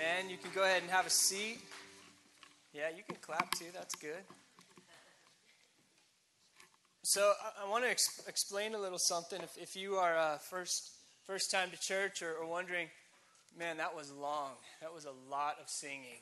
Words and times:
Amen. 0.00 0.30
You 0.30 0.38
can 0.38 0.50
go 0.54 0.62
ahead 0.62 0.80
and 0.80 0.90
have 0.90 1.06
a 1.06 1.10
seat. 1.10 1.58
Yeah, 2.72 2.88
you 2.96 3.02
can 3.06 3.16
clap 3.20 3.50
too. 3.52 3.66
That's 3.74 3.94
good. 3.96 4.22
So 7.02 7.32
I, 7.42 7.66
I 7.66 7.68
want 7.68 7.84
to 7.84 7.90
ex- 7.90 8.22
explain 8.26 8.74
a 8.74 8.78
little 8.78 8.98
something. 8.98 9.42
If, 9.42 9.58
if 9.58 9.76
you 9.76 9.96
are 9.96 10.16
uh, 10.16 10.38
first 10.38 10.92
first 11.26 11.50
time 11.50 11.70
to 11.70 11.78
church 11.78 12.22
or, 12.22 12.32
or 12.32 12.46
wondering, 12.46 12.88
man, 13.58 13.76
that 13.76 13.94
was 13.94 14.10
long. 14.10 14.52
That 14.80 14.94
was 14.94 15.04
a 15.04 15.12
lot 15.30 15.56
of 15.60 15.68
singing. 15.68 16.20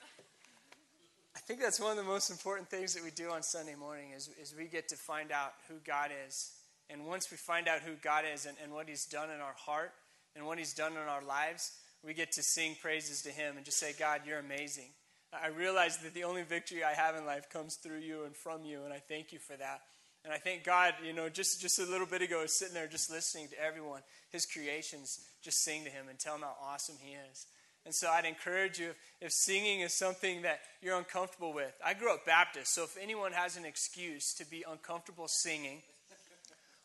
I 1.37 1.41
think 1.41 1.61
that's 1.61 1.79
one 1.79 1.93
of 1.93 1.97
the 1.99 2.03
most 2.03 2.31
important 2.31 2.69
things 2.69 2.95
that 2.95 3.05
we 3.05 3.11
do 3.11 3.31
on 3.31 3.45
Sunday 3.45 3.77
morning 3.77 4.11
is, 4.17 4.29
is 4.43 4.55
we 4.59 4.65
get 4.65 4.89
to 4.89 4.97
find 4.97 5.31
out 5.31 5.53
who 5.69 5.75
God 5.87 6.11
is. 6.27 6.51
And 6.91 7.07
once 7.07 7.31
we 7.31 7.37
find 7.37 7.69
out 7.69 7.81
who 7.83 7.93
God 8.03 8.25
is 8.33 8.45
and, 8.45 8.57
and 8.61 8.73
what 8.73 8.89
He's 8.89 9.05
done 9.05 9.31
in 9.31 9.41
our 9.41 9.55
heart 9.57 9.93
and 10.35 10.47
what 10.47 10.59
He's 10.59 10.75
done 10.75 10.93
in 10.93 10.99
our 10.99 11.23
lives, 11.23 11.79
we 12.05 12.15
get 12.15 12.33
to 12.33 12.43
sing 12.43 12.77
praises 12.81 13.23
to 13.23 13.31
Him 13.31 13.57
and 13.57 13.65
just 13.65 13.79
say, 13.79 13.95
God, 13.99 14.23
you're 14.27 14.39
amazing. 14.39 14.91
I 15.33 15.49
realize 15.49 15.99
that 15.99 16.15
the 16.15 16.25
only 16.25 16.43
victory 16.43 16.83
I 16.83 16.95
have 16.95 17.15
in 17.15 17.27
life 17.27 17.51
comes 17.51 17.75
through 17.75 17.99
you 17.99 18.25
and 18.25 18.35
from 18.35 18.65
you, 18.65 18.85
and 18.85 18.93
I 18.93 18.99
thank 18.99 19.33
you 19.33 19.39
for 19.39 19.57
that. 19.57 19.83
And 20.25 20.33
I 20.33 20.39
thank 20.39 20.65
God, 20.65 20.95
you 21.05 21.13
know, 21.13 21.29
just, 21.29 21.61
just 21.61 21.79
a 21.79 21.85
little 21.85 22.07
bit 22.07 22.23
ago, 22.23 22.41
I 22.41 22.43
was 22.43 22.53
sitting 22.53 22.75
there 22.75 22.87
just 22.87 23.11
listening 23.11 23.49
to 23.49 23.63
everyone, 23.63 24.01
his 24.31 24.47
creations, 24.47 25.21
just 25.43 25.63
sing 25.63 25.85
to 25.85 25.91
him 25.91 26.09
and 26.09 26.19
tell 26.19 26.35
him 26.35 26.43
how 26.43 26.57
awesome 26.63 26.97
he 27.01 27.13
is. 27.31 27.47
And 27.85 27.95
so 27.95 28.11
I'd 28.11 28.25
encourage 28.25 28.79
you 28.79 28.91
if, 28.91 28.97
if 29.21 29.33
singing 29.33 29.81
is 29.81 29.95
something 29.95 30.43
that 30.43 30.61
you're 30.83 30.99
uncomfortable 30.99 31.53
with. 31.53 31.73
I 31.85 31.95
grew 31.95 32.13
up 32.13 32.27
Baptist, 32.27 32.75
so 32.75 32.83
if 32.83 32.97
anyone 33.01 33.33
has 33.33 33.57
an 33.57 33.65
excuse 33.65 34.35
to 34.35 34.45
be 34.45 34.65
uncomfortable 34.69 35.29
singing 35.29 35.83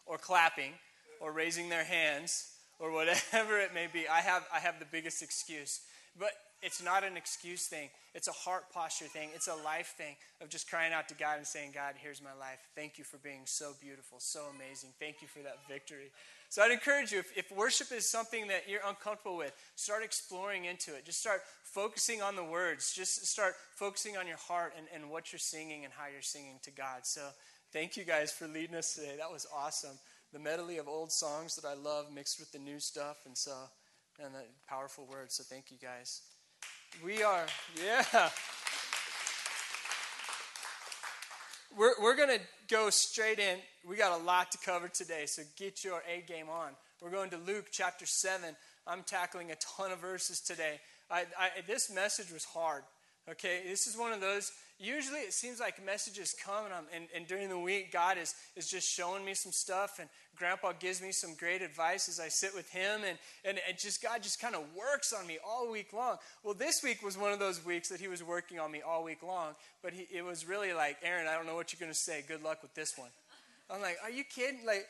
or 0.05 0.17
clapping 0.17 0.73
or 1.19 1.31
raising 1.31 1.69
their 1.69 1.83
hands 1.83 2.52
or 2.83 2.91
whatever 2.91 3.59
it 3.59 3.73
may 3.73 3.87
be, 3.91 4.09
I 4.09 4.19
have, 4.19 4.45
I 4.53 4.59
have 4.59 4.77
the 4.77 4.85
biggest 4.85 5.23
excuse. 5.23 5.79
But 6.19 6.31
it's 6.61 6.83
not 6.83 7.05
an 7.05 7.15
excuse 7.15 7.65
thing. 7.67 7.89
It's 8.13 8.27
a 8.27 8.33
heart 8.33 8.65
posture 8.73 9.05
thing. 9.05 9.29
It's 9.33 9.47
a 9.47 9.55
life 9.55 9.95
thing 9.97 10.15
of 10.41 10.49
just 10.49 10.69
crying 10.69 10.91
out 10.91 11.07
to 11.07 11.15
God 11.15 11.37
and 11.37 11.47
saying, 11.47 11.71
God, 11.73 11.95
here's 11.97 12.21
my 12.21 12.33
life. 12.37 12.59
Thank 12.75 12.97
you 12.97 13.05
for 13.05 13.17
being 13.17 13.41
so 13.45 13.71
beautiful, 13.81 14.19
so 14.19 14.41
amazing. 14.53 14.89
Thank 14.99 15.21
you 15.21 15.29
for 15.29 15.39
that 15.39 15.57
victory. 15.67 16.11
So 16.49 16.61
I'd 16.61 16.71
encourage 16.71 17.13
you, 17.13 17.19
if, 17.19 17.37
if 17.37 17.51
worship 17.55 17.91
is 17.93 18.07
something 18.07 18.47
that 18.49 18.63
you're 18.67 18.81
uncomfortable 18.85 19.37
with, 19.37 19.53
start 19.75 20.03
exploring 20.03 20.65
into 20.65 20.93
it. 20.93 21.05
Just 21.05 21.21
start 21.21 21.41
focusing 21.63 22.21
on 22.21 22.35
the 22.35 22.43
words. 22.43 22.93
Just 22.93 23.25
start 23.25 23.53
focusing 23.75 24.17
on 24.17 24.27
your 24.27 24.37
heart 24.37 24.73
and, 24.77 24.87
and 24.93 25.09
what 25.09 25.31
you're 25.31 25.39
singing 25.39 25.85
and 25.85 25.93
how 25.93 26.07
you're 26.11 26.21
singing 26.21 26.59
to 26.63 26.71
God. 26.71 27.03
So 27.03 27.21
thank 27.71 27.95
you 27.95 28.03
guys 28.03 28.31
for 28.31 28.45
leading 28.45 28.75
us 28.75 28.93
today. 28.93 29.15
That 29.17 29.31
was 29.31 29.47
awesome. 29.55 29.97
The 30.33 30.39
medley 30.39 30.79
of 30.79 30.87
old 30.87 31.11
songs 31.11 31.55
that 31.55 31.65
I 31.65 31.75
love 31.75 32.11
mixed 32.11 32.39
with 32.39 32.51
the 32.51 32.59
new 32.59 32.79
stuff. 32.79 33.17
And 33.25 33.37
so, 33.37 33.53
and 34.19 34.33
the 34.33 34.41
powerful 34.67 35.05
words. 35.05 35.35
So 35.35 35.43
thank 35.43 35.71
you 35.71 35.77
guys. 35.81 36.21
We 37.05 37.23
are, 37.23 37.45
yeah. 37.83 38.29
We're, 41.75 41.93
we're 42.01 42.15
going 42.15 42.29
to 42.29 42.39
go 42.69 42.91
straight 42.91 43.39
in. 43.39 43.57
We 43.87 43.95
got 43.95 44.19
a 44.19 44.23
lot 44.23 44.51
to 44.51 44.59
cover 44.59 44.87
today, 44.87 45.25
so 45.25 45.41
get 45.57 45.83
your 45.83 46.03
A 46.07 46.21
game 46.21 46.47
on. 46.47 46.73
We're 47.01 47.09
going 47.09 47.31
to 47.31 47.37
Luke 47.37 47.65
chapter 47.71 48.05
7. 48.05 48.55
I'm 48.85 49.01
tackling 49.03 49.51
a 49.51 49.55
ton 49.55 49.91
of 49.91 49.99
verses 49.99 50.39
today. 50.39 50.79
I, 51.09 51.25
I, 51.37 51.49
this 51.65 51.91
message 51.91 52.31
was 52.31 52.45
hard. 52.45 52.83
Okay, 53.29 53.61
this 53.67 53.87
is 53.87 53.97
one 53.97 54.13
of 54.13 54.21
those. 54.21 54.51
Usually 54.83 55.19
it 55.19 55.31
seems 55.31 55.61
like 55.61 55.83
messages 55.85 56.35
come, 56.43 56.65
and, 56.65 56.73
and, 56.93 57.05
and, 57.15 57.25
during 57.25 57.47
the 57.47 57.57
week, 57.57 57.93
God 57.93 58.17
is, 58.17 58.35
is 58.57 58.67
just 58.67 58.85
showing 58.85 59.23
me 59.23 59.33
some 59.33 59.53
stuff, 59.53 59.97
and 59.97 60.09
Grandpa 60.35 60.73
gives 60.77 61.01
me 61.01 61.13
some 61.13 61.35
great 61.35 61.61
advice 61.61 62.09
as 62.09 62.19
I 62.19 62.27
sit 62.27 62.53
with 62.53 62.69
him, 62.69 63.01
and, 63.07 63.17
and, 63.45 63.61
and 63.65 63.79
just 63.79 64.03
God 64.03 64.21
just 64.21 64.41
kind 64.41 64.55
of 64.55 64.63
works 64.75 65.13
on 65.13 65.25
me 65.25 65.37
all 65.47 65.71
week 65.71 65.93
long. 65.93 66.17
Well, 66.43 66.53
this 66.53 66.83
week 66.83 67.01
was 67.01 67.17
one 67.17 67.31
of 67.31 67.39
those 67.39 67.63
weeks 67.63 67.87
that 67.89 68.01
He 68.01 68.09
was 68.09 68.21
working 68.21 68.59
on 68.59 68.73
me 68.73 68.81
all 68.81 69.05
week 69.05 69.23
long, 69.23 69.55
but 69.81 69.93
he, 69.93 70.05
it 70.13 70.21
was 70.21 70.45
really 70.45 70.73
like, 70.73 70.97
Aaron, 71.01 71.27
I 71.27 71.35
don't 71.35 71.45
know 71.45 71.55
what 71.55 71.71
you're 71.71 71.79
going 71.79 71.93
to 71.93 71.97
say. 71.97 72.21
Good 72.27 72.43
luck 72.43 72.61
with 72.61 72.73
this 72.73 72.97
one. 72.97 73.09
I'm 73.69 73.81
like, 73.81 73.97
are 74.03 74.11
you 74.11 74.25
kidding? 74.25 74.65
Like, 74.65 74.85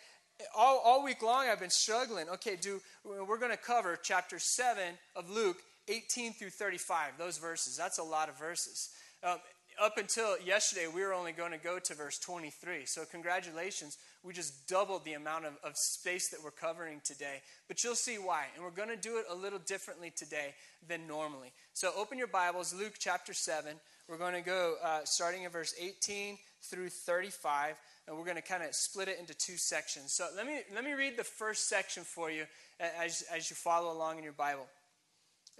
all, 0.57 0.81
all 0.83 1.03
week 1.03 1.21
long 1.21 1.45
I've 1.47 1.59
been 1.59 1.69
struggling. 1.69 2.29
Okay, 2.29 2.55
do 2.59 2.81
we're 3.03 3.37
going 3.37 3.51
to 3.51 3.57
cover 3.57 3.99
chapter 4.01 4.39
7 4.39 4.81
of 5.15 5.29
Luke 5.29 5.57
18 5.87 6.33
through 6.33 6.49
35, 6.49 7.19
those 7.19 7.37
verses. 7.37 7.77
That's 7.77 7.99
a 7.99 8.03
lot 8.03 8.27
of 8.27 8.39
verses. 8.39 8.89
Um, 9.23 9.37
up 9.81 9.97
until 9.97 10.39
yesterday, 10.39 10.87
we 10.93 11.01
were 11.01 11.13
only 11.13 11.31
going 11.31 11.51
to 11.51 11.57
go 11.57 11.79
to 11.79 11.93
verse 11.93 12.19
23. 12.19 12.85
So, 12.85 13.03
congratulations. 13.05 13.97
We 14.23 14.33
just 14.33 14.67
doubled 14.67 15.05
the 15.05 15.13
amount 15.13 15.45
of, 15.45 15.53
of 15.63 15.77
space 15.77 16.29
that 16.29 16.43
we're 16.43 16.51
covering 16.51 17.01
today. 17.03 17.41
But 17.67 17.83
you'll 17.83 17.95
see 17.95 18.15
why. 18.15 18.45
And 18.55 18.63
we're 18.63 18.71
going 18.71 18.89
to 18.89 18.95
do 18.95 19.17
it 19.17 19.25
a 19.29 19.35
little 19.35 19.59
differently 19.59 20.11
today 20.15 20.53
than 20.87 21.07
normally. 21.07 21.51
So, 21.73 21.91
open 21.95 22.17
your 22.17 22.27
Bibles, 22.27 22.73
Luke 22.73 22.95
chapter 22.99 23.33
7. 23.33 23.75
We're 24.07 24.17
going 24.17 24.33
to 24.33 24.41
go 24.41 24.75
uh, 24.83 24.99
starting 25.05 25.43
in 25.43 25.49
verse 25.49 25.73
18 25.79 26.37
through 26.61 26.89
35 26.89 27.75
and 28.07 28.17
we're 28.17 28.25
going 28.25 28.35
to 28.35 28.41
kind 28.41 28.63
of 28.63 28.75
split 28.75 29.07
it 29.07 29.17
into 29.19 29.33
two 29.33 29.55
sections. 29.55 30.11
So 30.11 30.27
let 30.35 30.45
me 30.45 30.59
let 30.75 30.83
me 30.83 30.91
read 30.91 31.17
the 31.17 31.23
first 31.23 31.69
section 31.69 32.03
for 32.03 32.29
you 32.29 32.45
as 32.79 33.23
as 33.33 33.49
you 33.49 33.55
follow 33.55 33.93
along 33.93 34.17
in 34.17 34.23
your 34.23 34.33
Bible. 34.33 34.67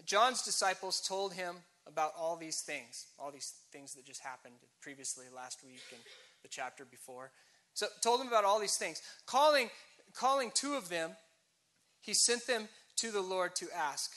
John's 0.05 0.41
disciples 0.41 0.99
told 0.99 1.33
him 1.33 1.55
about 1.87 2.11
all 2.17 2.35
these 2.35 2.61
things, 2.61 3.07
all 3.19 3.31
these 3.31 3.53
things 3.71 3.93
that 3.93 4.05
just 4.05 4.21
happened 4.21 4.55
previously 4.81 5.25
last 5.35 5.63
week 5.63 5.81
and 5.91 6.01
the 6.41 6.47
chapter 6.47 6.85
before. 6.85 7.31
So 7.73 7.87
told 8.01 8.21
him 8.21 8.27
about 8.27 8.45
all 8.45 8.59
these 8.59 8.77
things. 8.77 9.01
Calling, 9.25 9.69
calling 10.13 10.51
two 10.53 10.75
of 10.75 10.89
them, 10.89 11.11
he 12.01 12.13
sent 12.13 12.45
them 12.47 12.67
to 12.97 13.11
the 13.11 13.21
Lord 13.21 13.55
to 13.55 13.67
ask, 13.75 14.11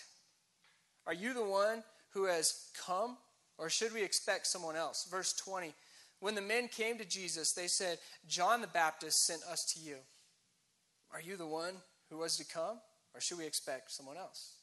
Are 1.06 1.14
you 1.14 1.34
the 1.34 1.44
one 1.44 1.82
who 2.10 2.24
has 2.24 2.68
come, 2.86 3.16
or 3.58 3.68
should 3.68 3.92
we 3.92 4.02
expect 4.02 4.46
someone 4.46 4.76
else? 4.76 5.06
Verse 5.10 5.32
20. 5.32 5.74
When 6.20 6.34
the 6.34 6.42
men 6.42 6.68
came 6.68 6.98
to 6.98 7.04
Jesus, 7.04 7.52
they 7.52 7.66
said, 7.66 7.98
John 8.26 8.60
the 8.60 8.66
Baptist 8.66 9.26
sent 9.26 9.42
us 9.42 9.64
to 9.74 9.80
you. 9.80 9.96
Are 11.12 11.20
you 11.20 11.36
the 11.36 11.46
one 11.46 11.74
who 12.10 12.18
was 12.18 12.36
to 12.38 12.44
come, 12.44 12.78
or 13.14 13.20
should 13.20 13.38
we 13.38 13.46
expect 13.46 13.90
someone 13.90 14.16
else? 14.16 14.54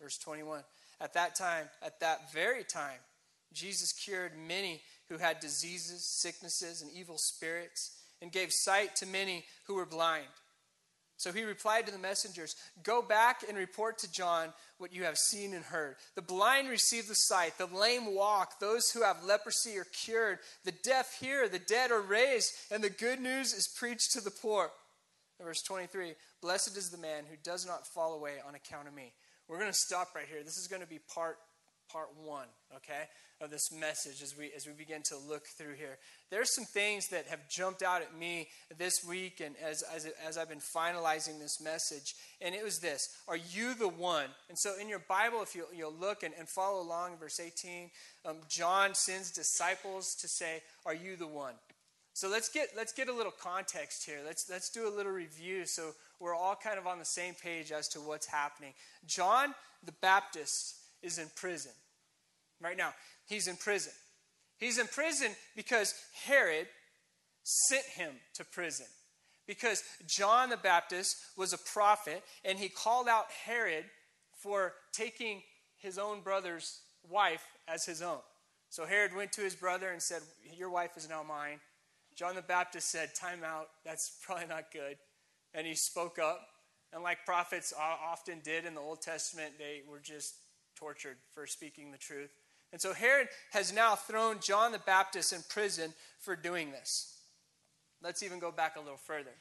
Verse 0.00 0.18
21 0.18 0.62
At 1.00 1.14
that 1.14 1.34
time, 1.34 1.68
at 1.82 2.00
that 2.00 2.32
very 2.32 2.64
time, 2.64 2.98
Jesus 3.52 3.92
cured 3.92 4.32
many 4.36 4.82
who 5.08 5.18
had 5.18 5.40
diseases, 5.40 6.04
sicknesses, 6.20 6.82
and 6.82 6.90
evil 6.92 7.18
spirits, 7.18 7.92
and 8.20 8.32
gave 8.32 8.48
sight 8.50 8.96
to 8.96 9.06
many 9.06 9.44
who 9.66 9.74
were 9.74 9.86
blind. 9.86 10.26
So 11.18 11.32
he 11.32 11.44
replied 11.44 11.86
to 11.86 11.92
the 11.92 11.98
messengers 11.98 12.56
Go 12.82 13.02
back 13.02 13.42
and 13.48 13.56
report 13.56 13.98
to 13.98 14.12
John 14.12 14.52
what 14.78 14.92
you 14.92 15.04
have 15.04 15.16
seen 15.16 15.54
and 15.54 15.64
heard. 15.64 15.96
The 16.14 16.22
blind 16.22 16.68
receive 16.68 17.08
the 17.08 17.14
sight, 17.14 17.56
the 17.56 17.66
lame 17.66 18.14
walk, 18.14 18.60
those 18.60 18.90
who 18.90 19.02
have 19.02 19.24
leprosy 19.24 19.78
are 19.78 19.86
cured, 20.04 20.38
the 20.64 20.72
deaf 20.72 21.16
hear, 21.18 21.48
the 21.48 21.58
dead 21.58 21.90
are 21.90 22.02
raised, 22.02 22.52
and 22.70 22.84
the 22.84 22.90
good 22.90 23.20
news 23.20 23.54
is 23.54 23.68
preached 23.68 24.12
to 24.12 24.20
the 24.20 24.30
poor. 24.30 24.70
Verse 25.40 25.62
23 25.62 26.14
Blessed 26.42 26.76
is 26.76 26.90
the 26.90 26.98
man 26.98 27.24
who 27.28 27.36
does 27.42 27.66
not 27.66 27.86
fall 27.86 28.14
away 28.14 28.34
on 28.46 28.54
account 28.54 28.88
of 28.88 28.94
me. 28.94 29.12
We're 29.48 29.58
going 29.58 29.70
to 29.70 29.78
stop 29.78 30.14
right 30.14 30.26
here. 30.28 30.42
This 30.42 30.56
is 30.56 30.66
going 30.68 30.82
to 30.82 30.88
be 30.88 30.98
part 31.14 31.38
part 31.92 32.08
one, 32.24 32.48
okay, 32.74 33.04
of 33.40 33.50
this 33.50 33.70
message 33.72 34.22
as 34.22 34.36
we 34.36 34.50
as 34.56 34.66
we 34.66 34.72
begin 34.72 35.02
to 35.04 35.16
look 35.16 35.46
through 35.46 35.74
here. 35.74 35.98
There's 36.30 36.52
some 36.54 36.64
things 36.64 37.08
that 37.08 37.26
have 37.26 37.48
jumped 37.48 37.82
out 37.82 38.02
at 38.02 38.16
me 38.18 38.48
this 38.76 39.04
week 39.06 39.40
and 39.40 39.54
as 39.64 39.82
as, 39.94 40.08
as 40.26 40.36
I've 40.36 40.48
been 40.48 40.58
finalizing 40.58 41.38
this 41.38 41.60
message, 41.60 42.14
and 42.40 42.54
it 42.54 42.64
was 42.64 42.80
this: 42.80 43.08
Are 43.28 43.36
you 43.36 43.74
the 43.74 43.88
one? 43.88 44.30
And 44.48 44.58
so 44.58 44.78
in 44.80 44.88
your 44.88 45.02
Bible, 45.08 45.42
if 45.42 45.54
you 45.54 45.66
you'll 45.74 45.94
look 45.94 46.22
and, 46.22 46.34
and 46.38 46.48
follow 46.48 46.82
along 46.82 47.18
verse 47.18 47.38
18, 47.38 47.90
um, 48.24 48.38
John 48.48 48.94
sends 48.94 49.30
disciples 49.30 50.16
to 50.20 50.28
say, 50.28 50.62
"Are 50.84 50.94
you 50.94 51.16
the 51.16 51.28
one?" 51.28 51.54
So 52.14 52.30
let's 52.30 52.48
get 52.48 52.70
let's 52.74 52.94
get 52.94 53.08
a 53.08 53.12
little 53.12 53.30
context 53.30 54.06
here. 54.06 54.20
Let's 54.24 54.48
let's 54.48 54.70
do 54.70 54.88
a 54.88 54.94
little 54.94 55.12
review 55.12 55.66
so 55.66 55.92
we're 56.20 56.34
all 56.34 56.56
kind 56.56 56.78
of 56.78 56.86
on 56.86 56.98
the 56.98 57.04
same 57.04 57.34
page 57.34 57.72
as 57.72 57.88
to 57.88 58.00
what's 58.00 58.26
happening. 58.26 58.72
John 59.06 59.54
the 59.84 59.92
Baptist 59.92 60.76
is 61.02 61.18
in 61.18 61.26
prison 61.36 61.72
right 62.60 62.76
now. 62.76 62.94
He's 63.26 63.48
in 63.48 63.56
prison. 63.56 63.92
He's 64.58 64.78
in 64.78 64.86
prison 64.86 65.32
because 65.54 65.94
Herod 66.24 66.66
sent 67.42 67.84
him 67.84 68.12
to 68.34 68.44
prison. 68.44 68.86
Because 69.46 69.82
John 70.06 70.50
the 70.50 70.56
Baptist 70.56 71.16
was 71.36 71.52
a 71.52 71.58
prophet 71.58 72.22
and 72.44 72.58
he 72.58 72.68
called 72.68 73.08
out 73.08 73.26
Herod 73.44 73.84
for 74.42 74.72
taking 74.92 75.42
his 75.76 75.98
own 75.98 76.20
brother's 76.20 76.80
wife 77.08 77.44
as 77.68 77.84
his 77.84 78.02
own. 78.02 78.18
So 78.70 78.86
Herod 78.86 79.14
went 79.14 79.32
to 79.32 79.42
his 79.42 79.54
brother 79.54 79.90
and 79.90 80.02
said, 80.02 80.22
Your 80.56 80.70
wife 80.70 80.96
is 80.96 81.08
now 81.08 81.22
mine. 81.22 81.60
John 82.16 82.34
the 82.34 82.42
Baptist 82.42 82.90
said, 82.90 83.10
Time 83.14 83.44
out. 83.44 83.68
That's 83.84 84.18
probably 84.26 84.46
not 84.46 84.72
good 84.72 84.96
and 85.56 85.66
he 85.66 85.74
spoke 85.74 86.20
up. 86.20 86.46
And 86.92 87.02
like 87.02 87.26
prophets 87.26 87.74
often 87.76 88.40
did 88.44 88.64
in 88.64 88.74
the 88.74 88.80
Old 88.80 89.02
Testament, 89.02 89.54
they 89.58 89.82
were 89.90 89.98
just 89.98 90.36
tortured 90.76 91.16
for 91.34 91.46
speaking 91.46 91.90
the 91.90 91.98
truth. 91.98 92.30
And 92.72 92.80
so 92.80 92.92
Herod 92.92 93.28
has 93.52 93.72
now 93.72 93.96
thrown 93.96 94.38
John 94.40 94.70
the 94.70 94.78
Baptist 94.78 95.32
in 95.32 95.40
prison 95.48 95.92
for 96.20 96.36
doing 96.36 96.70
this. 96.70 97.18
Let's 98.02 98.22
even 98.22 98.38
go 98.38 98.52
back 98.52 98.76
a 98.76 98.80
little 98.80 98.96
further. 98.96 99.32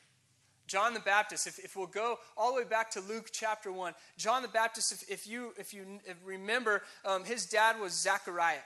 John 0.67 0.95
the 0.95 0.99
Baptist, 0.99 1.45
if, 1.45 1.59
if 1.59 1.75
we'll 1.75 1.85
go 1.85 2.17
all 2.35 2.53
the 2.55 2.61
way 2.61 2.67
back 2.67 2.89
to 2.91 3.01
Luke 3.01 3.29
chapter 3.31 3.71
1, 3.71 3.93
John 4.17 4.41
the 4.41 4.47
Baptist, 4.47 4.91
if, 4.91 5.09
if 5.09 5.27
you, 5.27 5.53
if 5.57 5.73
you 5.73 5.99
remember, 6.23 6.81
um, 7.03 7.23
his 7.23 7.45
dad 7.45 7.79
was 7.79 7.93
Zechariah. 7.93 8.63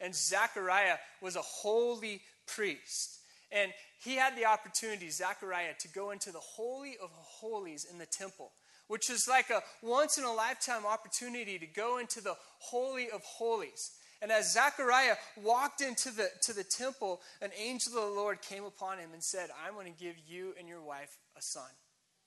And 0.00 0.14
Zechariah 0.14 0.96
was 1.20 1.36
a 1.36 1.42
holy 1.42 2.22
priest. 2.46 3.18
And 3.50 3.72
he 4.02 4.16
had 4.16 4.36
the 4.36 4.46
opportunity, 4.46 5.10
Zechariah, 5.10 5.74
to 5.78 5.88
go 5.88 6.10
into 6.10 6.32
the 6.32 6.40
Holy 6.40 6.96
of 7.00 7.10
Holies 7.12 7.86
in 7.88 7.98
the 7.98 8.06
temple, 8.06 8.50
which 8.88 9.08
is 9.08 9.28
like 9.28 9.48
a 9.50 9.62
once 9.80 10.18
in 10.18 10.24
a 10.24 10.32
lifetime 10.32 10.84
opportunity 10.84 11.56
to 11.56 11.66
go 11.66 11.98
into 11.98 12.20
the 12.20 12.34
Holy 12.58 13.10
of 13.10 13.22
Holies. 13.22 13.92
And 14.20 14.32
as 14.32 14.52
Zechariah 14.52 15.14
walked 15.40 15.80
into 15.82 16.10
the, 16.10 16.28
to 16.42 16.52
the 16.52 16.64
temple, 16.64 17.20
an 17.40 17.50
angel 17.56 17.96
of 17.96 18.08
the 18.08 18.20
Lord 18.20 18.42
came 18.42 18.64
upon 18.64 18.98
him 18.98 19.10
and 19.12 19.22
said, 19.22 19.50
I'm 19.64 19.74
going 19.74 19.92
to 19.92 19.98
give 19.98 20.16
you 20.26 20.54
and 20.58 20.68
your 20.68 20.82
wife 20.82 21.16
a 21.36 21.42
son. 21.42 21.70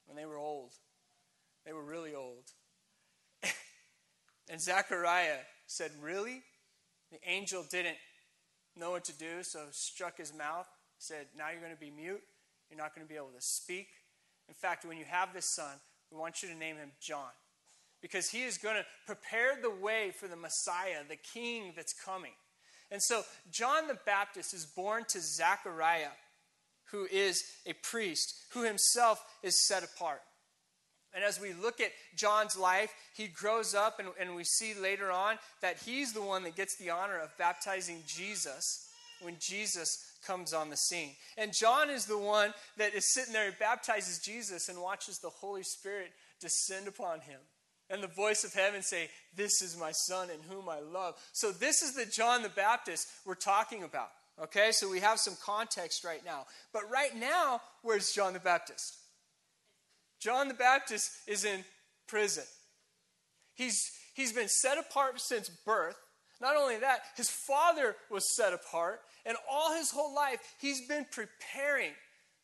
When 0.05 0.15
they 0.15 0.25
were 0.25 0.37
old, 0.37 0.71
they 1.65 1.73
were 1.73 1.83
really 1.83 2.15
old. 2.15 2.51
and 4.49 4.61
Zechariah 4.61 5.39
said, 5.67 5.91
Really? 6.01 6.43
The 7.11 7.19
angel 7.29 7.65
didn't 7.69 7.97
know 8.77 8.91
what 8.91 9.05
to 9.05 9.17
do, 9.17 9.43
so 9.43 9.59
struck 9.71 10.17
his 10.17 10.33
mouth, 10.33 10.67
said, 11.07 11.27
Now 11.37 11.49
you're 11.51 11.61
going 11.61 11.73
to 11.73 11.79
be 11.79 11.91
mute. 11.91 12.21
You're 12.69 12.79
not 12.79 12.95
going 12.95 13.05
to 13.05 13.09
be 13.09 13.17
able 13.17 13.33
to 13.35 13.41
speak. 13.41 13.87
In 14.47 14.55
fact, 14.55 14.85
when 14.85 14.97
you 14.97 15.05
have 15.05 15.33
this 15.33 15.55
son, 15.55 15.79
we 16.11 16.17
want 16.17 16.41
you 16.41 16.49
to 16.49 16.55
name 16.55 16.77
him 16.77 16.91
John 17.01 17.31
because 18.01 18.29
he 18.29 18.43
is 18.43 18.57
going 18.57 18.75
to 18.75 18.85
prepare 19.05 19.59
the 19.59 19.69
way 19.69 20.11
for 20.11 20.27
the 20.27 20.35
Messiah, 20.35 20.99
the 21.07 21.15
king 21.15 21.73
that's 21.75 21.93
coming. 21.93 22.33
And 22.91 23.01
so 23.01 23.23
John 23.51 23.87
the 23.87 23.97
Baptist 24.05 24.53
is 24.53 24.65
born 24.65 25.05
to 25.09 25.19
Zechariah, 25.19 26.11
who 26.91 27.07
is 27.11 27.43
a 27.65 27.73
priest, 27.73 28.33
who 28.51 28.63
himself 28.63 29.23
is 29.41 29.67
set 29.67 29.83
apart. 29.83 30.21
And 31.15 31.23
as 31.23 31.39
we 31.39 31.53
look 31.53 31.79
at 31.79 31.91
John's 32.15 32.57
life, 32.57 32.93
he 33.15 33.27
grows 33.27 33.73
up, 33.73 33.99
and, 33.99 34.09
and 34.19 34.35
we 34.35 34.43
see 34.43 34.73
later 34.73 35.11
on 35.11 35.37
that 35.61 35.77
he's 35.83 36.13
the 36.13 36.21
one 36.21 36.43
that 36.43 36.55
gets 36.55 36.75
the 36.77 36.89
honor 36.89 37.17
of 37.17 37.35
baptizing 37.37 38.03
Jesus 38.05 38.89
when 39.21 39.37
Jesus 39.39 40.13
comes 40.25 40.53
on 40.53 40.69
the 40.69 40.77
scene. 40.77 41.11
And 41.37 41.53
John 41.53 41.89
is 41.89 42.05
the 42.05 42.17
one 42.17 42.53
that 42.77 42.93
is 42.93 43.13
sitting 43.13 43.33
there 43.33 43.47
and 43.47 43.59
baptizes 43.59 44.19
Jesus 44.19 44.69
and 44.69 44.81
watches 44.81 45.19
the 45.19 45.29
Holy 45.29 45.63
Spirit 45.63 46.11
descend 46.39 46.87
upon 46.87 47.21
him 47.21 47.39
and 47.89 48.01
the 48.01 48.07
voice 48.07 48.43
of 48.43 48.53
heaven 48.53 48.81
say, 48.81 49.09
This 49.35 49.61
is 49.61 49.77
my 49.77 49.91
son 49.91 50.29
in 50.29 50.39
whom 50.49 50.69
I 50.69 50.79
love. 50.79 51.15
So, 51.33 51.51
this 51.51 51.81
is 51.81 51.93
the 51.93 52.05
John 52.05 52.41
the 52.41 52.49
Baptist 52.49 53.07
we're 53.25 53.35
talking 53.35 53.83
about. 53.83 54.09
Okay, 54.41 54.71
so 54.71 54.89
we 54.89 54.99
have 54.99 55.19
some 55.19 55.35
context 55.41 56.03
right 56.03 56.23
now. 56.25 56.45
But 56.73 56.89
right 56.89 57.15
now, 57.15 57.61
where's 57.83 58.11
John 58.11 58.33
the 58.33 58.39
Baptist? 58.39 58.97
John 60.19 60.47
the 60.47 60.53
Baptist 60.53 61.11
is 61.27 61.45
in 61.45 61.63
prison. 62.07 62.43
He's, 63.53 63.91
he's 64.13 64.33
been 64.33 64.49
set 64.49 64.77
apart 64.77 65.21
since 65.21 65.47
birth. 65.47 65.95
Not 66.45 66.57
only 66.57 66.77
that, 66.77 66.99
his 67.17 67.27
father 67.27 67.95
was 68.11 68.35
set 68.35 68.53
apart, 68.53 69.01
and 69.25 69.35
all 69.51 69.75
his 69.75 69.89
whole 69.89 70.13
life, 70.13 70.37
he's 70.59 70.87
been 70.87 71.07
preparing 71.09 71.93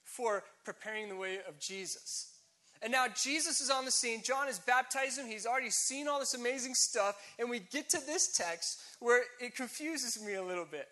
for 0.04 0.44
preparing 0.66 1.08
the 1.08 1.16
way 1.16 1.38
of 1.48 1.60
Jesus. 1.60 2.34
And 2.82 2.92
now 2.92 3.06
Jesus 3.10 3.62
is 3.62 3.70
on 3.70 3.86
the 3.86 3.92
scene. 3.92 4.24
John 4.24 4.48
is 4.48 4.58
baptizing. 4.58 5.26
Him. 5.26 5.32
He's 5.32 5.46
already 5.46 5.70
seen 5.70 6.08
all 6.08 6.20
this 6.20 6.34
amazing 6.34 6.74
stuff. 6.74 7.16
And 7.38 7.48
we 7.48 7.60
get 7.60 7.90
to 7.90 8.00
this 8.08 8.36
text 8.36 8.80
where 9.00 9.24
it 9.40 9.56
confuses 9.56 10.20
me 10.20 10.34
a 10.34 10.44
little 10.44 10.66
bit. 10.66 10.88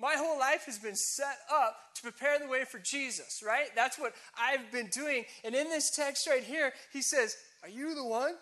My 0.00 0.14
whole 0.14 0.38
life 0.38 0.64
has 0.64 0.78
been 0.78 0.96
set 0.96 1.36
up 1.52 1.76
to 1.96 2.02
prepare 2.02 2.38
the 2.38 2.48
way 2.48 2.64
for 2.64 2.78
Jesus, 2.78 3.42
right? 3.46 3.66
That's 3.76 3.98
what 3.98 4.14
I've 4.40 4.72
been 4.72 4.86
doing. 4.86 5.26
And 5.44 5.54
in 5.54 5.68
this 5.68 5.90
text 5.90 6.26
right 6.26 6.42
here, 6.42 6.72
he 6.94 7.02
says, 7.02 7.36
Are 7.62 7.68
you 7.68 7.94
the 7.94 8.06
one? 8.06 8.32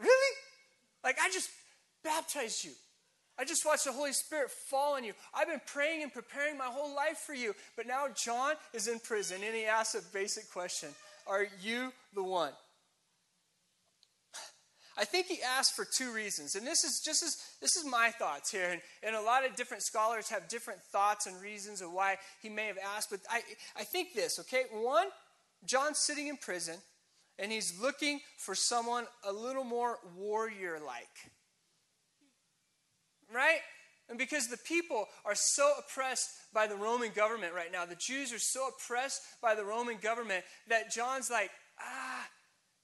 Really? 0.00 0.36
Like, 1.04 1.18
I 1.22 1.30
just 1.30 1.50
baptized 2.02 2.64
you. 2.64 2.72
I 3.38 3.44
just 3.44 3.66
watched 3.66 3.84
the 3.84 3.92
Holy 3.92 4.12
Spirit 4.12 4.50
fall 4.50 4.94
on 4.94 5.04
you. 5.04 5.12
I've 5.34 5.48
been 5.48 5.60
praying 5.66 6.02
and 6.02 6.12
preparing 6.12 6.56
my 6.56 6.66
whole 6.66 6.94
life 6.94 7.18
for 7.18 7.34
you. 7.34 7.54
But 7.76 7.86
now 7.86 8.06
John 8.14 8.54
is 8.72 8.86
in 8.86 9.00
prison 9.00 9.40
and 9.44 9.54
he 9.54 9.64
asks 9.64 9.94
a 9.94 10.12
basic 10.12 10.50
question 10.50 10.90
are 11.26 11.46
you 11.62 11.92
the 12.14 12.22
one? 12.22 12.52
I 14.96 15.04
think 15.04 15.26
he 15.26 15.38
asked 15.42 15.74
for 15.74 15.84
two 15.96 16.12
reasons. 16.12 16.54
And 16.54 16.66
this 16.66 16.84
is 16.84 17.00
just 17.04 17.22
as 17.22 17.36
this 17.60 17.76
is 17.76 17.84
my 17.84 18.10
thoughts 18.10 18.50
here. 18.50 18.70
And, 18.70 18.80
and 19.02 19.16
a 19.16 19.20
lot 19.20 19.44
of 19.44 19.56
different 19.56 19.82
scholars 19.82 20.28
have 20.28 20.48
different 20.48 20.80
thoughts 20.92 21.26
and 21.26 21.40
reasons 21.40 21.80
of 21.80 21.92
why 21.92 22.16
he 22.40 22.48
may 22.48 22.66
have 22.66 22.78
asked. 22.94 23.10
But 23.10 23.20
I, 23.28 23.42
I 23.76 23.82
think 23.82 24.14
this, 24.14 24.38
okay? 24.40 24.64
One, 24.70 25.08
John's 25.64 25.98
sitting 25.98 26.28
in 26.28 26.36
prison 26.36 26.76
and 27.38 27.50
he's 27.50 27.80
looking 27.80 28.20
for 28.38 28.54
someone 28.54 29.06
a 29.24 29.32
little 29.32 29.64
more 29.64 29.98
warrior 30.16 30.78
like. 30.84 31.32
Right? 33.34 33.58
And 34.08 34.18
because 34.18 34.48
the 34.48 34.58
people 34.58 35.06
are 35.24 35.34
so 35.34 35.72
oppressed 35.78 36.28
by 36.52 36.66
the 36.66 36.76
Roman 36.76 37.10
government 37.10 37.54
right 37.54 37.72
now, 37.72 37.86
the 37.86 37.96
Jews 37.96 38.32
are 38.32 38.38
so 38.38 38.68
oppressed 38.68 39.22
by 39.42 39.54
the 39.54 39.64
Roman 39.64 39.96
government 39.96 40.44
that 40.68 40.92
John's 40.92 41.30
like, 41.30 41.50
ah, 41.80 42.26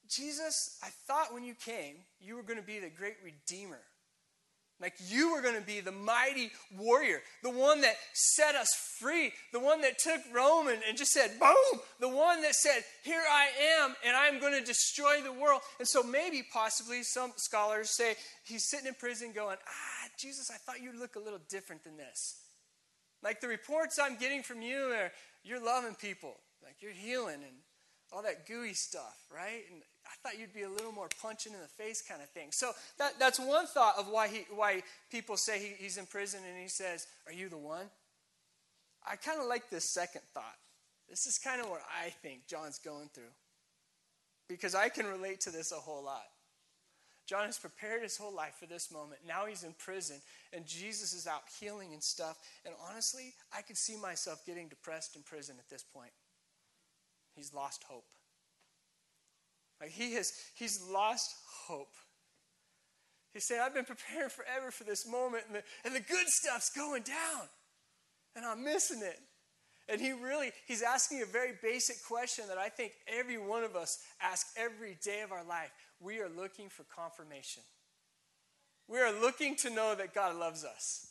Jesus, 0.08 0.78
I 0.82 0.88
thought 1.06 1.32
when 1.32 1.44
you 1.44 1.54
came, 1.54 1.96
you 2.20 2.36
were 2.36 2.42
going 2.42 2.58
to 2.58 2.66
be 2.66 2.78
the 2.78 2.88
great 2.90 3.16
redeemer. 3.22 3.80
Like 4.80 4.94
you 5.08 5.32
were 5.32 5.42
going 5.42 5.56
to 5.56 5.66
be 5.66 5.80
the 5.80 5.92
mighty 5.92 6.50
warrior, 6.78 7.20
the 7.42 7.50
one 7.50 7.82
that 7.82 7.96
set 8.14 8.54
us 8.54 8.70
free, 8.98 9.30
the 9.52 9.60
one 9.60 9.82
that 9.82 9.98
took 9.98 10.20
Rome 10.32 10.68
and, 10.68 10.80
and, 10.88 10.96
just 10.96 11.10
said, 11.10 11.38
boom, 11.38 11.80
the 12.00 12.08
one 12.08 12.40
that 12.40 12.54
said, 12.54 12.82
here 13.04 13.22
I 13.30 13.48
am, 13.82 13.94
and 14.06 14.16
I'm 14.16 14.40
going 14.40 14.58
to 14.58 14.64
destroy 14.64 15.20
the 15.20 15.32
world. 15.32 15.60
And 15.78 15.86
so 15.86 16.02
maybe, 16.02 16.42
possibly, 16.50 17.02
some 17.02 17.32
scholars 17.36 17.94
say 17.94 18.14
he's 18.44 18.70
sitting 18.70 18.86
in 18.86 18.94
prison 18.94 19.32
going, 19.34 19.58
ah, 19.68 19.99
Jesus, 20.20 20.50
I 20.50 20.56
thought 20.56 20.82
you'd 20.82 20.96
look 20.96 21.16
a 21.16 21.20
little 21.20 21.40
different 21.48 21.84
than 21.84 21.96
this. 21.96 22.40
Like 23.22 23.40
the 23.40 23.48
reports 23.48 23.98
I'm 23.98 24.16
getting 24.16 24.42
from 24.42 24.62
you 24.62 24.92
are 24.92 25.10
you're 25.44 25.64
loving 25.64 25.94
people, 25.94 26.36
like 26.62 26.76
you're 26.80 26.92
healing 26.92 27.42
and 27.42 27.56
all 28.12 28.22
that 28.22 28.46
gooey 28.46 28.74
stuff, 28.74 29.16
right? 29.34 29.62
And 29.70 29.82
I 30.04 30.10
thought 30.22 30.38
you'd 30.38 30.52
be 30.52 30.62
a 30.62 30.68
little 30.68 30.92
more 30.92 31.08
punching 31.22 31.52
in 31.52 31.60
the 31.60 31.66
face 31.66 32.02
kind 32.02 32.20
of 32.22 32.28
thing. 32.30 32.48
So 32.50 32.72
that, 32.98 33.12
that's 33.18 33.38
one 33.38 33.66
thought 33.66 33.94
of 33.98 34.08
why, 34.08 34.28
he, 34.28 34.44
why 34.54 34.82
people 35.10 35.36
say 35.36 35.58
he, 35.58 35.84
he's 35.84 35.96
in 35.96 36.06
prison 36.06 36.40
and 36.48 36.60
he 36.60 36.68
says, 36.68 37.06
Are 37.26 37.32
you 37.32 37.48
the 37.48 37.58
one? 37.58 37.86
I 39.06 39.16
kind 39.16 39.40
of 39.40 39.46
like 39.46 39.70
this 39.70 39.84
second 39.84 40.22
thought. 40.34 40.56
This 41.08 41.26
is 41.26 41.38
kind 41.38 41.60
of 41.60 41.68
what 41.68 41.82
I 42.02 42.10
think 42.10 42.46
John's 42.46 42.78
going 42.78 43.08
through 43.12 43.32
because 44.48 44.74
I 44.74 44.88
can 44.88 45.06
relate 45.06 45.40
to 45.42 45.50
this 45.50 45.72
a 45.72 45.76
whole 45.76 46.04
lot. 46.04 46.24
John 47.30 47.46
has 47.46 47.58
prepared 47.58 48.02
his 48.02 48.16
whole 48.16 48.34
life 48.34 48.56
for 48.58 48.66
this 48.66 48.90
moment. 48.90 49.20
Now 49.24 49.46
he's 49.46 49.62
in 49.62 49.72
prison, 49.78 50.16
and 50.52 50.66
Jesus 50.66 51.12
is 51.12 51.28
out 51.28 51.42
healing 51.60 51.92
and 51.92 52.02
stuff. 52.02 52.36
And 52.66 52.74
honestly, 52.90 53.34
I 53.56 53.62
could 53.62 53.76
see 53.76 53.94
myself 53.96 54.44
getting 54.44 54.66
depressed 54.66 55.14
in 55.14 55.22
prison 55.22 55.54
at 55.60 55.70
this 55.70 55.84
point. 55.84 56.10
He's 57.36 57.54
lost 57.54 57.84
hope. 57.84 58.08
Like 59.80 59.90
he 59.90 60.14
has, 60.14 60.32
he's 60.56 60.82
lost 60.92 61.32
hope. 61.68 61.94
He's 63.32 63.44
saying, 63.44 63.60
I've 63.64 63.74
been 63.74 63.84
preparing 63.84 64.30
forever 64.30 64.72
for 64.72 64.82
this 64.82 65.06
moment, 65.06 65.44
and 65.46 65.54
the, 65.54 65.62
and 65.84 65.94
the 65.94 66.00
good 66.00 66.26
stuff's 66.26 66.70
going 66.70 67.04
down, 67.04 67.46
and 68.34 68.44
I'm 68.44 68.64
missing 68.64 69.02
it. 69.04 69.20
And 69.88 70.00
he 70.00 70.10
really, 70.12 70.50
he's 70.66 70.82
asking 70.82 71.22
a 71.22 71.26
very 71.26 71.52
basic 71.62 71.96
question 72.04 72.46
that 72.48 72.58
I 72.58 72.68
think 72.68 72.92
every 73.06 73.38
one 73.38 73.62
of 73.62 73.76
us 73.76 73.98
ask 74.20 74.48
every 74.56 74.96
day 75.02 75.22
of 75.22 75.30
our 75.30 75.44
life. 75.44 75.70
We 76.00 76.20
are 76.20 76.28
looking 76.28 76.68
for 76.68 76.84
confirmation. 76.84 77.62
We 78.88 78.98
are 78.98 79.12
looking 79.12 79.54
to 79.56 79.70
know 79.70 79.94
that 79.94 80.14
God 80.14 80.36
loves 80.36 80.64
us. 80.64 81.06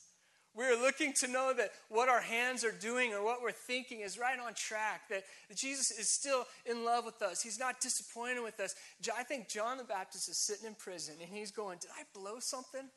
We're 0.55 0.75
looking 0.75 1.13
to 1.19 1.27
know 1.27 1.53
that 1.55 1.72
what 1.89 2.10
our 2.10 2.22
hands 2.22 2.65
are 2.65 2.72
doing 2.72 3.13
or 3.13 3.24
what 3.24 3.41
we're 3.41 3.51
thinking 3.51 4.01
is 4.01 4.17
right 4.17 4.39
on 4.39 4.53
track, 4.55 5.03
that 5.10 5.24
Jesus 5.55 5.91
is 5.91 6.10
still 6.10 6.46
in 6.65 6.84
love 6.84 7.05
with 7.05 7.22
us. 7.22 7.41
He's 7.41 7.60
not 7.60 7.79
disappointed 7.79 8.41
with 8.41 8.60
us. 8.60 8.75
I 9.15 9.24
think 9.24 9.48
John 9.48 9.77
the 9.77 9.84
Baptist 9.84 10.27
is 10.27 10.38
sitting 10.38 10.65
in 10.65 10.74
prison 10.74 11.15
and 11.22 11.29
he's 11.29 11.51
going, 11.51 11.77
Did 11.79 11.91
I 11.98 12.03
blow 12.17 12.39
something? 12.39 12.89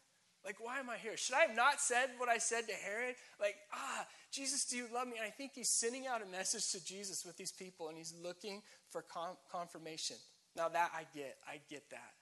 Like, 0.44 0.56
why 0.58 0.80
am 0.80 0.90
I 0.90 0.96
here? 0.96 1.16
Should 1.16 1.36
I 1.36 1.42
have 1.42 1.54
not 1.54 1.80
said 1.80 2.10
what 2.18 2.28
I 2.28 2.38
said 2.38 2.66
to 2.66 2.74
Herod? 2.74 3.14
Like, 3.38 3.54
ah, 3.72 4.06
Jesus, 4.32 4.64
do 4.64 4.76
you 4.76 4.86
love 4.92 5.06
me? 5.06 5.14
And 5.18 5.24
I 5.24 5.30
think 5.30 5.52
he's 5.54 5.68
sending 5.68 6.08
out 6.08 6.20
a 6.20 6.26
message 6.26 6.72
to 6.72 6.84
Jesus 6.84 7.24
with 7.24 7.36
these 7.36 7.52
people 7.52 7.88
and 7.88 7.96
he's 7.96 8.12
looking 8.20 8.60
for 8.90 9.02
com- 9.02 9.36
confirmation. 9.52 10.16
Now, 10.56 10.68
that 10.68 10.90
I 10.94 11.04
get. 11.14 11.36
I 11.48 11.60
get 11.68 11.88
that. 11.90 12.12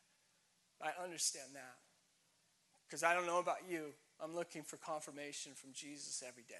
I 0.80 1.02
understand 1.02 1.50
that. 1.54 1.76
Because 2.86 3.02
I 3.02 3.14
don't 3.14 3.26
know 3.26 3.38
about 3.38 3.68
you, 3.68 3.92
I'm 4.22 4.34
looking 4.34 4.62
for 4.62 4.76
confirmation 4.76 5.52
from 5.54 5.70
Jesus 5.72 6.22
every 6.26 6.44
day. 6.48 6.54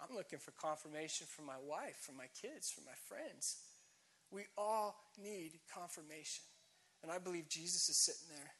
I'm 0.00 0.16
looking 0.16 0.38
for 0.38 0.52
confirmation 0.52 1.26
from 1.28 1.46
my 1.46 1.58
wife, 1.66 1.96
from 2.00 2.16
my 2.16 2.28
kids, 2.40 2.70
from 2.70 2.84
my 2.84 2.96
friends. 3.06 3.58
We 4.30 4.44
all 4.56 4.96
need 5.22 5.58
confirmation. 5.72 6.44
And 7.02 7.12
I 7.12 7.18
believe 7.18 7.48
Jesus 7.48 7.88
is 7.88 7.96
sitting 7.96 8.28
there. 8.30 8.52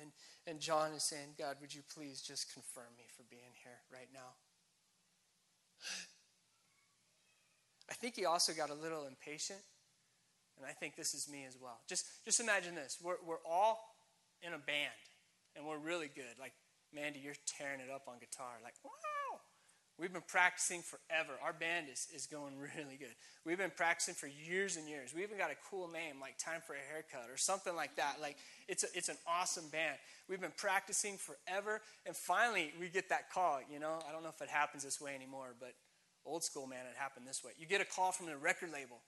And, 0.00 0.10
and 0.46 0.60
John 0.60 0.92
is 0.92 1.04
saying, 1.04 1.36
God, 1.38 1.56
would 1.60 1.72
you 1.72 1.82
please 1.94 2.20
just 2.20 2.52
confirm 2.52 2.92
me 2.98 3.04
for 3.16 3.22
being 3.30 3.54
here 3.62 3.78
right 3.92 4.08
now? 4.12 4.34
I 7.90 7.94
think 7.94 8.16
he 8.16 8.24
also 8.24 8.52
got 8.52 8.70
a 8.70 8.74
little 8.74 9.06
impatient. 9.06 9.60
And 10.56 10.66
I 10.66 10.72
think 10.72 10.96
this 10.96 11.14
is 11.14 11.28
me 11.28 11.44
as 11.46 11.56
well. 11.60 11.80
Just, 11.88 12.06
just 12.24 12.40
imagine 12.40 12.74
this 12.74 12.98
we're, 13.02 13.16
we're 13.26 13.42
all 13.48 13.96
in 14.42 14.52
a 14.52 14.58
band, 14.58 14.92
and 15.56 15.66
we're 15.66 15.78
really 15.78 16.10
good. 16.14 16.38
Like, 16.38 16.52
Mandy, 16.92 17.20
you're 17.20 17.34
tearing 17.46 17.80
it 17.80 17.90
up 17.90 18.02
on 18.08 18.18
guitar. 18.20 18.60
Like, 18.62 18.74
wow. 18.84 18.90
We've 19.98 20.12
been 20.12 20.22
practicing 20.26 20.82
forever. 20.82 21.34
Our 21.42 21.52
band 21.52 21.86
is, 21.92 22.08
is 22.12 22.26
going 22.26 22.58
really 22.76 22.96
good. 22.96 23.14
We've 23.44 23.58
been 23.58 23.72
practicing 23.74 24.14
for 24.14 24.26
years 24.26 24.76
and 24.76 24.88
years. 24.88 25.14
We 25.14 25.22
even 25.22 25.38
got 25.38 25.50
a 25.50 25.56
cool 25.70 25.88
name 25.88 26.16
like 26.20 26.36
Time 26.38 26.60
for 26.66 26.74
a 26.74 26.78
Haircut 26.90 27.30
or 27.30 27.36
something 27.36 27.76
like 27.76 27.96
that. 27.96 28.16
Like 28.20 28.36
it's, 28.66 28.82
a, 28.82 28.88
it's 28.94 29.08
an 29.08 29.16
awesome 29.26 29.68
band. 29.70 29.96
We've 30.28 30.40
been 30.40 30.52
practicing 30.56 31.16
forever. 31.16 31.80
And 32.06 32.16
finally, 32.16 32.72
we 32.80 32.88
get 32.88 33.08
that 33.10 33.30
call. 33.30 33.60
You 33.70 33.78
know, 33.78 34.00
I 34.08 34.12
don't 34.12 34.22
know 34.22 34.30
if 34.30 34.42
it 34.42 34.48
happens 34.50 34.82
this 34.82 35.00
way 35.00 35.14
anymore, 35.14 35.54
but 35.60 35.74
old 36.26 36.42
school, 36.42 36.66
man, 36.66 36.86
it 36.90 36.96
happened 36.98 37.26
this 37.26 37.44
way. 37.44 37.52
You 37.58 37.66
get 37.66 37.80
a 37.80 37.84
call 37.84 38.10
from 38.10 38.26
the 38.26 38.36
record 38.36 38.72
label. 38.72 38.98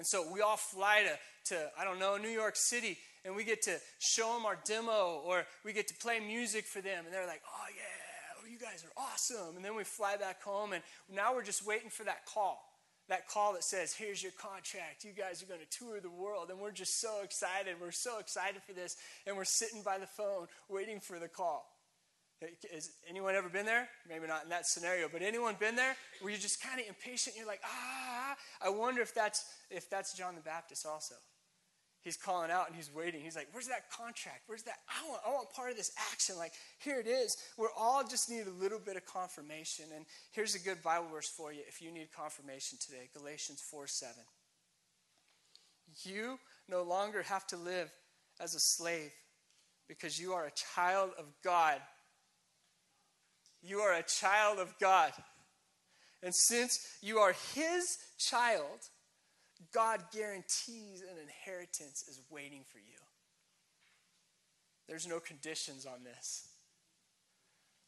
And 0.00 0.06
so 0.06 0.24
we 0.32 0.40
all 0.40 0.56
fly 0.56 1.04
to, 1.04 1.54
to, 1.54 1.70
I 1.78 1.84
don't 1.84 1.98
know, 1.98 2.16
New 2.16 2.30
York 2.30 2.56
City, 2.56 2.96
and 3.22 3.36
we 3.36 3.44
get 3.44 3.60
to 3.62 3.76
show 3.98 4.32
them 4.32 4.46
our 4.46 4.58
demo 4.64 5.20
or 5.26 5.44
we 5.62 5.74
get 5.74 5.88
to 5.88 5.94
play 5.94 6.20
music 6.20 6.64
for 6.64 6.80
them. 6.80 7.04
And 7.04 7.12
they're 7.12 7.26
like, 7.26 7.42
oh, 7.46 7.66
yeah 7.76 8.10
oh, 8.40 8.46
you 8.50 8.58
guys 8.58 8.84
are 8.84 9.02
awesome. 9.02 9.56
And 9.56 9.64
then 9.64 9.74
we 9.74 9.84
fly 9.84 10.16
back 10.16 10.42
home, 10.42 10.72
and 10.72 10.82
now 11.12 11.34
we're 11.34 11.44
just 11.44 11.66
waiting 11.66 11.90
for 11.90 12.04
that 12.04 12.26
call. 12.26 12.66
That 13.08 13.28
call 13.28 13.54
that 13.54 13.64
says, 13.64 13.92
Here's 13.92 14.22
your 14.22 14.32
contract. 14.32 15.04
You 15.04 15.12
guys 15.12 15.42
are 15.42 15.46
going 15.46 15.60
to 15.60 15.78
tour 15.78 16.00
the 16.00 16.10
world. 16.10 16.50
And 16.50 16.60
we're 16.60 16.70
just 16.70 17.00
so 17.00 17.22
excited. 17.24 17.74
We're 17.80 17.90
so 17.90 18.20
excited 18.20 18.62
for 18.62 18.72
this. 18.72 18.96
And 19.26 19.36
we're 19.36 19.44
sitting 19.44 19.82
by 19.82 19.98
the 19.98 20.06
phone 20.06 20.46
waiting 20.68 21.00
for 21.00 21.18
the 21.18 21.26
call. 21.26 21.66
Has 22.72 22.90
anyone 23.08 23.34
ever 23.34 23.48
been 23.48 23.66
there? 23.66 23.88
Maybe 24.08 24.26
not 24.26 24.44
in 24.44 24.48
that 24.50 24.66
scenario, 24.66 25.08
but 25.12 25.20
anyone 25.22 25.56
been 25.60 25.76
there 25.76 25.94
where 26.20 26.30
you're 26.30 26.40
just 26.40 26.62
kind 26.62 26.80
of 26.80 26.86
impatient? 26.86 27.36
You're 27.36 27.46
like, 27.46 27.60
ah. 27.64 28.36
I 28.62 28.68
wonder 28.70 29.02
if 29.02 29.14
that's 29.14 29.44
if 29.70 29.90
that's 29.90 30.14
John 30.14 30.34
the 30.34 30.40
Baptist 30.40 30.86
also 30.86 31.14
he's 32.02 32.16
calling 32.16 32.50
out 32.50 32.66
and 32.66 32.76
he's 32.76 32.92
waiting. 32.92 33.20
He's 33.22 33.36
like, 33.36 33.48
Where's 33.52 33.68
that 33.68 33.90
contract? 33.90 34.42
Where's 34.46 34.62
that? 34.64 34.76
I 34.88 35.08
want, 35.08 35.22
I 35.26 35.30
want 35.30 35.52
part 35.52 35.70
of 35.70 35.76
this 35.76 35.92
action. 36.12 36.36
Like, 36.36 36.52
here 36.78 37.00
it 37.00 37.06
is. 37.06 37.36
We're 37.56 37.72
all 37.76 38.06
just 38.06 38.30
need 38.30 38.46
a 38.46 38.62
little 38.62 38.78
bit 38.78 38.96
of 38.96 39.04
confirmation. 39.06 39.86
And 39.94 40.04
here's 40.32 40.54
a 40.54 40.58
good 40.58 40.82
Bible 40.82 41.08
verse 41.12 41.28
for 41.28 41.52
you 41.52 41.60
if 41.68 41.80
you 41.80 41.92
need 41.92 42.08
confirmation 42.12 42.78
today 42.80 43.08
Galatians 43.16 43.62
4 43.70 43.86
7. 43.86 44.16
You 46.04 46.38
no 46.68 46.82
longer 46.82 47.22
have 47.22 47.46
to 47.48 47.56
live 47.56 47.90
as 48.40 48.54
a 48.54 48.60
slave 48.60 49.10
because 49.88 50.20
you 50.20 50.32
are 50.32 50.46
a 50.46 50.52
child 50.52 51.10
of 51.18 51.26
God. 51.42 51.80
You 53.62 53.80
are 53.80 53.94
a 53.94 54.02
child 54.02 54.58
of 54.58 54.74
God. 54.78 55.12
And 56.22 56.34
since 56.34 56.86
you 57.02 57.18
are 57.18 57.34
his 57.54 57.98
child, 58.18 58.88
God 59.72 60.00
guarantees 60.12 61.02
an 61.02 61.16
inheritance 61.22 62.04
is 62.08 62.20
waiting 62.30 62.64
for 62.66 62.78
you. 62.78 62.98
There's 64.88 65.06
no 65.06 65.20
conditions 65.20 65.86
on 65.86 66.02
this. 66.04 66.48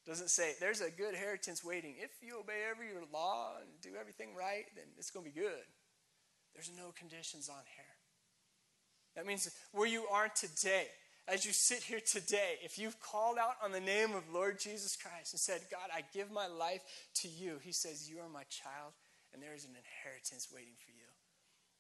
Doesn't 0.07 0.31
say 0.31 0.55
there's 0.61 0.81
a 0.81 0.91
good 0.91 1.15
inheritance 1.15 1.65
waiting. 1.65 1.95
If 1.99 2.11
you 2.23 2.41
obey 2.41 2.63
every 2.69 2.89
law 3.13 3.53
and 3.61 3.69
do 3.81 3.99
everything 3.99 4.35
right, 4.35 4.65
then 4.75 4.85
it's 4.99 5.11
going 5.11 5.25
to 5.25 5.33
be 5.33 5.41
good. 5.41 5.65
There's 6.55 6.71
no 6.77 6.93
conditions 6.99 7.49
on 7.49 7.63
here. 7.77 7.85
That 9.15 9.27
means 9.27 9.51
where 9.73 9.87
you 9.87 10.07
are 10.07 10.29
today, 10.29 10.87
as 11.29 11.47
you 11.47 11.53
sit 11.53 11.83
here 11.85 12.01
today, 12.01 12.59
if 12.63 12.79
you've 12.79 12.99
called 13.01 13.39
out 13.39 13.55
on 13.63 13.73
the 13.73 13.81
name 13.81 14.15
of 14.15 14.23
Lord 14.33 14.59
Jesus 14.59 14.97
Christ 14.97 15.33
and 15.33 15.41
said, 15.41 15.61
God, 15.71 15.89
I 15.95 16.03
give 16.13 16.31
my 16.31 16.47
life 16.47 16.83
to 17.23 17.29
you, 17.29 17.59
He 17.63 17.73
says, 17.73 18.11
You 18.11 18.19
are 18.21 18.29
my 18.29 18.45
child, 18.51 18.93
and 19.33 19.43
there 19.43 19.55
is 19.55 19.65
an 19.65 19.77
inheritance 19.77 20.49
waiting 20.53 20.75
for 20.85 20.91
you. 20.91 21.07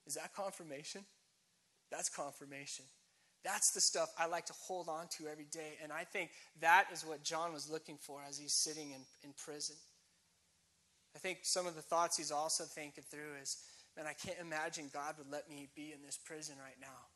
Is 0.07 0.15
that 0.15 0.35
confirmation? 0.35 1.05
That's 1.91 2.09
confirmation. 2.09 2.85
That's 3.45 3.73
the 3.75 3.81
stuff 3.81 4.09
I 4.19 4.27
like 4.27 4.47
to 4.47 4.55
hold 4.67 4.89
on 4.89 5.07
to 5.19 5.27
every 5.27 5.47
day. 5.51 5.75
And 5.83 5.93
I 5.93 6.05
think 6.05 6.31
that 6.61 6.87
is 6.93 7.05
what 7.05 7.25
John 7.25 7.53
was 7.53 7.69
looking 7.69 7.99
for 7.99 8.21
as 8.29 8.39
he's 8.39 8.55
sitting 8.55 8.93
in, 8.93 9.01
in 9.25 9.35
prison. 9.45 9.77
I 11.17 11.19
think 11.19 11.41
some 11.43 11.67
of 11.67 11.75
the 11.75 11.83
thoughts 11.83 12.17
he's 12.17 12.31
also 12.31 12.65
thinking 12.65 13.05
through 13.11 13.35
is, 13.43 13.57
man, 13.97 14.07
I 14.07 14.15
can't 14.15 14.39
imagine 14.41 14.91
God 14.93 15.17
would 15.19 15.31
let 15.31 15.51
me 15.51 15.69
be 15.75 15.93
in 15.93 16.03
this 16.05 16.19
prison 16.25 16.55
right 16.63 16.79
now. 16.81 17.11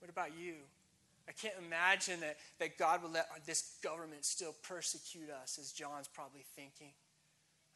What 0.00 0.10
about 0.10 0.36
you? 0.38 0.54
I 1.28 1.32
can't 1.32 1.54
imagine 1.64 2.20
that, 2.20 2.36
that 2.58 2.78
God 2.78 3.02
would 3.02 3.12
let 3.12 3.28
this 3.44 3.76
government 3.82 4.24
still 4.24 4.54
persecute 4.62 5.28
us, 5.30 5.58
as 5.60 5.72
John's 5.72 6.08
probably 6.08 6.44
thinking. 6.56 6.92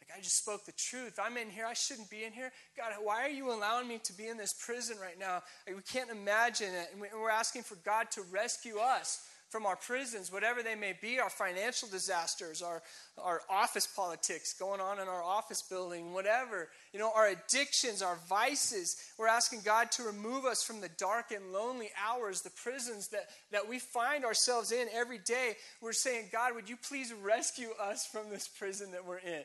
Like, 0.01 0.19
I 0.19 0.21
just 0.21 0.39
spoke 0.39 0.65
the 0.65 0.73
truth. 0.73 1.19
I'm 1.23 1.37
in 1.37 1.51
here. 1.51 1.67
I 1.67 1.75
shouldn't 1.75 2.11
be 2.11 2.25
in 2.25 2.33
here. 2.33 2.51
God, 2.77 2.93
why 3.03 3.23
are 3.23 3.31
you 3.31 3.53
allowing 3.53 3.87
me 3.87 3.99
to 4.05 4.13
be 4.13 4.27
in 4.27 4.37
this 4.37 4.53
prison 4.53 4.97
right 5.01 5.19
now? 5.19 5.43
Like, 5.67 5.77
we 5.77 5.83
can't 5.83 6.11
imagine 6.11 6.75
it. 6.75 6.89
And 6.93 7.01
we're 7.01 7.31
asking 7.31 7.63
for 7.63 7.77
God 7.85 8.11
to 8.13 8.23
rescue 8.23 8.79
us 8.79 9.29
from 9.53 9.67
our 9.67 9.77
prisons, 9.77 10.33
whatever 10.33 10.63
they 10.63 10.75
may 10.75 10.95
be, 10.99 11.21
our 11.21 11.29
financial 11.29 11.87
disasters, 11.87 12.63
our, 12.63 12.83
our 13.19 13.43
office 13.51 13.87
politics 13.87 14.55
going 14.55 14.81
on 14.81 14.99
in 14.99 15.07
our 15.09 15.23
office 15.23 15.61
building, 15.61 16.15
whatever, 16.15 16.71
you 16.95 16.99
know, 16.99 17.13
our 17.15 17.29
addictions, 17.29 18.01
our 18.01 18.19
vices. 18.31 18.97
We're 19.19 19.29
asking 19.29 19.61
God 19.63 19.91
to 19.93 20.05
remove 20.05 20.47
us 20.47 20.63
from 20.63 20.81
the 20.81 20.89
dark 20.99 21.33
and 21.33 21.53
lonely 21.53 21.91
hours, 22.03 22.41
the 22.41 22.51
prisons 22.51 23.09
that, 23.09 23.27
that 23.51 23.69
we 23.69 23.79
find 23.79 24.25
ourselves 24.25 24.73
in 24.73 24.89
every 24.91 25.19
day. 25.19 25.53
We're 25.83 25.93
saying, 25.93 26.31
God, 26.33 26.55
would 26.55 26.71
you 26.71 26.79
please 26.79 27.13
rescue 27.13 27.73
us 27.79 28.07
from 28.07 28.31
this 28.31 28.49
prison 28.49 28.93
that 28.93 29.05
we're 29.05 29.19
in? 29.19 29.43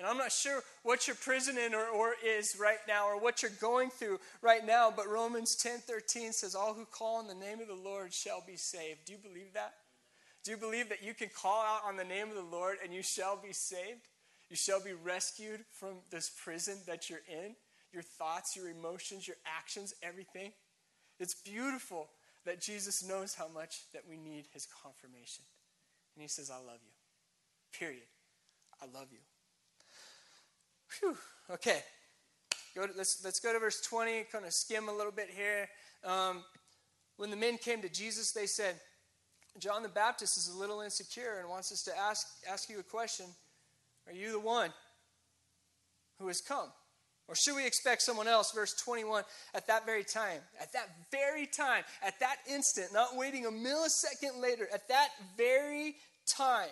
And 0.00 0.08
I'm 0.08 0.16
not 0.16 0.32
sure 0.32 0.62
what 0.82 1.06
your 1.06 1.16
prison 1.16 1.58
in 1.58 1.74
or, 1.74 1.84
or, 1.84 2.14
is 2.24 2.56
right 2.58 2.78
now 2.88 3.06
or 3.06 3.20
what 3.20 3.42
you're 3.42 3.50
going 3.60 3.90
through 3.90 4.18
right 4.40 4.64
now, 4.64 4.90
but 4.94 5.06
Romans 5.06 5.54
10 5.54 5.80
13 5.80 6.32
says, 6.32 6.54
All 6.54 6.72
who 6.72 6.86
call 6.86 7.16
on 7.16 7.26
the 7.26 7.34
name 7.34 7.60
of 7.60 7.68
the 7.68 7.74
Lord 7.74 8.14
shall 8.14 8.42
be 8.46 8.56
saved. 8.56 9.00
Do 9.04 9.12
you 9.12 9.18
believe 9.18 9.52
that? 9.52 9.74
Do 10.42 10.52
you 10.52 10.56
believe 10.56 10.88
that 10.88 11.04
you 11.04 11.12
can 11.12 11.28
call 11.28 11.62
out 11.62 11.82
on 11.86 11.98
the 11.98 12.04
name 12.04 12.30
of 12.30 12.34
the 12.34 12.40
Lord 12.40 12.78
and 12.82 12.94
you 12.94 13.02
shall 13.02 13.36
be 13.36 13.52
saved? 13.52 14.08
You 14.48 14.56
shall 14.56 14.82
be 14.82 14.94
rescued 14.94 15.60
from 15.70 15.96
this 16.10 16.30
prison 16.30 16.78
that 16.86 17.10
you're 17.10 17.20
in, 17.28 17.54
your 17.92 18.02
thoughts, 18.02 18.56
your 18.56 18.70
emotions, 18.70 19.28
your 19.28 19.36
actions, 19.44 19.92
everything. 20.02 20.52
It's 21.18 21.34
beautiful 21.34 22.08
that 22.46 22.62
Jesus 22.62 23.06
knows 23.06 23.34
how 23.34 23.48
much 23.48 23.82
that 23.92 24.04
we 24.08 24.16
need 24.16 24.46
his 24.54 24.66
confirmation. 24.82 25.44
And 26.16 26.22
he 26.22 26.28
says, 26.28 26.50
I 26.50 26.56
love 26.56 26.80
you. 26.82 27.78
Period. 27.78 28.08
I 28.80 28.86
love 28.86 29.08
you. 29.12 29.18
Whew. 30.98 31.16
Okay. 31.50 31.82
Go 32.74 32.86
to, 32.86 32.92
let's, 32.96 33.24
let's 33.24 33.40
go 33.40 33.52
to 33.52 33.58
verse 33.58 33.80
20, 33.80 34.24
kind 34.30 34.44
of 34.44 34.52
skim 34.52 34.88
a 34.88 34.92
little 34.92 35.12
bit 35.12 35.28
here. 35.30 35.68
Um, 36.04 36.44
when 37.16 37.30
the 37.30 37.36
men 37.36 37.58
came 37.58 37.82
to 37.82 37.88
Jesus, 37.88 38.32
they 38.32 38.46
said, 38.46 38.76
John 39.58 39.82
the 39.82 39.88
Baptist 39.88 40.36
is 40.36 40.48
a 40.48 40.56
little 40.56 40.80
insecure 40.80 41.38
and 41.40 41.48
wants 41.48 41.72
us 41.72 41.82
to 41.84 41.98
ask, 41.98 42.26
ask 42.50 42.70
you 42.70 42.78
a 42.78 42.84
question. 42.84 43.26
Are 44.06 44.12
you 44.12 44.32
the 44.32 44.40
one 44.40 44.70
who 46.18 46.28
has 46.28 46.40
come? 46.40 46.68
Or 47.28 47.34
should 47.34 47.56
we 47.56 47.66
expect 47.66 48.02
someone 48.02 48.26
else? 48.26 48.52
Verse 48.52 48.74
21 48.74 49.24
At 49.54 49.66
that 49.66 49.84
very 49.86 50.04
time, 50.04 50.40
at 50.60 50.72
that 50.72 50.88
very 51.10 51.46
time, 51.46 51.84
at 52.04 52.18
that 52.20 52.36
instant, 52.48 52.88
not 52.92 53.16
waiting 53.16 53.46
a 53.46 53.50
millisecond 53.50 54.40
later, 54.40 54.68
at 54.72 54.88
that 54.88 55.10
very 55.36 55.96
time, 56.26 56.70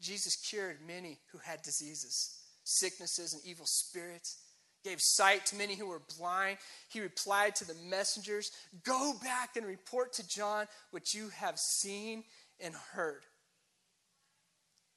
Jesus 0.00 0.36
cured 0.36 0.78
many 0.86 1.18
who 1.32 1.38
had 1.38 1.62
diseases 1.62 2.43
sicknesses 2.64 3.34
and 3.34 3.42
evil 3.44 3.66
spirits, 3.66 4.38
gave 4.82 5.00
sight 5.00 5.46
to 5.46 5.56
many 5.56 5.74
who 5.74 5.86
were 5.86 6.02
blind. 6.18 6.58
He 6.88 7.00
replied 7.00 7.54
to 7.56 7.66
the 7.66 7.74
messengers 7.88 8.52
Go 8.84 9.14
back 9.22 9.56
and 9.56 9.66
report 9.66 10.12
to 10.14 10.28
John 10.28 10.66
what 10.90 11.14
you 11.14 11.30
have 11.30 11.58
seen 11.58 12.24
and 12.60 12.74
heard. 12.92 13.22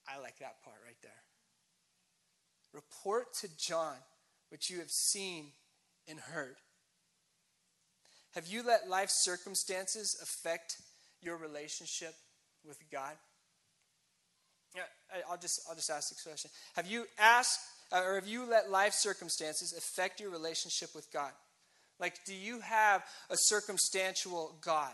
I 0.08 0.20
like 0.20 0.40
that 0.40 0.64
part 0.64 0.78
right 0.86 0.98
there. 1.02 1.12
Report 2.74 3.34
to 3.42 3.50
John 3.58 3.96
what 4.50 4.70
you 4.70 4.80
have 4.80 4.92
seen 4.92 5.48
and 6.08 6.20
heard. 6.20 6.58
Have 8.36 8.48
you 8.48 8.64
let 8.64 8.90
life 8.90 9.10
circumstances 9.10 10.18
affect 10.22 10.78
your 11.22 11.38
relationship 11.38 12.14
with 12.66 12.78
God? 12.92 13.14
I'll 15.30 15.38
just, 15.38 15.62
I'll 15.70 15.76
just 15.76 15.90
ask 15.90 16.10
this 16.10 16.22
question. 16.22 16.52
Have 16.76 16.88
you 16.88 17.06
asked, 17.18 17.60
uh, 17.92 18.02
or 18.06 18.16
have 18.16 18.28
you 18.28 18.50
let 18.50 18.70
life 18.70 18.94
circumstances 18.94 19.74
affect 19.74 20.20
your 20.20 20.30
relationship 20.30 20.90
with 20.94 21.12
God? 21.12 21.32
Like, 22.00 22.16
do 22.26 22.36
you 22.36 22.60
have 22.60 23.04
a 23.30 23.36
circumstantial 23.38 24.56
God? 24.62 24.92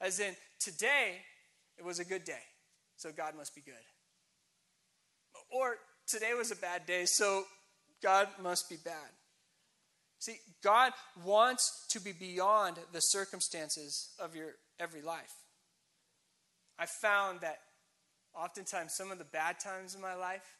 As 0.00 0.20
in, 0.20 0.34
today, 0.60 1.16
it 1.78 1.84
was 1.84 1.98
a 1.98 2.04
good 2.04 2.24
day, 2.24 2.42
so 2.96 3.10
God 3.16 3.34
must 3.36 3.54
be 3.54 3.62
good. 3.62 3.74
Or 5.50 5.76
today 6.06 6.34
was 6.34 6.50
a 6.50 6.56
bad 6.56 6.86
day, 6.86 7.04
so 7.06 7.44
God 8.02 8.28
must 8.42 8.68
be 8.68 8.76
bad. 8.76 9.10
See, 10.18 10.38
God 10.62 10.92
wants 11.24 11.86
to 11.90 12.00
be 12.00 12.12
beyond 12.12 12.78
the 12.92 13.00
circumstances 13.00 14.10
of 14.18 14.34
your 14.34 14.52
every 14.78 15.02
life. 15.02 15.32
I 16.78 16.86
found 16.86 17.40
that 17.40 17.58
oftentimes 18.36 18.92
some 18.92 19.10
of 19.10 19.18
the 19.18 19.24
bad 19.24 19.58
times 19.58 19.94
in 19.94 20.00
my 20.00 20.14
life 20.14 20.56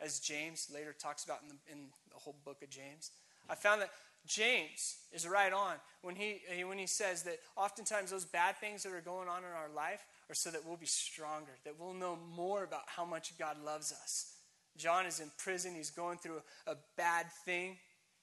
as 0.00 0.18
James 0.18 0.68
later 0.72 0.94
talks 0.98 1.24
about 1.24 1.42
in 1.42 1.48
the, 1.48 1.72
in 1.72 1.88
the 2.10 2.16
whole 2.16 2.36
book 2.44 2.62
of 2.62 2.70
James. 2.70 3.10
I 3.48 3.54
found 3.54 3.82
that 3.82 3.90
James 4.26 4.96
is 5.12 5.26
right 5.26 5.52
on 5.52 5.74
when 6.02 6.14
he, 6.14 6.40
when 6.64 6.78
he 6.78 6.86
says 6.86 7.22
that 7.24 7.38
oftentimes 7.56 8.10
those 8.10 8.24
bad 8.24 8.56
things 8.56 8.82
that 8.82 8.92
are 8.92 9.00
going 9.00 9.28
on 9.28 9.38
in 9.38 9.50
our 9.50 9.70
life 9.74 10.04
are 10.28 10.34
so 10.34 10.50
that 10.50 10.64
we'll 10.66 10.76
be 10.76 10.86
stronger, 10.86 11.52
that 11.64 11.78
we'll 11.78 11.94
know 11.94 12.18
more 12.36 12.64
about 12.64 12.82
how 12.86 13.04
much 13.04 13.36
God 13.38 13.56
loves 13.64 13.92
us. 13.92 14.34
John 14.76 15.06
is 15.06 15.20
in 15.20 15.30
prison, 15.36 15.74
he's 15.74 15.90
going 15.90 16.18
through 16.18 16.42
a 16.66 16.76
bad 16.96 17.26
thing. 17.44 17.76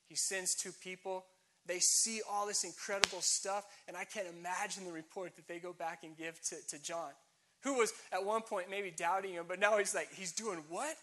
He 0.07 0.15
sends 0.15 0.55
two 0.55 0.71
people. 0.81 1.25
They 1.65 1.79
see 1.79 2.21
all 2.29 2.47
this 2.47 2.63
incredible 2.63 3.19
stuff, 3.21 3.65
and 3.87 3.97
I 3.97 4.05
can't 4.05 4.27
imagine 4.27 4.85
the 4.85 4.93
report 4.93 5.35
that 5.35 5.47
they 5.47 5.59
go 5.59 5.73
back 5.73 6.03
and 6.03 6.15
give 6.15 6.41
to, 6.43 6.55
to 6.69 6.81
John, 6.81 7.11
who 7.67 7.79
was 7.79 7.93
at 8.11 8.25
one 8.25 8.41
point 8.41 8.69
maybe 8.69 8.91
doubting 8.91 9.33
him, 9.33 9.45
but 9.47 9.59
now 9.59 9.77
he's 9.77 9.93
like, 9.93 10.13
he's 10.13 10.31
doing 10.31 10.63
what? 10.69 10.95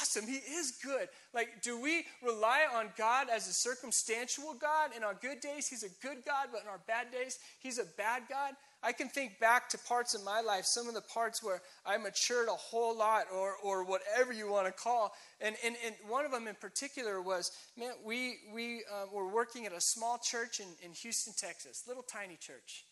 awesome. 0.00 0.26
He 0.26 0.36
is 0.36 0.72
good. 0.82 1.08
Like, 1.34 1.62
do 1.62 1.80
we 1.80 2.04
rely 2.22 2.66
on 2.74 2.88
God 2.96 3.28
as 3.32 3.48
a 3.48 3.52
circumstantial 3.52 4.54
God? 4.60 4.90
In 4.96 5.02
our 5.02 5.14
good 5.14 5.40
days, 5.40 5.68
He's 5.68 5.82
a 5.82 6.06
good 6.06 6.24
God, 6.24 6.48
but 6.52 6.62
in 6.62 6.68
our 6.68 6.80
bad 6.86 7.10
days, 7.10 7.38
He's 7.58 7.78
a 7.78 7.84
bad 7.96 8.22
God. 8.28 8.54
I 8.84 8.92
can 8.92 9.08
think 9.08 9.38
back 9.38 9.68
to 9.70 9.78
parts 9.78 10.14
of 10.14 10.24
my 10.24 10.40
life, 10.40 10.64
some 10.64 10.88
of 10.88 10.94
the 10.94 11.02
parts 11.02 11.42
where 11.42 11.62
I 11.86 11.96
matured 11.98 12.48
a 12.48 12.52
whole 12.52 12.96
lot, 12.96 13.26
or, 13.32 13.54
or 13.62 13.84
whatever 13.84 14.32
you 14.32 14.50
want 14.50 14.66
to 14.66 14.72
call. 14.72 15.12
And, 15.40 15.54
and, 15.64 15.76
and 15.84 15.94
one 16.08 16.24
of 16.24 16.32
them 16.32 16.48
in 16.48 16.56
particular 16.56 17.22
was, 17.22 17.52
man, 17.76 17.92
we, 18.04 18.38
we 18.52 18.82
uh, 18.92 19.06
were 19.12 19.28
working 19.28 19.66
at 19.66 19.72
a 19.72 19.80
small 19.80 20.18
church 20.18 20.58
in, 20.58 20.66
in 20.82 20.92
Houston, 20.94 21.32
Texas, 21.36 21.84
little 21.86 22.02
tiny 22.02 22.36
church. 22.36 22.84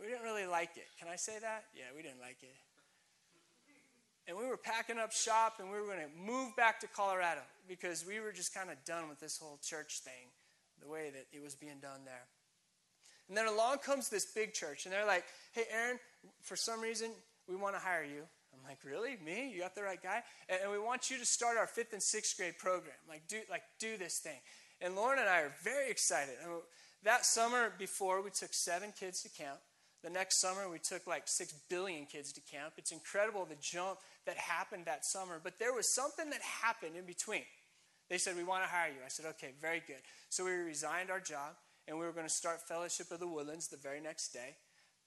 We 0.00 0.06
didn't 0.06 0.24
really 0.24 0.46
like 0.46 0.76
it. 0.76 0.88
Can 0.98 1.08
I 1.08 1.16
say 1.16 1.38
that? 1.40 1.64
Yeah, 1.74 1.94
we 1.94 2.02
didn't 2.02 2.20
like 2.20 2.38
it 2.42 2.54
and 4.26 4.36
we 4.36 4.46
were 4.46 4.56
packing 4.56 4.98
up 4.98 5.12
shop 5.12 5.54
and 5.58 5.70
we 5.70 5.78
were 5.78 5.86
going 5.86 5.98
to 5.98 6.32
move 6.32 6.56
back 6.56 6.80
to 6.80 6.86
Colorado 6.86 7.40
because 7.68 8.06
we 8.06 8.20
were 8.20 8.32
just 8.32 8.54
kind 8.54 8.70
of 8.70 8.76
done 8.84 9.08
with 9.08 9.20
this 9.20 9.38
whole 9.38 9.58
church 9.62 10.00
thing, 10.00 10.32
the 10.82 10.88
way 10.88 11.10
that 11.10 11.26
it 11.32 11.42
was 11.42 11.54
being 11.54 11.78
done 11.80 12.04
there. 12.04 12.26
And 13.28 13.36
then 13.36 13.46
along 13.46 13.78
comes 13.78 14.08
this 14.08 14.26
big 14.26 14.52
church, 14.52 14.84
and 14.84 14.92
they're 14.92 15.06
like, 15.06 15.24
hey, 15.52 15.64
Aaron, 15.72 15.98
for 16.42 16.56
some 16.56 16.80
reason, 16.80 17.10
we 17.48 17.56
want 17.56 17.74
to 17.74 17.80
hire 17.80 18.04
you. 18.04 18.22
I'm 18.52 18.62
like, 18.68 18.78
really? 18.84 19.16
Me? 19.24 19.50
You 19.52 19.60
got 19.60 19.74
the 19.74 19.82
right 19.82 20.02
guy? 20.02 20.22
And, 20.48 20.70
we 20.70 20.78
want 20.78 21.10
you 21.10 21.18
to 21.18 21.24
start 21.24 21.56
our 21.56 21.66
fifth 21.66 21.92
and 21.94 22.02
sixth 22.02 22.36
grade 22.36 22.58
program. 22.58 22.96
Like, 23.08 23.22
do, 23.26 23.38
like, 23.50 23.62
do 23.80 23.96
this 23.96 24.18
thing. 24.18 24.38
And 24.80 24.94
Lauren 24.94 25.18
and 25.18 25.28
I 25.28 25.40
are 25.40 25.52
very 25.62 25.90
excited. 25.90 26.34
And 26.42 26.52
that 27.02 27.24
summer 27.24 27.72
before, 27.78 28.22
we 28.22 28.30
took 28.30 28.52
seven 28.52 28.92
kids 28.98 29.22
to 29.22 29.30
camp. 29.30 29.58
The 30.04 30.10
next 30.10 30.38
summer, 30.38 30.68
we 30.68 30.78
took 30.78 31.06
like 31.06 31.22
six 31.26 31.54
billion 31.70 32.04
kids 32.04 32.30
to 32.34 32.40
camp. 32.42 32.74
It's 32.76 32.92
incredible 32.92 33.46
the 33.46 33.56
jump 33.58 34.00
that 34.26 34.36
happened 34.36 34.84
that 34.84 35.06
summer, 35.06 35.40
but 35.42 35.58
there 35.58 35.72
was 35.72 35.94
something 35.94 36.28
that 36.28 36.42
happened 36.42 36.94
in 36.94 37.06
between. 37.06 37.44
They 38.10 38.18
said, 38.18 38.36
We 38.36 38.44
want 38.44 38.64
to 38.64 38.68
hire 38.68 38.90
you. 38.90 39.00
I 39.02 39.08
said, 39.08 39.24
Okay, 39.30 39.52
very 39.62 39.82
good. 39.86 40.02
So 40.28 40.44
we 40.44 40.50
resigned 40.50 41.10
our 41.10 41.20
job 41.20 41.56
and 41.88 41.98
we 41.98 42.04
were 42.04 42.12
going 42.12 42.26
to 42.26 42.32
start 42.32 42.60
Fellowship 42.68 43.10
of 43.10 43.18
the 43.18 43.26
Woodlands 43.26 43.68
the 43.68 43.78
very 43.78 44.00
next 44.02 44.28
day. 44.28 44.56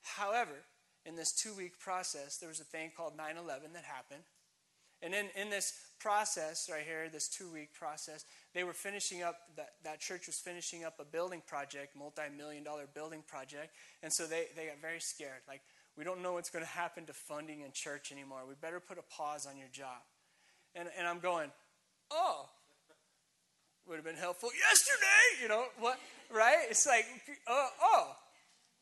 However, 0.02 0.66
in 1.06 1.16
this 1.16 1.32
two 1.32 1.54
week 1.54 1.80
process, 1.80 2.38
there 2.38 2.50
was 2.50 2.60
a 2.60 2.66
thing 2.66 2.92
called 2.98 3.16
9 3.16 3.38
11 3.38 3.74
that 3.74 3.84
happened. 3.84 4.24
And 5.02 5.14
in, 5.14 5.28
in 5.40 5.50
this 5.50 5.74
process, 6.00 6.70
right 6.72 6.84
here, 6.84 7.08
this 7.12 7.28
two 7.28 7.52
week 7.52 7.74
process, 7.74 8.26
they 8.54 8.64
were 8.64 8.74
finishing 8.74 9.22
up, 9.24 9.36
that, 9.56 9.70
that 9.84 10.00
church 10.00 10.28
was 10.28 10.38
finishing 10.38 10.84
up 10.84 11.00
a 11.00 11.06
building 11.06 11.42
project, 11.46 11.96
multi 11.96 12.24
million 12.36 12.64
dollar 12.64 12.88
building 12.94 13.24
project. 13.28 13.74
And 14.02 14.12
so 14.12 14.26
they, 14.26 14.46
they 14.56 14.66
got 14.66 14.82
very 14.82 15.00
scared. 15.00 15.42
Like, 15.48 15.62
we 15.98 16.04
don't 16.04 16.22
know 16.22 16.34
what's 16.34 16.50
going 16.50 16.64
to 16.64 16.72
happen 16.72 17.06
to 17.06 17.14
funding 17.14 17.62
in 17.62 17.72
church 17.74 18.12
anymore. 18.12 18.40
We 18.48 18.56
better 18.60 18.80
put 18.80 18.98
a 18.98 19.16
pause 19.16 19.46
on 19.46 19.58
your 19.58 19.70
job. 19.72 20.02
And, 20.76 20.90
and 20.98 21.08
I'm 21.08 21.20
going, 21.20 21.50
oh, 22.12 22.50
would 23.88 23.96
have 23.96 24.06
been 24.06 24.16
helpful 24.16 24.50
yesterday, 24.70 25.42
you 25.42 25.48
know, 25.48 25.66
what, 25.80 25.98
right? 26.32 26.66
It's 26.70 26.86
like, 26.86 27.06
oh, 27.48 27.70
oh. 27.82 28.16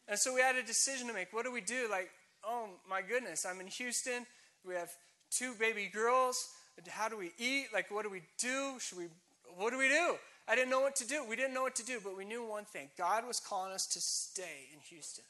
And 0.07 0.17
so 0.17 0.34
we 0.34 0.41
had 0.41 0.55
a 0.55 0.63
decision 0.63 1.07
to 1.07 1.13
make. 1.13 1.31
What 1.31 1.45
do 1.45 1.51
we 1.51 1.62
do? 1.62 1.88
Like, 1.89 2.10
oh 2.43 2.69
my 2.89 3.01
goodness, 3.01 3.45
I'm 3.45 3.60
in 3.60 3.67
Houston. 3.67 4.25
We 4.65 4.74
have 4.75 4.89
two 5.32 5.53
baby 5.55 5.89
girls. 5.91 6.50
How 6.89 7.09
do 7.09 7.18
we 7.18 7.31
eat? 7.38 7.68
Like, 7.74 7.92
what 7.92 8.03
do 8.03 8.09
we 8.09 8.22
do? 8.38 8.75
Should 8.79 8.98
we, 8.98 9.05
what 9.57 9.72
do 9.72 9.77
we 9.77 9.88
do? 9.88 10.16
I 10.48 10.55
didn't 10.55 10.70
know 10.70 10.81
what 10.81 10.96
to 10.98 11.07
do. 11.07 11.24
We 11.27 11.35
didn't 11.35 11.53
know 11.53 11.64
what 11.64 11.75
to 11.75 11.85
do, 11.85 12.00
but 12.03 12.16
we 12.16 12.25
knew 12.25 12.46
one 12.46 12.66
thing 12.66 12.90
God 12.98 13.25
was 13.27 13.40
calling 13.40 13.72
us 13.72 13.88
to 13.88 14.00
stay 14.00 14.70
in 14.74 14.79
Houston. 14.90 15.25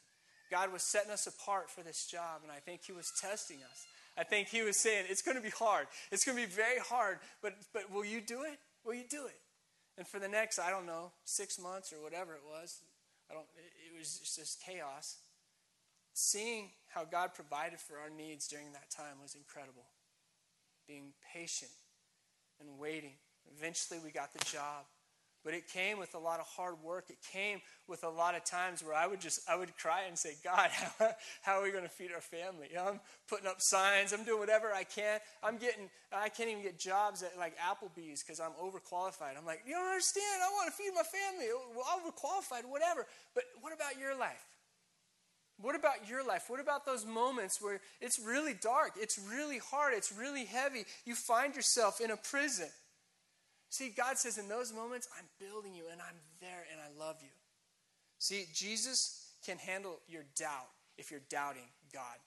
God 0.52 0.72
was 0.72 0.84
setting 0.84 1.12
us 1.12 1.26
apart 1.28 1.70
for 1.70 1.82
this 1.82 2.06
job, 2.06 2.42
and 2.44 2.52
I 2.52 2.60
think 2.60 2.82
He 2.86 2.92
was 2.92 3.12
testing 3.20 3.58
us. 3.72 3.86
I 4.18 4.24
think 4.24 4.50
He 4.50 4.62
was 4.62 4.78
saying, 4.78 5.06
It's 5.10 5.22
going 5.22 5.38
to 5.38 5.44
be 5.44 5.50
hard. 5.50 5.88
It's 6.12 6.26
going 6.26 6.38
to 6.38 6.46
be 6.46 6.52
very 6.52 6.80
hard, 6.80 7.20
but, 7.42 7.54
but 7.74 7.92
will 7.92 8.06
you 8.06 8.22
do 8.22 8.44
it? 8.44 8.60
Will 8.84 8.94
you 8.94 9.06
do 9.10 9.26
it? 9.26 9.40
And 9.98 10.06
for 10.06 10.20
the 10.20 10.28
next, 10.28 10.60
I 10.60 10.70
don't 10.70 10.86
know, 10.86 11.12
six 11.24 11.60
months 11.60 11.94
or 11.94 12.02
whatever 12.04 12.34
it 12.34 12.42
was, 12.46 12.82
I 13.30 13.34
don't, 13.34 13.46
it 13.58 13.98
was 13.98 14.20
just 14.20 14.62
chaos. 14.62 15.18
Seeing 16.18 16.70
how 16.88 17.04
God 17.04 17.34
provided 17.34 17.78
for 17.78 17.98
our 17.98 18.10
needs 18.10 18.48
during 18.48 18.72
that 18.72 18.90
time 18.90 19.20
was 19.22 19.36
incredible. 19.36 19.84
Being 20.88 21.12
patient 21.34 21.72
and 22.62 22.80
waiting. 22.80 23.16
Eventually, 23.54 24.00
we 24.02 24.12
got 24.12 24.32
the 24.32 24.40
job. 24.46 24.86
But 25.44 25.56
it 25.56 25.68
came 25.68 26.00
with 26.00 26.16
a 26.16 26.18
lot 26.18 26.40
of 26.40 26.48
hard 26.48 26.76
work. 26.82 27.10
It 27.10 27.18
came 27.34 27.60
with 27.90 28.06
a 28.06 28.10
lot 28.10 28.34
of 28.34 28.46
times 28.46 28.82
where 28.82 28.96
I 28.96 29.08
would 29.08 29.20
just, 29.20 29.42
I 29.48 29.58
would 29.58 29.76
cry 29.78 30.04
and 30.08 30.18
say, 30.18 30.36
God, 30.42 30.72
how, 31.00 31.12
how 31.42 31.60
are 31.60 31.64
we 31.64 31.72
going 31.72 31.84
to 31.84 31.90
feed 31.90 32.12
our 32.16 32.22
family? 32.22 32.68
You 32.70 32.78
know, 32.78 32.88
I'm 32.88 33.02
putting 33.28 33.46
up 33.46 33.60
signs. 33.60 34.14
I'm 34.14 34.24
doing 34.24 34.40
whatever 34.40 34.72
I 34.72 34.86
can. 34.86 35.20
I'm 35.44 35.58
getting, 35.58 35.90
I 36.14 36.30
can't 36.30 36.50
even 36.50 36.64
get 36.64 36.80
jobs 36.80 37.24
at 37.24 37.38
like 37.38 37.58
Applebee's 37.60 38.24
because 38.24 38.40
I'm 38.40 38.54
overqualified. 38.54 39.38
I'm 39.38 39.46
like, 39.46 39.64
you 39.68 39.74
don't 39.74 39.86
understand. 39.86 40.40
I 40.42 40.50
want 40.54 40.72
to 40.72 40.82
feed 40.82 40.92
my 40.96 41.04
family. 41.04 41.52
Overqualified, 41.52 42.72
whatever. 42.72 43.06
But 43.34 43.44
what 43.60 43.74
about 43.74 44.00
your 44.00 44.18
life? 44.18 44.55
What 45.62 45.76
about 45.76 46.10
your 46.10 46.26
life? 46.26 46.46
What 46.50 46.60
about 46.60 46.86
those 46.86 47.06
moments 47.06 47.62
where 47.62 47.80
it's 48.02 48.20
really 48.20 48.54
dark, 48.54 48.92
it's 49.00 49.18
really 49.18 49.58
hard, 49.58 49.94
it's 49.94 50.12
really 50.12 50.46
heavy? 50.46 50.86
You 51.06 51.16
find 51.16 51.56
yourself 51.56 52.02
in 52.02 52.12
a 52.12 52.18
prison. 52.18 52.68
See, 53.70 53.90
God 53.90 54.18
says, 54.18 54.38
in 54.38 54.48
those 54.48 54.74
moments, 54.74 55.08
I'm 55.18 55.26
building 55.40 55.74
you 55.74 55.84
and 55.92 56.02
I'm 56.02 56.16
there 56.40 56.66
and 56.72 56.80
I 56.82 57.00
love 57.00 57.18
you. 57.22 57.30
See, 58.20 58.46
Jesus 58.54 59.32
can 59.46 59.58
handle 59.58 60.00
your 60.08 60.24
doubt 60.38 60.70
if 60.98 61.12
you're 61.12 61.22
doubting 61.30 61.68
God. 61.94 62.18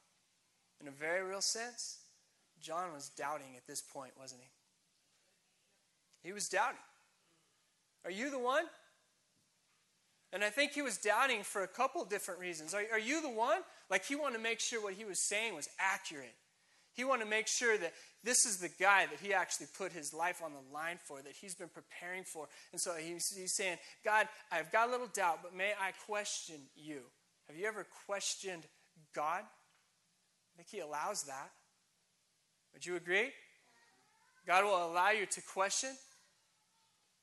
In 0.81 0.89
a 0.89 0.93
very 0.93 1.23
real 1.23 1.41
sense, 1.41 1.99
John 2.61 2.93
was 2.93 3.09
doubting 3.11 3.57
at 3.57 3.67
this 3.67 3.81
point, 3.81 4.13
wasn't 4.19 4.41
he? 4.43 6.29
He 6.29 6.33
was 6.33 6.49
doubting. 6.49 6.81
Are 8.05 8.11
you 8.11 8.31
the 8.31 8.39
one? 8.39 8.65
And 10.33 10.45
I 10.45 10.51
think 10.51 10.73
he 10.73 10.83
was 10.83 10.99
doubting 10.99 11.43
for 11.43 11.63
a 11.63 11.69
couple 11.69 12.05
different 12.05 12.41
reasons. 12.41 12.75
Are, 12.75 12.83
are 12.93 12.99
you 12.99 13.23
the 13.23 13.31
one? 13.31 13.61
Like 13.91 14.05
he 14.05 14.15
wanted 14.15 14.37
to 14.37 14.43
make 14.43 14.61
sure 14.61 14.83
what 14.83 14.95
he 14.95 15.05
was 15.05 15.27
saying 15.27 15.55
was 15.55 15.69
accurate. 15.79 16.35
He 16.93 17.05
wanted 17.05 17.25
to 17.25 17.31
make 17.31 17.47
sure 17.47 17.79
that 17.79 17.93
this 18.25 18.45
is 18.45 18.59
the 18.59 18.69
guy 18.69 19.07
that 19.07 19.21
he 19.23 19.33
actually 19.33 19.69
put 19.79 19.93
his 19.93 20.13
life 20.13 20.43
on 20.45 20.53
the 20.53 20.75
line 20.75 20.99
for, 21.03 21.23
that 21.23 21.35
he's 21.41 21.55
been 21.55 21.69
preparing 21.69 22.25
for. 22.25 22.49
And 22.73 22.81
so 22.81 22.95
he's, 22.95 23.33
he's 23.35 23.55
saying, 23.55 23.79
God, 24.05 24.27
I've 24.51 24.73
got 24.73 24.89
a 24.89 24.91
little 24.91 25.07
doubt, 25.07 25.39
but 25.43 25.55
may 25.55 25.73
I 25.81 25.93
question 26.07 26.57
you? 26.75 27.03
Have 27.47 27.57
you 27.57 27.67
ever 27.67 27.87
questioned 28.07 28.65
God? 29.15 29.43
I 29.43 30.57
think 30.57 30.69
he 30.71 30.81
allows 30.81 31.23
that. 31.25 31.51
Would 32.75 32.85
you 32.85 32.97
agree? 32.97 33.31
God 34.47 34.65
will 34.65 34.93
allow 34.93 35.11
you 35.11 35.27
to 35.27 35.41
question. 35.41 35.91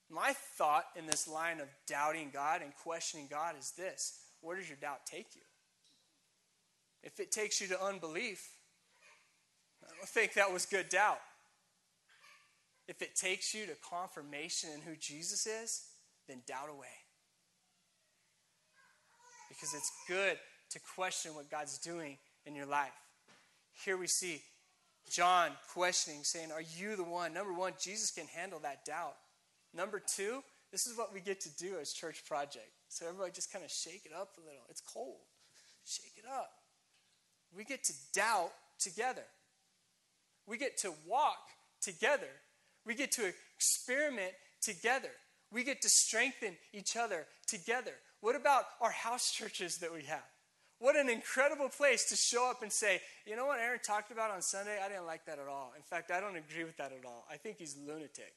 My 0.08 0.32
thought 0.56 0.84
in 0.96 1.06
this 1.06 1.26
line 1.26 1.60
of 1.60 1.68
doubting 1.86 2.30
God 2.32 2.62
and 2.62 2.72
questioning 2.82 3.26
God 3.28 3.54
is 3.58 3.72
this 3.72 4.20
where 4.40 4.56
does 4.56 4.68
your 4.68 4.78
doubt 4.80 5.06
take 5.06 5.34
you? 5.34 5.42
If 7.02 7.18
it 7.20 7.32
takes 7.32 7.60
you 7.60 7.68
to 7.68 7.82
unbelief, 7.82 8.48
I 9.82 9.96
don't 9.96 10.08
think 10.08 10.34
that 10.34 10.52
was 10.52 10.66
good 10.66 10.88
doubt. 10.88 11.20
If 12.88 13.02
it 13.02 13.16
takes 13.16 13.54
you 13.54 13.66
to 13.66 13.72
confirmation 13.88 14.70
in 14.74 14.80
who 14.80 14.94
Jesus 14.96 15.46
is, 15.46 15.84
then 16.28 16.42
doubt 16.46 16.68
away. 16.70 16.86
Because 19.48 19.74
it's 19.74 19.90
good 20.06 20.38
to 20.70 20.80
question 20.94 21.34
what 21.34 21.50
God's 21.50 21.78
doing 21.78 22.18
in 22.44 22.54
your 22.54 22.66
life. 22.66 22.92
Here 23.84 23.96
we 23.96 24.06
see 24.06 24.42
John 25.10 25.50
questioning, 25.72 26.24
saying, 26.24 26.52
Are 26.52 26.62
you 26.76 26.96
the 26.96 27.04
one? 27.04 27.32
Number 27.32 27.52
one, 27.52 27.72
Jesus 27.80 28.10
can 28.10 28.26
handle 28.26 28.58
that 28.60 28.84
doubt. 28.84 29.16
Number 29.76 30.00
two, 30.00 30.42
this 30.72 30.86
is 30.86 30.96
what 30.96 31.12
we 31.12 31.20
get 31.20 31.40
to 31.42 31.50
do 31.56 31.76
as 31.80 31.92
Church 31.92 32.24
Project. 32.26 32.70
So 32.88 33.06
everybody 33.06 33.32
just 33.32 33.52
kind 33.52 33.64
of 33.64 33.70
shake 33.70 34.02
it 34.06 34.12
up 34.12 34.30
a 34.38 34.40
little. 34.40 34.62
It's 34.70 34.80
cold. 34.80 35.20
Shake 35.84 36.14
it 36.16 36.24
up. 36.28 36.50
We 37.54 37.64
get 37.64 37.84
to 37.84 37.92
doubt 38.14 38.52
together. 38.78 39.24
We 40.46 40.58
get 40.58 40.76
to 40.78 40.92
walk 41.06 41.38
together. 41.80 42.30
We 42.84 42.94
get 42.94 43.12
to 43.12 43.32
experiment 43.56 44.32
together. 44.62 45.10
We 45.52 45.62
get 45.62 45.82
to 45.82 45.88
strengthen 45.88 46.56
each 46.72 46.96
other 46.96 47.26
together. 47.46 47.92
What 48.20 48.34
about 48.34 48.64
our 48.80 48.90
house 48.90 49.30
churches 49.30 49.78
that 49.78 49.92
we 49.92 50.02
have? 50.04 50.24
What 50.78 50.96
an 50.96 51.08
incredible 51.08 51.68
place 51.68 52.08
to 52.10 52.16
show 52.16 52.50
up 52.50 52.62
and 52.62 52.72
say, 52.72 53.00
you 53.26 53.36
know 53.36 53.46
what 53.46 53.60
Aaron 53.60 53.80
talked 53.82 54.10
about 54.10 54.30
on 54.30 54.42
Sunday? 54.42 54.78
I 54.84 54.88
didn't 54.88 55.06
like 55.06 55.24
that 55.26 55.38
at 55.38 55.48
all. 55.48 55.72
In 55.76 55.82
fact, 55.82 56.10
I 56.10 56.20
don't 56.20 56.36
agree 56.36 56.64
with 56.64 56.76
that 56.76 56.92
at 56.92 57.06
all. 57.06 57.24
I 57.30 57.36
think 57.36 57.58
he's 57.58 57.76
lunatic. 57.86 58.34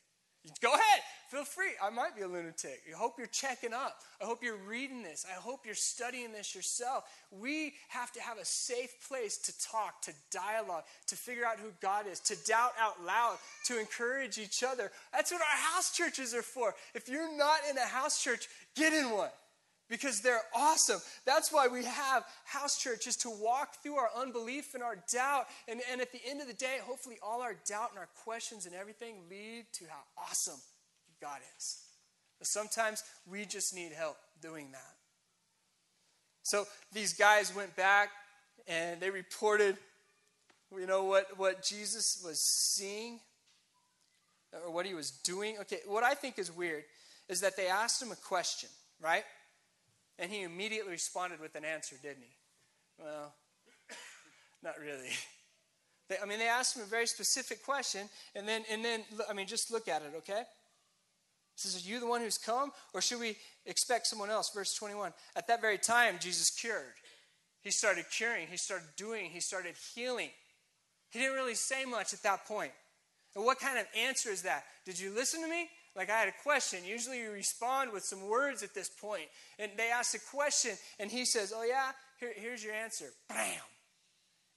Go 0.61 0.73
ahead, 0.73 1.01
feel 1.29 1.43
free. 1.43 1.71
I 1.83 1.89
might 1.89 2.15
be 2.15 2.21
a 2.21 2.27
lunatic. 2.27 2.81
I 2.89 2.97
hope 2.97 3.15
you're 3.17 3.27
checking 3.27 3.73
up. 3.73 3.99
I 4.21 4.25
hope 4.25 4.41
you're 4.41 4.57
reading 4.57 5.03
this. 5.03 5.25
I 5.29 5.39
hope 5.39 5.65
you're 5.65 5.75
studying 5.75 6.31
this 6.31 6.55
yourself. 6.55 7.03
We 7.29 7.73
have 7.89 8.11
to 8.13 8.21
have 8.21 8.37
a 8.37 8.45
safe 8.45 9.05
place 9.07 9.37
to 9.37 9.59
talk, 9.59 10.01
to 10.03 10.13
dialogue, 10.31 10.83
to 11.07 11.15
figure 11.15 11.45
out 11.45 11.59
who 11.59 11.71
God 11.81 12.07
is, 12.07 12.21
to 12.21 12.37
doubt 12.45 12.71
out 12.79 13.03
loud, 13.03 13.37
to 13.65 13.79
encourage 13.79 14.37
each 14.37 14.63
other. 14.63 14.91
That's 15.11 15.31
what 15.31 15.41
our 15.41 15.73
house 15.73 15.91
churches 15.95 16.33
are 16.33 16.41
for. 16.41 16.73
If 16.95 17.09
you're 17.09 17.35
not 17.37 17.59
in 17.69 17.77
a 17.77 17.85
house 17.85 18.23
church, 18.23 18.47
get 18.75 18.93
in 18.93 19.11
one 19.11 19.29
because 19.89 20.21
they're 20.21 20.41
awesome. 20.55 20.99
That's 21.25 21.51
why 21.51 21.67
we 21.67 21.83
have 21.83 22.23
house 22.45 22.77
churches 22.77 23.15
to 23.17 23.29
walk 23.29 23.75
through 23.81 23.95
our 23.95 24.09
unbelief 24.15 24.75
and 24.75 24.83
our 24.83 24.97
doubt. 25.11 25.47
And, 25.67 25.81
and 25.91 25.99
at 25.99 26.11
the 26.11 26.21
end 26.25 26.41
of 26.41 26.47
the 26.47 26.53
day, 26.53 26.77
hopefully, 26.83 27.17
all 27.23 27.41
our 27.41 27.55
doubt 27.67 27.89
and 27.89 27.99
our 27.99 28.09
questions 28.23 28.65
and 28.65 28.75
everything 28.75 29.15
lead 29.29 29.65
to 29.73 29.85
how 29.89 30.01
awesome 30.29 30.59
God 31.19 31.39
is. 31.57 31.79
But 32.37 32.47
sometimes 32.47 33.03
we 33.29 33.45
just 33.45 33.75
need 33.75 33.91
help 33.91 34.17
doing 34.41 34.71
that. 34.71 34.95
So 36.43 36.65
these 36.93 37.13
guys 37.13 37.53
went 37.55 37.75
back 37.75 38.09
and 38.67 39.01
they 39.01 39.09
reported, 39.09 39.77
you 40.75 40.87
know, 40.87 41.03
what, 41.03 41.37
what 41.37 41.63
Jesus 41.63 42.21
was 42.23 42.39
seeing 42.39 43.19
or 44.63 44.71
what 44.71 44.85
he 44.85 44.93
was 44.93 45.11
doing. 45.11 45.57
Okay, 45.61 45.79
what 45.85 46.03
I 46.03 46.13
think 46.13 46.39
is 46.39 46.55
weird 46.55 46.83
is 47.27 47.41
that 47.41 47.57
they 47.57 47.67
asked 47.67 48.01
him 48.01 48.11
a 48.11 48.15
question, 48.15 48.69
right? 49.01 49.23
And 50.19 50.29
he 50.29 50.43
immediately 50.43 50.91
responded 50.91 51.39
with 51.39 51.55
an 51.55 51.63
answer, 51.63 51.95
didn't 52.01 52.23
he? 52.23 52.35
Well, 53.01 53.33
not 54.63 54.75
really. 54.79 55.09
They, 56.09 56.17
I 56.21 56.25
mean, 56.25 56.39
they 56.39 56.47
asked 56.47 56.75
him 56.75 56.83
a 56.83 56.85
very 56.85 57.07
specific 57.07 57.63
question, 57.63 58.09
and 58.35 58.47
then, 58.47 58.63
and 58.69 58.83
then, 58.83 59.05
I 59.29 59.33
mean, 59.33 59.47
just 59.47 59.71
look 59.71 59.87
at 59.87 60.01
it, 60.01 60.11
okay? 60.17 60.43
He 61.55 61.67
says, 61.67 61.85
Are 61.85 61.89
you 61.89 62.01
the 62.01 62.07
one 62.07 62.21
who's 62.21 62.37
come, 62.37 62.71
or 62.93 63.01
should 63.01 63.19
we 63.19 63.37
expect 63.65 64.07
someone 64.07 64.29
else? 64.29 64.51
Verse 64.53 64.75
21. 64.75 65.13
At 65.37 65.47
that 65.47 65.61
very 65.61 65.77
time, 65.77 66.17
Jesus 66.19 66.49
cured. 66.49 66.83
He 67.61 67.71
started 67.71 68.05
curing, 68.11 68.47
he 68.47 68.57
started 68.57 68.87
doing, 68.97 69.29
he 69.29 69.39
started 69.39 69.75
healing. 69.93 70.29
He 71.11 71.19
didn't 71.19 71.35
really 71.35 71.55
say 71.55 71.85
much 71.85 72.13
at 72.13 72.23
that 72.23 72.45
point. 72.45 72.71
And 73.35 73.45
what 73.45 73.59
kind 73.59 73.77
of 73.77 73.85
answer 73.97 74.29
is 74.29 74.43
that? 74.43 74.63
Did 74.85 74.99
you 74.99 75.13
listen 75.13 75.41
to 75.41 75.47
me? 75.47 75.69
Like 75.95 76.09
I 76.09 76.19
had 76.19 76.29
a 76.29 76.43
question. 76.43 76.79
Usually 76.85 77.19
you 77.19 77.31
respond 77.31 77.91
with 77.91 78.03
some 78.03 78.27
words 78.27 78.63
at 78.63 78.73
this 78.73 78.89
point. 78.89 79.25
And 79.57 79.71
they 79.77 79.89
ask 79.89 80.15
a 80.15 80.19
question, 80.19 80.71
and 80.99 81.11
he 81.11 81.25
says, 81.25 81.53
Oh, 81.55 81.63
yeah, 81.63 81.91
Here, 82.19 82.33
here's 82.35 82.63
your 82.63 82.73
answer. 82.73 83.05
Bam. 83.27 83.61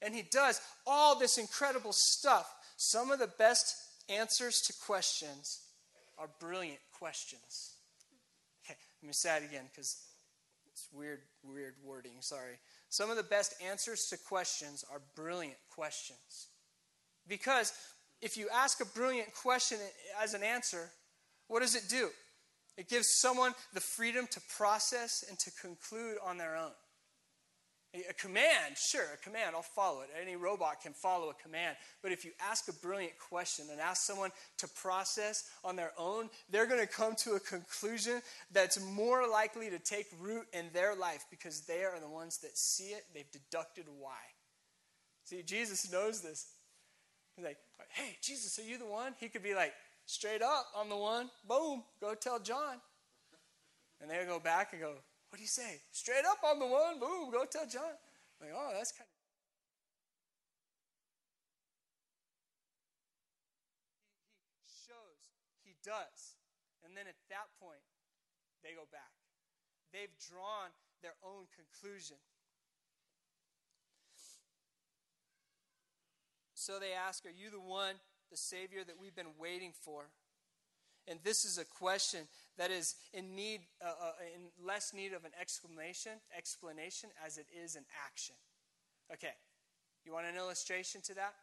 And 0.02 0.14
he 0.14 0.22
does 0.22 0.60
all 0.86 1.18
this 1.18 1.38
incredible 1.38 1.92
stuff. 1.92 2.52
Some 2.76 3.10
of 3.10 3.18
the 3.18 3.30
best 3.38 3.74
answers 4.08 4.60
to 4.62 4.72
questions 4.84 5.60
are 6.18 6.28
brilliant 6.40 6.80
questions. 6.98 7.76
Okay, 8.64 8.76
let 9.02 9.06
me 9.06 9.12
say 9.12 9.36
it 9.36 9.44
again 9.44 9.64
because 9.70 9.96
it's 10.66 10.88
weird, 10.92 11.20
weird 11.42 11.74
wording. 11.84 12.12
Sorry. 12.20 12.58
Some 12.88 13.10
of 13.10 13.16
the 13.16 13.22
best 13.22 13.54
answers 13.64 14.06
to 14.06 14.18
questions 14.18 14.84
are 14.92 15.00
brilliant 15.14 15.58
questions. 15.70 16.48
Because 17.28 17.72
if 18.20 18.36
you 18.36 18.48
ask 18.52 18.80
a 18.80 18.84
brilliant 18.84 19.34
question 19.34 19.78
as 20.20 20.34
an 20.34 20.42
answer, 20.42 20.90
what 21.52 21.60
does 21.60 21.74
it 21.74 21.86
do? 21.90 22.08
It 22.78 22.88
gives 22.88 23.18
someone 23.18 23.52
the 23.74 23.80
freedom 23.80 24.26
to 24.30 24.40
process 24.56 25.22
and 25.28 25.38
to 25.40 25.50
conclude 25.60 26.16
on 26.24 26.38
their 26.38 26.56
own. 26.56 26.72
A 28.08 28.14
command, 28.14 28.78
sure, 28.78 29.04
a 29.12 29.22
command, 29.22 29.54
I'll 29.54 29.60
follow 29.60 30.00
it. 30.00 30.08
Any 30.18 30.34
robot 30.34 30.80
can 30.80 30.94
follow 30.94 31.28
a 31.28 31.34
command. 31.34 31.76
But 32.02 32.10
if 32.10 32.24
you 32.24 32.30
ask 32.40 32.68
a 32.68 32.72
brilliant 32.72 33.18
question 33.18 33.66
and 33.70 33.78
ask 33.82 34.04
someone 34.06 34.30
to 34.60 34.68
process 34.68 35.44
on 35.62 35.76
their 35.76 35.92
own, 35.98 36.30
they're 36.48 36.64
going 36.64 36.80
to 36.80 36.86
come 36.86 37.14
to 37.16 37.32
a 37.32 37.40
conclusion 37.40 38.22
that's 38.50 38.80
more 38.80 39.28
likely 39.28 39.68
to 39.68 39.78
take 39.78 40.06
root 40.22 40.46
in 40.54 40.70
their 40.72 40.94
life 40.96 41.26
because 41.30 41.66
they 41.66 41.84
are 41.84 42.00
the 42.00 42.08
ones 42.08 42.38
that 42.38 42.56
see 42.56 42.94
it. 42.94 43.04
They've 43.12 43.30
deducted 43.30 43.84
why. 44.00 44.16
See, 45.24 45.42
Jesus 45.42 45.92
knows 45.92 46.22
this. 46.22 46.46
He's 47.36 47.44
like, 47.44 47.58
hey, 47.90 48.16
Jesus, 48.22 48.58
are 48.58 48.66
you 48.66 48.78
the 48.78 48.86
one? 48.86 49.12
He 49.20 49.28
could 49.28 49.42
be 49.42 49.54
like, 49.54 49.74
straight 50.06 50.42
up, 50.42 50.66
I'm 50.76 50.88
the 50.88 50.96
one. 50.96 51.30
Boom, 51.48 51.82
go 52.00 52.14
tell 52.14 52.38
John. 52.38 52.80
And 54.00 54.10
they 54.10 54.24
go 54.26 54.38
back 54.38 54.72
and 54.72 54.82
go, 54.82 54.94
What 55.30 55.36
do 55.36 55.42
you 55.42 55.48
say? 55.48 55.80
Straight 55.92 56.24
up, 56.28 56.38
I'm 56.44 56.58
the 56.58 56.66
one. 56.66 56.98
Boom, 56.98 57.30
go 57.30 57.44
tell 57.44 57.66
John. 57.66 57.94
I'm 58.40 58.48
like, 58.48 58.56
oh, 58.56 58.70
that's 58.74 58.90
kind 58.92 59.06
of. 59.06 59.14
He, 64.58 64.66
he 64.66 64.66
shows, 64.66 65.22
he 65.62 65.74
does. 65.84 66.34
And 66.84 66.96
then 66.96 67.06
at 67.06 67.14
that 67.30 67.46
point, 67.62 67.86
they 68.62 68.74
go 68.74 68.90
back. 68.90 69.14
They've 69.92 70.12
drawn 70.18 70.74
their 71.02 71.14
own 71.22 71.46
conclusion. 71.54 72.16
So 76.54 76.78
they 76.78 76.92
ask, 76.92 77.26
Are 77.26 77.34
you 77.34 77.50
the 77.50 77.60
one 77.60 77.96
the 78.32 78.36
Savior 78.36 78.82
that 78.82 78.96
we've 78.98 79.14
been 79.14 79.36
waiting 79.38 79.72
for? 79.84 80.06
And 81.06 81.18
this 81.22 81.44
is 81.44 81.58
a 81.58 81.64
question 81.64 82.20
that 82.58 82.70
is 82.70 82.94
in 83.12 83.34
need, 83.36 83.60
uh, 83.84 83.88
uh, 83.88 84.12
in 84.34 84.66
less 84.66 84.94
need 84.94 85.12
of 85.12 85.24
an 85.24 85.32
exclamation, 85.40 86.12
explanation 86.36 87.10
as 87.24 87.38
it 87.38 87.46
is 87.52 87.76
an 87.76 87.84
action. 88.06 88.36
Okay, 89.12 89.34
you 90.04 90.12
want 90.12 90.26
an 90.26 90.36
illustration 90.36 91.00
to 91.02 91.14
that? 91.14 91.34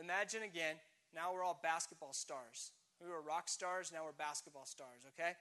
Imagine 0.00 0.42
again, 0.42 0.76
now 1.14 1.32
we're 1.32 1.44
all 1.44 1.60
basketball 1.62 2.12
stars. 2.12 2.72
We 3.00 3.08
were 3.08 3.20
rock 3.20 3.48
stars, 3.48 3.92
now 3.92 4.04
we're 4.04 4.12
basketball 4.12 4.66
stars, 4.66 5.00
okay? 5.08 5.32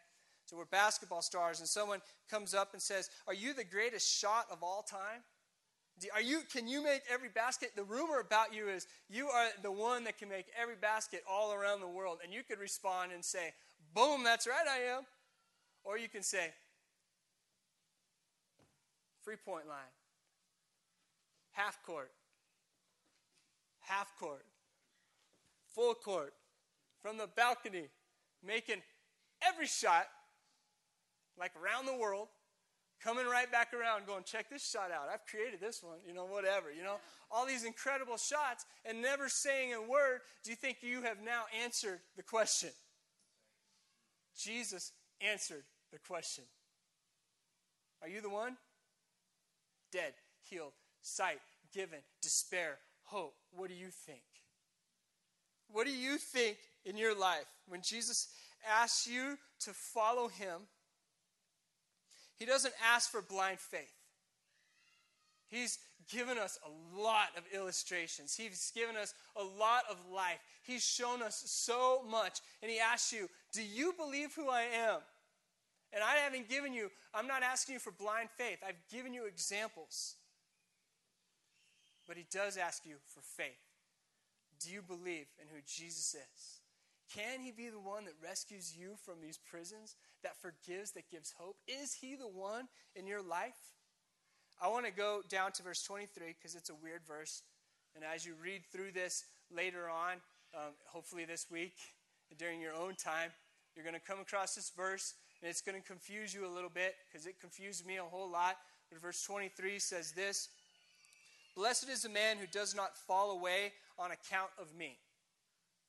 So 0.45 0.57
we're 0.57 0.65
basketball 0.65 1.21
stars, 1.21 1.59
and 1.59 1.67
someone 1.67 2.01
comes 2.29 2.53
up 2.53 2.73
and 2.73 2.81
says, 2.81 3.09
Are 3.27 3.33
you 3.33 3.53
the 3.53 3.63
greatest 3.63 4.09
shot 4.09 4.45
of 4.51 4.61
all 4.61 4.83
time? 4.83 5.23
Are 6.13 6.21
you, 6.21 6.41
can 6.51 6.67
you 6.67 6.83
make 6.83 7.03
every 7.11 7.29
basket? 7.29 7.71
The 7.75 7.83
rumor 7.83 8.19
about 8.19 8.53
you 8.53 8.67
is 8.67 8.87
you 9.09 9.27
are 9.27 9.47
the 9.61 9.71
one 9.71 10.03
that 10.05 10.17
can 10.17 10.27
make 10.27 10.47
every 10.59 10.75
basket 10.75 11.23
all 11.29 11.53
around 11.53 11.81
the 11.81 11.87
world. 11.87 12.17
And 12.23 12.33
you 12.33 12.43
could 12.43 12.59
respond 12.59 13.11
and 13.11 13.23
say, 13.23 13.53
Boom, 13.93 14.23
that's 14.23 14.47
right, 14.47 14.65
I 14.67 14.95
am. 14.97 15.03
Or 15.83 15.97
you 15.97 16.09
can 16.09 16.23
say, 16.23 16.53
Free 19.21 19.35
point 19.37 19.67
line, 19.67 19.77
half 21.51 21.81
court, 21.83 22.11
half 23.79 24.11
court, 24.19 24.45
full 25.73 25.93
court, 25.93 26.33
from 27.01 27.17
the 27.17 27.27
balcony, 27.27 27.87
making 28.45 28.81
every 29.41 29.67
shot, 29.67 30.07
like 31.37 31.51
around 31.55 31.85
the 31.85 31.95
world, 31.95 32.27
coming 33.03 33.25
right 33.25 33.51
back 33.51 33.73
around 33.73 34.05
going 34.07 34.23
check 34.23 34.49
this 34.49 34.67
shot 34.67 34.91
out. 34.91 35.09
I've 35.11 35.25
created 35.25 35.59
this 35.59 35.83
one 35.83 35.97
you 36.07 36.13
know 36.13 36.25
whatever 36.25 36.71
you 36.71 36.83
know? 36.83 36.97
All 37.31 37.45
these 37.45 37.65
incredible 37.65 38.17
shots 38.17 38.65
and 38.85 39.01
never 39.01 39.27
saying 39.29 39.73
a 39.73 39.81
word. 39.81 40.21
Do 40.43 40.51
you 40.51 40.55
think 40.55 40.77
you 40.81 41.01
have 41.01 41.17
now 41.23 41.43
answered 41.63 41.99
the 42.15 42.23
question? 42.23 42.69
Jesus 44.37 44.91
answered 45.21 45.63
the 45.91 45.99
question. 45.99 46.43
Are 48.01 48.07
you 48.07 48.21
the 48.21 48.29
one? 48.29 48.57
Dead 49.91 50.13
healed 50.43 50.73
sight 51.01 51.39
given 51.73 51.99
despair 52.21 52.77
hope. 53.03 53.35
What 53.51 53.69
do 53.69 53.75
you 53.75 53.87
think? 53.87 54.21
What 55.71 55.85
do 55.85 55.91
you 55.91 56.17
think 56.17 56.57
in 56.85 56.97
your 56.97 57.17
life 57.17 57.45
when 57.67 57.81
jesus 57.81 58.27
asks 58.69 59.07
you 59.07 59.37
to 59.61 59.71
follow 59.71 60.27
him 60.27 60.61
he 62.37 62.45
doesn't 62.45 62.73
ask 62.93 63.11
for 63.11 63.21
blind 63.21 63.59
faith. 63.59 63.93
He's 65.49 65.77
given 66.11 66.37
us 66.37 66.57
a 66.65 66.99
lot 66.99 67.29
of 67.37 67.43
illustrations. 67.53 68.35
He's 68.35 68.71
given 68.75 68.95
us 68.95 69.13
a 69.35 69.43
lot 69.43 69.83
of 69.89 69.97
life. 70.11 70.39
He's 70.63 70.83
shown 70.83 71.21
us 71.21 71.43
so 71.45 72.03
much. 72.09 72.39
And 72.61 72.71
He 72.71 72.79
asks 72.79 73.13
you, 73.13 73.29
Do 73.53 73.61
you 73.61 73.93
believe 73.97 74.33
who 74.33 74.49
I 74.49 74.63
am? 74.63 74.99
And 75.93 76.03
I 76.03 76.15
haven't 76.15 76.49
given 76.49 76.73
you, 76.73 76.89
I'm 77.13 77.27
not 77.27 77.43
asking 77.43 77.73
you 77.73 77.79
for 77.79 77.91
blind 77.91 78.29
faith. 78.35 78.57
I've 78.67 78.81
given 78.91 79.13
you 79.13 79.25
examples. 79.25 80.15
But 82.07 82.17
He 82.17 82.25
does 82.31 82.57
ask 82.57 82.85
you 82.85 82.95
for 83.13 83.21
faith. 83.21 83.53
Do 84.59 84.71
you 84.71 84.81
believe 84.81 85.27
in 85.39 85.47
who 85.53 85.61
Jesus 85.67 86.15
is? 86.15 86.59
Can 87.13 87.41
he 87.41 87.51
be 87.51 87.69
the 87.69 87.79
one 87.79 88.05
that 88.05 88.13
rescues 88.23 88.75
you 88.75 88.95
from 89.05 89.21
these 89.21 89.37
prisons, 89.37 89.95
that 90.23 90.41
forgives, 90.41 90.91
that 90.91 91.09
gives 91.11 91.33
hope? 91.37 91.57
Is 91.67 91.93
he 91.93 92.15
the 92.15 92.27
one 92.27 92.67
in 92.95 93.07
your 93.07 93.21
life? 93.21 93.57
I 94.61 94.67
want 94.67 94.85
to 94.85 94.91
go 94.91 95.21
down 95.29 95.51
to 95.53 95.63
verse 95.63 95.83
23 95.83 96.35
because 96.39 96.55
it's 96.55 96.69
a 96.69 96.75
weird 96.75 97.01
verse. 97.07 97.43
And 97.95 98.03
as 98.03 98.25
you 98.25 98.33
read 98.41 98.61
through 98.71 98.91
this 98.91 99.25
later 99.55 99.89
on, 99.89 100.13
um, 100.55 100.73
hopefully 100.85 101.25
this 101.25 101.47
week, 101.51 101.75
during 102.37 102.61
your 102.61 102.73
own 102.73 102.95
time, 102.95 103.29
you're 103.75 103.83
going 103.85 103.95
to 103.95 104.01
come 104.01 104.19
across 104.19 104.55
this 104.55 104.71
verse 104.75 105.13
and 105.41 105.49
it's 105.49 105.61
going 105.61 105.79
to 105.79 105.85
confuse 105.85 106.33
you 106.33 106.47
a 106.47 106.53
little 106.53 106.69
bit 106.69 106.95
because 107.11 107.27
it 107.27 107.39
confused 107.39 107.85
me 107.85 107.97
a 107.97 108.03
whole 108.03 108.29
lot. 108.29 108.57
But 108.89 109.01
verse 109.01 109.21
23 109.23 109.79
says 109.79 110.11
this 110.11 110.49
Blessed 111.55 111.89
is 111.89 112.03
the 112.03 112.09
man 112.09 112.37
who 112.37 112.47
does 112.47 112.75
not 112.75 112.97
fall 112.97 113.31
away 113.31 113.73
on 113.99 114.11
account 114.11 114.49
of 114.59 114.75
me. 114.75 114.97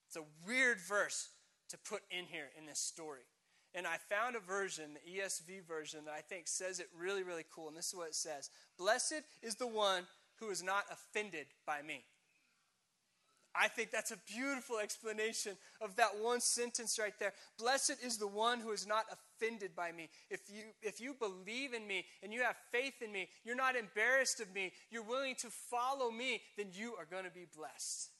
It's 0.08 0.16
a 0.16 0.24
weird 0.46 0.78
verse 0.80 1.28
to 1.70 1.78
put 1.78 2.02
in 2.10 2.26
here 2.26 2.48
in 2.58 2.66
this 2.66 2.78
story. 2.78 3.22
And 3.74 3.86
I 3.86 3.96
found 3.96 4.36
a 4.36 4.40
version, 4.40 4.90
the 4.94 5.20
ESV 5.20 5.66
version, 5.66 6.04
that 6.04 6.14
I 6.14 6.20
think 6.20 6.46
says 6.46 6.78
it 6.78 6.88
really, 6.98 7.24
really 7.24 7.44
cool. 7.52 7.68
And 7.68 7.76
this 7.76 7.88
is 7.88 7.94
what 7.94 8.08
it 8.08 8.14
says 8.14 8.50
Blessed 8.78 9.22
is 9.42 9.56
the 9.56 9.66
one 9.66 10.04
who 10.36 10.50
is 10.50 10.62
not 10.62 10.84
offended 10.90 11.46
by 11.66 11.82
me. 11.82 12.04
I 13.56 13.68
think 13.68 13.92
that's 13.92 14.10
a 14.10 14.18
beautiful 14.26 14.78
explanation 14.78 15.56
of 15.80 15.94
that 15.96 16.18
one 16.20 16.40
sentence 16.40 16.98
right 16.98 17.14
there. 17.20 17.32
Blessed 17.56 17.96
is 18.04 18.16
the 18.16 18.26
one 18.26 18.58
who 18.58 18.72
is 18.72 18.84
not 18.84 19.04
offended 19.12 19.76
by 19.76 19.92
me. 19.92 20.08
If 20.28 20.40
you, 20.48 20.64
if 20.82 21.00
you 21.00 21.14
believe 21.14 21.72
in 21.72 21.86
me 21.86 22.04
and 22.22 22.32
you 22.32 22.42
have 22.42 22.56
faith 22.72 23.00
in 23.00 23.12
me, 23.12 23.28
you're 23.44 23.54
not 23.54 23.76
embarrassed 23.76 24.40
of 24.40 24.52
me, 24.52 24.72
you're 24.90 25.04
willing 25.04 25.36
to 25.36 25.48
follow 25.70 26.10
me, 26.10 26.40
then 26.56 26.66
you 26.72 26.94
are 26.98 27.06
going 27.08 27.24
to 27.24 27.30
be 27.30 27.46
blessed. 27.56 28.10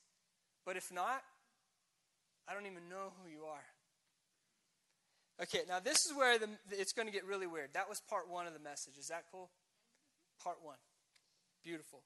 But 0.64 0.76
if 0.76 0.92
not, 0.92 1.22
I 2.48 2.54
don't 2.54 2.66
even 2.66 2.88
know 2.88 3.12
who 3.20 3.28
you 3.28 3.44
are. 3.44 3.64
Okay, 5.42 5.60
now 5.68 5.80
this 5.80 6.06
is 6.06 6.14
where 6.14 6.38
the, 6.38 6.48
it's 6.70 6.92
going 6.92 7.08
to 7.08 7.12
get 7.12 7.24
really 7.24 7.46
weird. 7.46 7.70
That 7.74 7.88
was 7.88 8.00
part 8.00 8.30
one 8.30 8.46
of 8.46 8.52
the 8.52 8.60
message. 8.60 8.94
Is 8.98 9.08
that 9.08 9.24
cool? 9.32 9.50
Part 10.42 10.58
one. 10.62 10.76
Beautiful. 11.64 12.02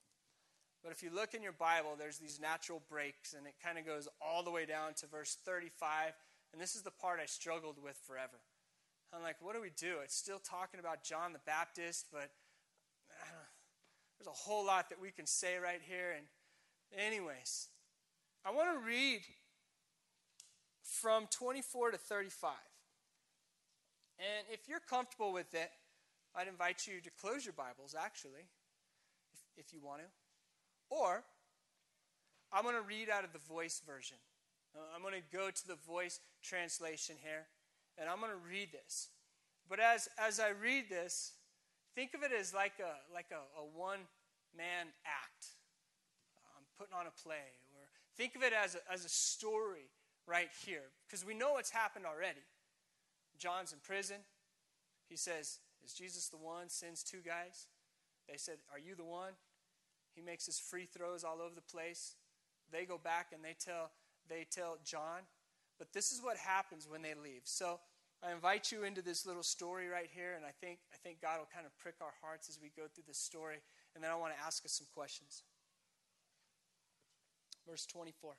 But 0.82 0.92
if 0.92 1.02
you 1.02 1.10
look 1.14 1.34
in 1.34 1.42
your 1.42 1.52
Bible, 1.52 1.96
there's 1.98 2.18
these 2.18 2.40
natural 2.40 2.80
breaks, 2.88 3.34
and 3.34 3.46
it 3.46 3.54
kind 3.62 3.78
of 3.78 3.84
goes 3.84 4.08
all 4.20 4.42
the 4.42 4.50
way 4.50 4.64
down 4.64 4.94
to 4.94 5.06
verse 5.06 5.36
35. 5.44 6.12
And 6.52 6.62
this 6.62 6.74
is 6.74 6.82
the 6.82 6.90
part 6.90 7.20
I 7.20 7.26
struggled 7.26 7.76
with 7.82 7.98
forever. 8.06 8.40
I'm 9.12 9.22
like, 9.22 9.36
what 9.40 9.54
do 9.54 9.60
we 9.60 9.70
do? 9.76 9.96
It's 10.04 10.14
still 10.14 10.38
talking 10.38 10.80
about 10.80 11.02
John 11.02 11.32
the 11.32 11.40
Baptist, 11.44 12.06
but 12.12 12.30
there's 14.18 14.28
a 14.28 14.30
whole 14.30 14.64
lot 14.64 14.88
that 14.90 15.00
we 15.00 15.10
can 15.10 15.26
say 15.26 15.58
right 15.58 15.80
here. 15.86 16.14
And, 16.16 16.26
anyways, 17.06 17.68
I 18.44 18.50
want 18.50 18.68
to 18.72 18.86
read 18.86 19.20
from 20.82 21.26
24 21.30 21.92
to 21.92 21.98
35. 21.98 22.52
And 24.18 24.46
if 24.50 24.68
you're 24.68 24.80
comfortable 24.80 25.32
with 25.32 25.54
it, 25.54 25.70
I'd 26.34 26.48
invite 26.48 26.86
you 26.86 27.00
to 27.00 27.10
close 27.20 27.44
your 27.44 27.54
Bibles, 27.54 27.94
actually, 27.98 28.46
if, 29.32 29.66
if 29.66 29.72
you 29.72 29.80
want 29.80 30.00
to. 30.00 30.08
Or 30.90 31.22
I'm 32.52 32.64
going 32.64 32.74
to 32.74 32.82
read 32.82 33.08
out 33.10 33.24
of 33.24 33.32
the 33.32 33.38
voice 33.38 33.80
version. 33.86 34.16
Uh, 34.74 34.80
I'm 34.94 35.02
going 35.02 35.14
to 35.14 35.36
go 35.36 35.50
to 35.50 35.66
the 35.66 35.76
voice 35.86 36.20
translation 36.42 37.16
here, 37.22 37.46
and 37.96 38.08
I'm 38.08 38.20
going 38.20 38.32
to 38.32 38.48
read 38.48 38.72
this. 38.72 39.08
But 39.68 39.80
as, 39.80 40.08
as 40.18 40.40
I 40.40 40.50
read 40.50 40.88
this, 40.88 41.32
think 41.94 42.14
of 42.14 42.22
it 42.22 42.32
as 42.32 42.52
like 42.52 42.80
a, 42.80 43.14
like 43.14 43.30
a, 43.30 43.60
a 43.60 43.64
one 43.64 44.00
man 44.56 44.86
act. 45.06 45.46
I'm 46.56 46.64
putting 46.78 46.94
on 46.94 47.06
a 47.06 47.22
play. 47.22 47.54
Or 47.76 47.86
think 48.16 48.34
of 48.34 48.42
it 48.42 48.52
as 48.52 48.74
a, 48.74 48.92
as 48.92 49.04
a 49.04 49.08
story 49.08 49.90
right 50.26 50.50
here, 50.66 50.90
because 51.06 51.24
we 51.24 51.34
know 51.34 51.52
what's 51.52 51.70
happened 51.70 52.04
already. 52.04 52.40
John's 53.38 53.72
in 53.72 53.78
prison. 53.80 54.18
He 55.08 55.16
says, 55.16 55.58
Is 55.84 55.94
Jesus 55.94 56.28
the 56.28 56.36
one? 56.36 56.68
Sends 56.68 57.02
two 57.02 57.20
guys. 57.24 57.66
They 58.28 58.36
said, 58.36 58.56
Are 58.72 58.78
you 58.78 58.94
the 58.94 59.04
one? 59.04 59.32
He 60.14 60.22
makes 60.22 60.46
his 60.46 60.58
free 60.58 60.86
throws 60.86 61.24
all 61.24 61.40
over 61.40 61.54
the 61.54 61.60
place. 61.60 62.16
They 62.70 62.84
go 62.84 62.98
back 62.98 63.28
and 63.32 63.42
they 63.42 63.54
tell, 63.58 63.90
they 64.28 64.46
tell 64.50 64.78
John. 64.84 65.22
But 65.78 65.92
this 65.92 66.12
is 66.12 66.20
what 66.22 66.36
happens 66.36 66.88
when 66.90 67.02
they 67.02 67.14
leave. 67.14 67.42
So 67.44 67.78
I 68.22 68.32
invite 68.32 68.72
you 68.72 68.82
into 68.82 69.00
this 69.00 69.24
little 69.24 69.44
story 69.44 69.86
right 69.86 70.08
here, 70.12 70.34
and 70.34 70.44
I 70.44 70.50
think, 70.60 70.80
I 70.92 70.96
think 70.96 71.22
God 71.22 71.38
will 71.38 71.48
kind 71.54 71.66
of 71.66 71.78
prick 71.78 71.94
our 72.00 72.14
hearts 72.20 72.48
as 72.48 72.58
we 72.60 72.70
go 72.76 72.88
through 72.92 73.04
this 73.06 73.18
story. 73.18 73.58
And 73.94 74.02
then 74.02 74.10
I 74.10 74.16
want 74.16 74.34
to 74.34 74.40
ask 74.44 74.64
us 74.64 74.72
some 74.72 74.88
questions. 74.92 75.44
Verse 77.66 77.86
24. 77.86 78.34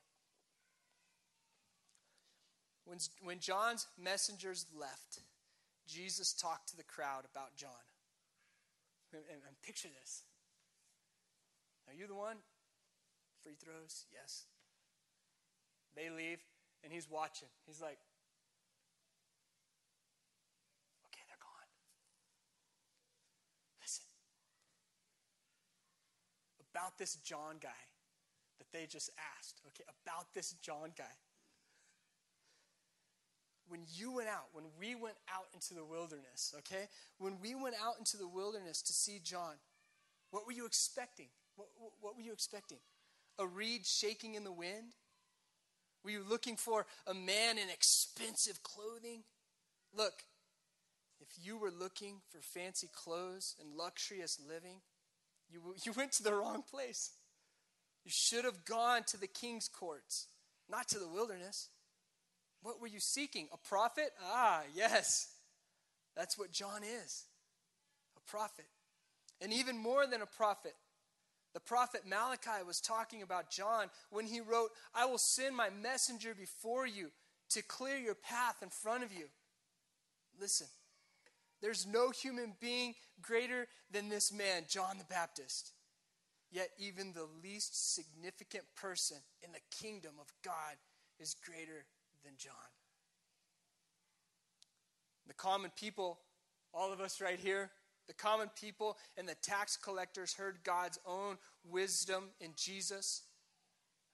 When, 2.90 2.98
when 3.22 3.38
John's 3.38 3.86
messengers 4.02 4.66
left, 4.74 5.22
Jesus 5.86 6.34
talked 6.34 6.70
to 6.70 6.76
the 6.76 6.84
crowd 6.84 7.22
about 7.32 7.56
John. 7.56 7.86
And, 9.14 9.22
and, 9.30 9.42
and 9.46 9.62
picture 9.62 9.90
this 10.02 10.24
are 11.88 11.94
you 11.94 12.08
the 12.08 12.16
one? 12.16 12.38
Free 13.42 13.54
throws? 13.54 14.06
Yes. 14.12 14.46
They 15.96 16.10
leave, 16.10 16.40
and 16.84 16.94
he's 16.94 17.10
watching. 17.10 17.48
He's 17.66 17.82
like, 17.82 17.98
okay, 21.10 21.26
they're 21.28 21.42
gone. 21.42 21.70
Listen. 23.82 24.06
About 26.74 26.98
this 26.98 27.16
John 27.18 27.58
guy 27.62 27.82
that 28.60 28.72
they 28.72 28.86
just 28.86 29.10
asked, 29.38 29.62
okay, 29.68 29.84
about 30.06 30.34
this 30.36 30.54
John 30.62 30.90
guy. 30.96 31.06
When 33.70 33.82
you 33.88 34.16
went 34.16 34.28
out, 34.28 34.48
when 34.52 34.66
we 34.80 34.96
went 34.96 35.18
out 35.34 35.46
into 35.54 35.74
the 35.74 35.86
wilderness, 35.86 36.54
okay, 36.60 36.90
when 37.20 37.40
we 37.40 37.54
went 37.54 37.76
out 37.82 37.96
into 38.00 38.18
the 38.18 38.28
wilderness 38.28 38.82
to 38.82 38.94
see 38.94 39.22
John, 39.24 39.54
what 40.32 40.46
were 40.46 40.52
you 40.52 40.66
expecting? 40.66 41.28
What, 41.56 41.68
what 42.02 42.16
were 42.16 42.22
you 42.24 42.34
expecting? 42.34 42.80
A 43.38 43.46
reed 43.46 43.86
shaking 43.86 44.34
in 44.34 44.44
the 44.44 44.52
wind? 44.52 44.96
Were 46.04 46.12
you 46.12 46.24
looking 46.28 46.56
for 46.56 46.86
a 47.06 47.14
man 47.14 47.58
in 47.58 47.70
expensive 47.70 48.64
clothing? 48.64 49.24
Look, 49.94 50.24
if 51.22 51.28
you 51.42 51.58
were 51.58 51.72
looking 51.72 52.22
for 52.30 52.40
fancy 52.42 52.90
clothes 52.94 53.56
and 53.60 53.76
luxurious 53.76 54.40
living, 54.48 54.82
you, 55.52 55.62
you 55.84 55.94
went 55.94 56.12
to 56.14 56.24
the 56.24 56.34
wrong 56.34 56.64
place. 56.64 57.12
You 58.06 58.12
should 58.12 58.46
have 58.46 58.66
gone 58.66 59.04
to 59.08 59.18
the 59.18 59.28
king's 59.28 59.68
courts, 59.68 60.28
not 60.70 60.88
to 60.90 61.00
the 61.00 61.08
wilderness. 61.08 61.70
What 62.62 62.82
were 62.82 62.88
you 62.88 63.00
seeking? 63.00 63.48
A 63.54 63.58
prophet? 63.58 64.12
Ah, 64.24 64.64
yes. 64.76 65.30
That's 66.16 66.38
what 66.38 66.52
John 66.52 66.82
is 66.84 67.26
a 68.18 68.30
prophet. 68.30 68.66
And 69.42 69.54
even 69.54 69.78
more 69.78 70.06
than 70.06 70.22
a 70.22 70.26
prophet, 70.26 70.74
the 71.54 71.60
prophet 71.60 72.02
Malachi 72.08 72.64
was 72.66 72.82
talking 72.82 73.22
about 73.22 73.50
John 73.50 73.88
when 74.10 74.26
he 74.26 74.42
wrote, 74.42 74.72
I 74.94 75.06
will 75.06 75.18
send 75.18 75.56
my 75.56 75.70
messenger 75.70 76.36
before 76.36 76.86
you 76.86 77.12
to 77.52 77.64
clear 77.64 77.98
your 77.98 78.16
path 78.16 78.58
in 78.62 78.70
front 78.70 79.04
of 79.04 79.12
you. 79.12 79.26
Listen, 80.40 80.68
there's 81.62 81.88
no 81.88 82.12
human 82.12 82.54
being 82.60 82.96
greater 83.22 83.68
than 83.92 84.10
this 84.10 84.32
man, 84.32 84.64
John 84.68 84.98
the 84.98 85.06
Baptist. 85.06 85.72
Yet, 86.52 86.70
even 86.80 87.14
the 87.14 87.28
least 87.44 87.96
significant 87.96 88.64
person 88.76 89.18
in 89.44 89.52
the 89.52 89.60
kingdom 89.72 90.14
of 90.20 90.32
God 90.44 90.76
is 91.20 91.36
greater 91.46 91.86
than 92.24 92.34
John. 92.38 92.54
The 95.28 95.34
common 95.34 95.72
people, 95.76 96.20
all 96.74 96.92
of 96.92 97.00
us 97.00 97.22
right 97.22 97.40
here, 97.40 97.70
the 98.08 98.14
common 98.14 98.50
people 98.60 98.98
and 99.18 99.30
the 99.30 99.36
tax 99.36 99.78
collectors 99.78 100.34
heard 100.34 100.58
God's 100.64 100.98
own 101.06 101.38
wisdom 101.64 102.26
in 102.42 102.52
Jesus, 102.56 103.22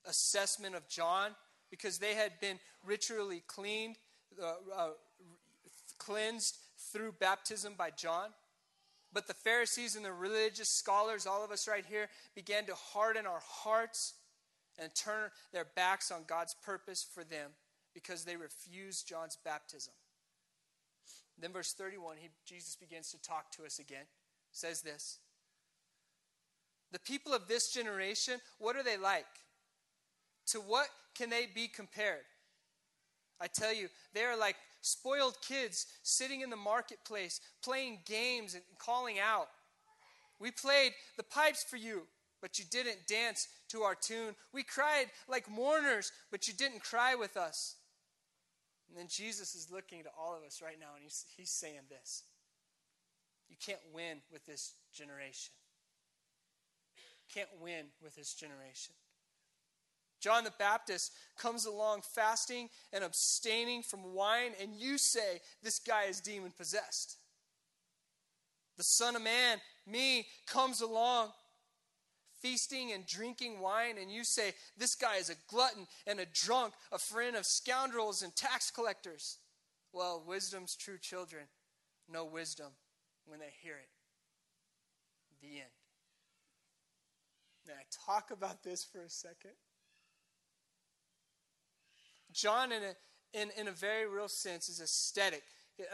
assessment 0.06 0.76
of 0.76 0.88
John, 0.90 1.32
because 1.72 1.98
they 1.98 2.14
had 2.14 2.40
been 2.42 2.60
ritually 2.86 3.44
cleaned, 3.48 3.96
uh, 4.42 4.56
uh, 4.76 4.90
cleansed 5.98 6.58
through 6.92 7.14
baptism 7.14 7.74
by 7.78 7.90
John. 7.92 8.30
But 9.14 9.28
the 9.28 9.34
Pharisees 9.34 9.96
and 9.96 10.04
the 10.04 10.12
religious 10.12 10.68
scholars, 10.68 11.26
all 11.26 11.46
of 11.46 11.52
us 11.52 11.66
right 11.66 11.86
here, 11.86 12.10
began 12.36 12.66
to 12.66 12.76
harden 12.76 13.26
our 13.26 13.42
hearts 13.48 14.16
and 14.78 14.94
turn 14.94 15.30
their 15.54 15.68
backs 15.76 16.12
on 16.12 16.26
God's 16.28 16.54
purpose 16.54 17.06
for 17.14 17.24
them 17.24 17.52
because 17.96 18.26
they 18.26 18.36
refused 18.36 19.08
John's 19.08 19.38
baptism. 19.44 19.94
Then, 21.40 21.52
verse 21.52 21.74
31, 21.74 22.18
he, 22.20 22.30
Jesus 22.46 22.76
begins 22.76 23.10
to 23.12 23.22
talk 23.22 23.52
to 23.54 23.66
us 23.66 23.80
again. 23.80 24.06
Says 24.52 24.82
this 24.82 25.20
The 26.92 27.00
people 27.00 27.34
of 27.34 27.48
this 27.48 27.72
generation, 27.72 28.40
what 28.60 28.76
are 28.76 28.84
they 28.84 28.98
like? 28.98 29.26
To 30.48 30.60
what 30.60 30.88
can 31.18 31.32
they 31.32 31.48
be 31.54 31.68
compared? 31.68 32.24
I 33.42 33.48
tell 33.48 33.74
you, 33.74 33.90
they 34.14 34.24
are 34.24 34.38
like 34.38 34.56
spoiled 34.82 35.38
kids 35.42 35.88
sitting 36.04 36.42
in 36.42 36.50
the 36.50 36.56
marketplace, 36.56 37.42
playing 37.64 38.00
games 38.06 38.54
and 38.54 38.64
calling 38.78 39.18
out. 39.20 39.48
We 40.40 40.52
played 40.52 40.92
the 41.18 41.24
pipes 41.24 41.64
for 41.64 41.78
you, 41.78 42.04
but 42.42 42.60
you 42.60 42.66
didn't 42.70 43.08
dance 43.08 43.48
to 43.70 43.82
our 43.82 43.96
tune. 43.96 44.36
We 44.54 44.64
cried 44.64 45.08
like 45.28 45.50
mourners, 45.50 46.12
but 46.32 46.48
you 46.48 46.54
didn't 46.54 46.84
cry 46.84 47.16
with 47.16 47.36
us. 47.36 47.76
And 48.88 48.98
then 48.98 49.08
Jesus 49.08 49.56
is 49.56 49.72
looking 49.72 50.04
to 50.04 50.10
all 50.20 50.36
of 50.36 50.44
us 50.44 50.62
right 50.62 50.80
now, 50.80 50.94
and 50.96 51.04
he's, 51.04 51.26
he's 51.36 51.52
saying 51.52 51.88
this 51.90 52.24
You 53.50 53.56
can't 53.64 53.82
win 53.94 54.20
with 54.32 54.46
this 54.46 54.74
generation. 54.94 55.54
Can't 57.34 57.50
win 57.60 57.88
with 58.04 58.16
this 58.16 58.34
generation. 58.34 58.94
John 60.22 60.44
the 60.44 60.54
Baptist 60.58 61.12
comes 61.38 61.66
along 61.66 62.02
fasting 62.02 62.70
and 62.94 63.04
abstaining 63.04 63.84
from 63.84 64.14
wine, 64.14 64.52
and 64.62 64.74
you 64.76 64.98
say 64.98 65.42
this 65.62 65.80
guy 65.80 66.06
is 66.06 66.22
demon 66.22 66.52
possessed. 66.56 67.18
The 68.78 68.84
Son 68.84 69.16
of 69.16 69.22
Man, 69.22 69.60
me, 69.88 70.28
comes 70.48 70.82
along 70.82 71.30
feasting 72.46 72.92
and 72.92 73.08
drinking 73.08 73.60
wine, 73.60 73.96
and 74.00 74.12
you 74.12 74.24
say, 74.24 74.54
This 74.78 74.94
guy 74.94 75.16
is 75.16 75.32
a 75.32 75.36
glutton 75.50 75.88
and 76.06 76.20
a 76.20 76.28
drunk, 76.32 76.74
a 76.92 77.00
friend 77.00 77.36
of 77.36 77.44
scoundrels 77.44 78.22
and 78.22 78.36
tax 78.36 78.70
collectors. 78.70 79.40
Well, 79.92 80.24
wisdom's 80.28 80.76
true 80.76 81.00
children 81.00 81.46
know 82.08 82.24
wisdom 82.24 82.68
when 83.26 83.40
they 83.40 83.52
hear 83.64 83.78
it. 83.78 83.90
The 85.42 85.58
end. 85.58 85.70
Now, 87.68 87.74
talk 88.06 88.30
about 88.30 88.64
this 88.64 88.84
for 88.84 89.02
a 89.02 89.10
second. 89.10 89.52
John, 92.32 92.72
in 92.72 92.84
a, 92.84 93.42
in, 93.42 93.50
in 93.60 93.68
a 93.68 93.72
very 93.72 94.08
real 94.08 94.28
sense, 94.28 94.70
is 94.70 94.82
aesthetic. 94.82 95.42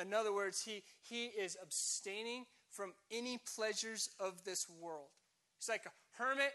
In 0.01 0.13
other 0.13 0.33
words, 0.33 0.63
he, 0.63 0.83
he 1.01 1.27
is 1.27 1.55
abstaining 1.63 2.45
from 2.69 2.91
any 3.09 3.39
pleasures 3.55 4.09
of 4.19 4.43
this 4.43 4.67
world. 4.81 5.11
He's 5.61 5.69
like 5.69 5.85
a 5.85 6.10
hermit. 6.17 6.53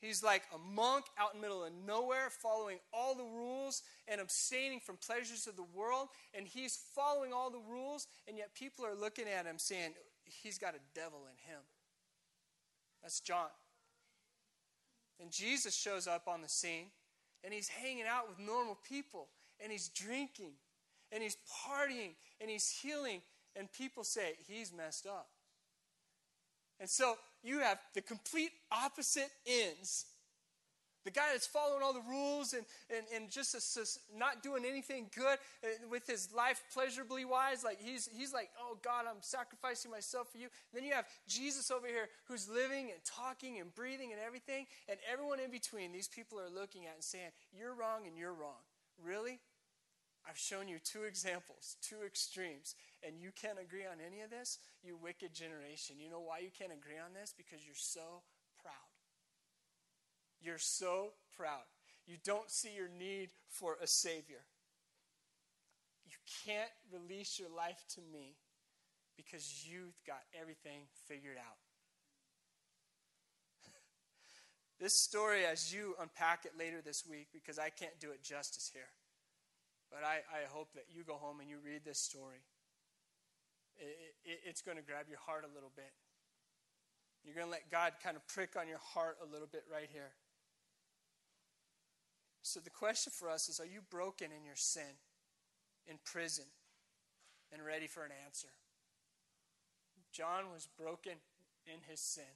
He's 0.00 0.22
like 0.22 0.42
a 0.54 0.58
monk 0.58 1.04
out 1.18 1.34
in 1.34 1.40
the 1.40 1.46
middle 1.46 1.62
of 1.62 1.72
nowhere, 1.86 2.30
following 2.30 2.78
all 2.92 3.14
the 3.14 3.24
rules 3.24 3.82
and 4.08 4.20
abstaining 4.20 4.80
from 4.80 4.96
pleasures 4.96 5.46
of 5.46 5.56
the 5.56 5.66
world. 5.74 6.08
And 6.32 6.46
he's 6.46 6.78
following 6.94 7.34
all 7.34 7.50
the 7.50 7.60
rules, 7.70 8.06
and 8.26 8.38
yet 8.38 8.54
people 8.54 8.86
are 8.86 8.94
looking 8.94 9.26
at 9.28 9.44
him 9.44 9.58
saying, 9.58 9.92
He's 10.24 10.58
got 10.58 10.74
a 10.74 10.80
devil 10.94 11.20
in 11.26 11.52
him. 11.52 11.60
That's 13.02 13.20
John. 13.20 13.48
And 15.20 15.30
Jesus 15.30 15.74
shows 15.74 16.06
up 16.06 16.28
on 16.28 16.40
the 16.40 16.48
scene, 16.48 16.86
and 17.44 17.52
he's 17.52 17.68
hanging 17.68 18.04
out 18.08 18.28
with 18.28 18.38
normal 18.38 18.78
people, 18.88 19.28
and 19.62 19.70
he's 19.70 19.88
drinking, 19.88 20.52
and 21.12 21.22
he's 21.22 21.36
partying, 21.66 22.12
and 22.40 22.48
he's 22.48 22.70
healing, 22.70 23.20
and 23.56 23.70
people 23.72 24.04
say, 24.04 24.34
He's 24.46 24.72
messed 24.72 25.06
up. 25.06 25.28
And 26.78 26.88
so 26.88 27.16
you 27.42 27.60
have 27.60 27.78
the 27.94 28.02
complete 28.02 28.50
opposite 28.70 29.30
ends. 29.46 30.06
The 31.06 31.10
guy 31.10 31.28
that's 31.32 31.46
following 31.46 31.82
all 31.82 31.94
the 31.94 32.04
rules 32.06 32.52
and, 32.52 32.66
and, 32.94 33.06
and 33.14 33.30
just 33.30 33.54
a, 33.54 34.18
not 34.18 34.42
doing 34.42 34.66
anything 34.66 35.06
good 35.16 35.38
uh, 35.64 35.68
with 35.90 36.06
his 36.06 36.28
life 36.30 36.62
pleasurably 36.74 37.24
wise, 37.24 37.64
like 37.64 37.80
he's, 37.80 38.06
he's 38.14 38.34
like, 38.34 38.50
oh 38.60 38.76
God, 38.82 39.06
I'm 39.08 39.22
sacrificing 39.22 39.90
myself 39.90 40.28
for 40.30 40.36
you. 40.36 40.44
And 40.44 40.74
then 40.74 40.84
you 40.84 40.92
have 40.92 41.06
Jesus 41.26 41.70
over 41.70 41.86
here 41.86 42.08
who's 42.28 42.50
living 42.50 42.90
and 42.90 43.02
talking 43.02 43.60
and 43.60 43.74
breathing 43.74 44.12
and 44.12 44.20
everything, 44.20 44.66
and 44.90 44.98
everyone 45.10 45.40
in 45.40 45.50
between, 45.50 45.90
these 45.90 46.08
people 46.08 46.38
are 46.38 46.50
looking 46.50 46.84
at 46.84 46.96
and 46.96 47.02
saying, 47.02 47.30
you're 47.58 47.74
wrong 47.74 48.06
and 48.06 48.18
you're 48.18 48.34
wrong. 48.34 48.60
Really? 49.02 49.38
I've 50.28 50.38
shown 50.38 50.68
you 50.68 50.78
two 50.78 51.04
examples, 51.04 51.76
two 51.82 52.02
extremes, 52.06 52.74
and 53.02 53.20
you 53.20 53.30
can't 53.32 53.58
agree 53.60 53.86
on 53.86 53.98
any 54.04 54.20
of 54.20 54.30
this? 54.30 54.58
You 54.82 54.96
wicked 54.96 55.34
generation. 55.34 55.96
You 55.98 56.10
know 56.10 56.20
why 56.20 56.38
you 56.38 56.50
can't 56.56 56.72
agree 56.72 56.98
on 56.98 57.14
this? 57.14 57.34
Because 57.36 57.64
you're 57.64 57.74
so 57.74 58.22
proud. 58.60 58.90
You're 60.40 60.58
so 60.58 61.12
proud. 61.36 61.64
You 62.06 62.16
don't 62.24 62.50
see 62.50 62.74
your 62.74 62.88
need 62.88 63.30
for 63.48 63.76
a 63.82 63.86
Savior. 63.86 64.44
You 66.06 66.16
can't 66.44 66.70
release 66.92 67.38
your 67.38 67.50
life 67.54 67.84
to 67.94 68.00
me 68.12 68.36
because 69.16 69.66
you've 69.66 69.98
got 70.06 70.20
everything 70.38 70.82
figured 71.06 71.36
out. 71.38 71.58
this 74.80 74.94
story, 74.94 75.44
as 75.44 75.72
you 75.72 75.94
unpack 76.00 76.44
it 76.44 76.52
later 76.58 76.80
this 76.84 77.04
week, 77.08 77.28
because 77.32 77.58
I 77.58 77.70
can't 77.70 77.98
do 78.00 78.10
it 78.10 78.22
justice 78.22 78.70
here 78.72 78.88
but 79.90 80.06
I, 80.06 80.22
I 80.30 80.46
hope 80.48 80.72
that 80.74 80.86
you 80.88 81.02
go 81.02 81.14
home 81.14 81.40
and 81.40 81.50
you 81.50 81.58
read 81.58 81.82
this 81.84 81.98
story. 81.98 82.46
It, 83.76 84.14
it, 84.24 84.38
it's 84.46 84.62
going 84.62 84.76
to 84.76 84.82
grab 84.82 85.06
your 85.08 85.18
heart 85.18 85.44
a 85.44 85.52
little 85.52 85.72
bit. 85.74 85.90
You're 87.24 87.34
going 87.34 87.46
to 87.46 87.50
let 87.50 87.70
God 87.70 87.94
kind 88.02 88.16
of 88.16 88.26
prick 88.28 88.54
on 88.56 88.68
your 88.68 88.78
heart 88.78 89.18
a 89.20 89.30
little 89.30 89.48
bit 89.50 89.64
right 89.70 89.88
here. 89.92 90.14
So, 92.42 92.60
the 92.60 92.70
question 92.70 93.12
for 93.14 93.28
us 93.28 93.48
is 93.48 93.60
Are 93.60 93.66
you 93.66 93.80
broken 93.90 94.28
in 94.32 94.46
your 94.46 94.56
sin, 94.56 94.96
in 95.86 95.98
prison, 96.04 96.46
and 97.52 97.64
ready 97.64 97.86
for 97.86 98.04
an 98.04 98.12
answer? 98.24 98.48
John 100.12 100.50
was 100.52 100.66
broken 100.78 101.20
in 101.66 101.80
his 101.88 102.00
sin. 102.00 102.32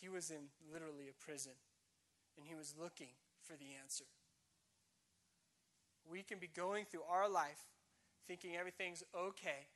He 0.00 0.08
was 0.08 0.30
in 0.30 0.50
literally 0.72 1.06
a 1.08 1.24
prison, 1.24 1.52
and 2.36 2.46
he 2.46 2.56
was 2.56 2.74
looking 2.78 3.14
for 3.42 3.52
the 3.52 3.78
answer 3.80 4.04
we 6.10 6.22
can 6.22 6.38
be 6.38 6.48
going 6.48 6.84
through 6.84 7.04
our 7.10 7.28
life 7.28 7.64
thinking 8.26 8.56
everything's 8.56 9.02
okay, 9.16 9.66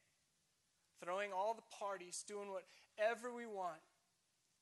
throwing 1.02 1.32
all 1.32 1.54
the 1.54 1.76
parties, 1.76 2.24
doing 2.26 2.48
whatever 2.48 3.34
we 3.34 3.46
want, 3.46 3.80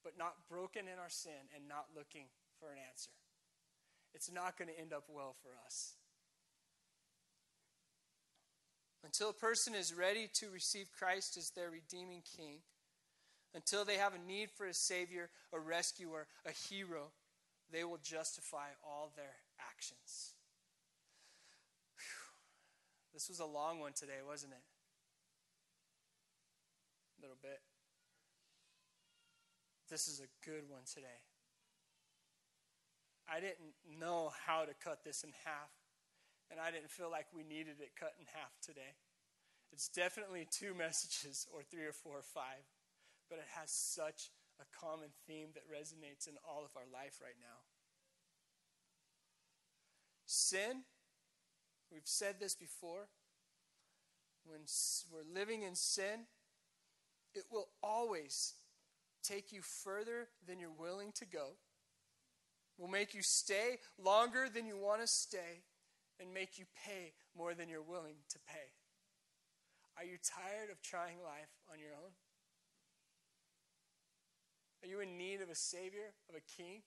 but 0.02 0.18
not 0.18 0.34
broken 0.48 0.82
in 0.82 0.98
our 0.98 1.10
sin 1.10 1.50
and 1.54 1.68
not 1.68 1.86
looking 1.94 2.26
for 2.58 2.72
an 2.72 2.78
answer. 2.90 3.10
It's 4.14 4.32
not 4.32 4.56
going 4.56 4.68
to 4.68 4.80
end 4.80 4.92
up 4.92 5.04
well 5.08 5.34
for 5.42 5.50
us. 5.66 5.94
Until 9.04 9.30
a 9.30 9.34
person 9.34 9.74
is 9.74 9.94
ready 9.94 10.28
to 10.34 10.50
receive 10.50 10.86
Christ 10.96 11.36
as 11.36 11.50
their 11.50 11.70
redeeming 11.70 12.22
king, 12.36 12.60
until 13.54 13.84
they 13.84 13.96
have 13.96 14.14
a 14.14 14.26
need 14.26 14.50
for 14.50 14.66
a 14.66 14.74
savior, 14.74 15.28
a 15.52 15.58
rescuer, 15.58 16.28
a 16.46 16.52
hero, 16.52 17.10
they 17.70 17.84
will 17.84 17.98
justify 18.02 18.68
all 18.82 19.12
their 19.16 19.34
actions. 19.68 20.34
This 23.12 23.28
was 23.28 23.40
a 23.40 23.46
long 23.46 23.78
one 23.78 23.92
today, 23.92 24.24
wasn't 24.26 24.52
it? 24.52 24.64
A 27.18 27.22
little 27.22 27.36
bit. 27.40 27.60
This 29.90 30.08
is 30.08 30.20
a 30.20 30.28
good 30.48 30.64
one 30.68 30.82
today. 30.88 31.20
I 33.28 33.40
didn't 33.40 33.76
know 34.00 34.32
how 34.46 34.64
to 34.64 34.72
cut 34.82 35.04
this 35.04 35.22
in 35.22 35.30
half, 35.44 35.70
and 36.50 36.58
I 36.58 36.70
didn't 36.70 36.90
feel 36.90 37.10
like 37.10 37.26
we 37.36 37.42
needed 37.44 37.76
it 37.80 37.92
cut 37.98 38.14
in 38.18 38.24
half 38.32 38.56
today. 38.64 38.96
It's 39.72 39.88
definitely 39.88 40.48
two 40.50 40.72
messages, 40.78 41.46
or 41.52 41.62
three, 41.62 41.84
or 41.84 41.92
four, 41.92 42.18
or 42.18 42.24
five, 42.24 42.64
but 43.28 43.38
it 43.38 43.48
has 43.60 43.70
such 43.70 44.32
a 44.60 44.64
common 44.72 45.08
theme 45.26 45.48
that 45.54 45.68
resonates 45.68 46.28
in 46.28 46.34
all 46.48 46.64
of 46.64 46.76
our 46.76 46.88
life 46.92 47.20
right 47.22 47.38
now. 47.40 47.60
Sin 50.24 50.84
We've 51.92 52.02
said 52.04 52.36
this 52.40 52.54
before. 52.54 53.08
When 54.44 54.60
we're 55.12 55.40
living 55.40 55.62
in 55.62 55.74
sin, 55.74 56.26
it 57.34 57.44
will 57.50 57.68
always 57.82 58.54
take 59.22 59.52
you 59.52 59.60
further 59.62 60.28
than 60.46 60.58
you're 60.58 60.70
willing 60.70 61.12
to 61.12 61.24
go, 61.24 61.56
will 62.76 62.88
make 62.88 63.14
you 63.14 63.22
stay 63.22 63.78
longer 64.02 64.48
than 64.52 64.66
you 64.66 64.76
want 64.76 65.00
to 65.00 65.06
stay, 65.06 65.62
and 66.18 66.34
make 66.34 66.58
you 66.58 66.64
pay 66.84 67.12
more 67.36 67.54
than 67.54 67.68
you're 67.68 67.82
willing 67.82 68.16
to 68.30 68.38
pay. 68.48 68.72
Are 69.96 70.04
you 70.04 70.16
tired 70.22 70.70
of 70.70 70.82
trying 70.82 71.22
life 71.22 71.50
on 71.72 71.78
your 71.78 71.92
own? 71.92 72.12
Are 74.82 74.88
you 74.88 75.00
in 75.00 75.16
need 75.16 75.40
of 75.40 75.50
a 75.50 75.54
Savior, 75.54 76.14
of 76.28 76.34
a 76.34 76.40
King? 76.56 76.82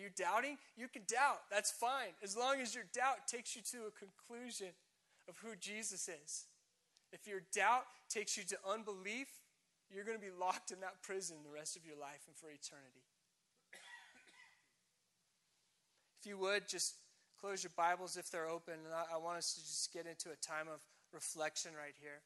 You 0.00 0.08
doubting? 0.16 0.56
You 0.76 0.88
can 0.88 1.02
doubt. 1.06 1.42
That's 1.50 1.70
fine. 1.70 2.16
As 2.22 2.36
long 2.36 2.60
as 2.60 2.74
your 2.74 2.84
doubt 2.94 3.28
takes 3.28 3.54
you 3.54 3.62
to 3.72 3.88
a 3.88 3.90
conclusion 3.90 4.68
of 5.28 5.36
who 5.38 5.54
Jesus 5.60 6.08
is. 6.08 6.46
If 7.12 7.26
your 7.26 7.42
doubt 7.52 7.84
takes 8.08 8.36
you 8.36 8.44
to 8.44 8.58
unbelief, 8.68 9.28
you're 9.92 10.04
going 10.04 10.18
to 10.18 10.24
be 10.24 10.32
locked 10.32 10.70
in 10.70 10.80
that 10.80 11.02
prison 11.02 11.36
the 11.44 11.50
rest 11.50 11.76
of 11.76 11.84
your 11.84 11.96
life 11.96 12.22
and 12.26 12.36
for 12.36 12.46
eternity. 12.46 13.04
If 16.20 16.26
you 16.26 16.38
would, 16.38 16.68
just 16.68 16.94
close 17.40 17.62
your 17.62 17.72
Bibles 17.76 18.16
if 18.16 18.30
they're 18.30 18.48
open. 18.48 18.74
And 18.74 18.94
I, 18.94 19.16
want 19.16 19.38
us 19.38 19.54
to 19.54 19.60
just 19.60 19.92
get 19.92 20.06
into 20.06 20.30
a 20.30 20.36
time 20.36 20.66
of 20.72 20.80
reflection 21.12 21.72
right 21.74 21.94
here. 22.00 22.20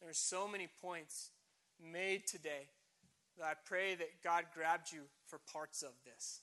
There 0.00 0.10
are 0.10 0.14
so 0.14 0.48
many 0.48 0.68
points 0.80 1.30
made 1.80 2.26
today 2.26 2.68
that 3.38 3.44
I 3.44 3.52
pray 3.64 3.94
that 3.94 4.22
God 4.22 4.44
grabbed 4.54 4.92
you 4.92 5.02
for 5.26 5.38
parts 5.52 5.82
of 5.82 5.92
this. 6.04 6.40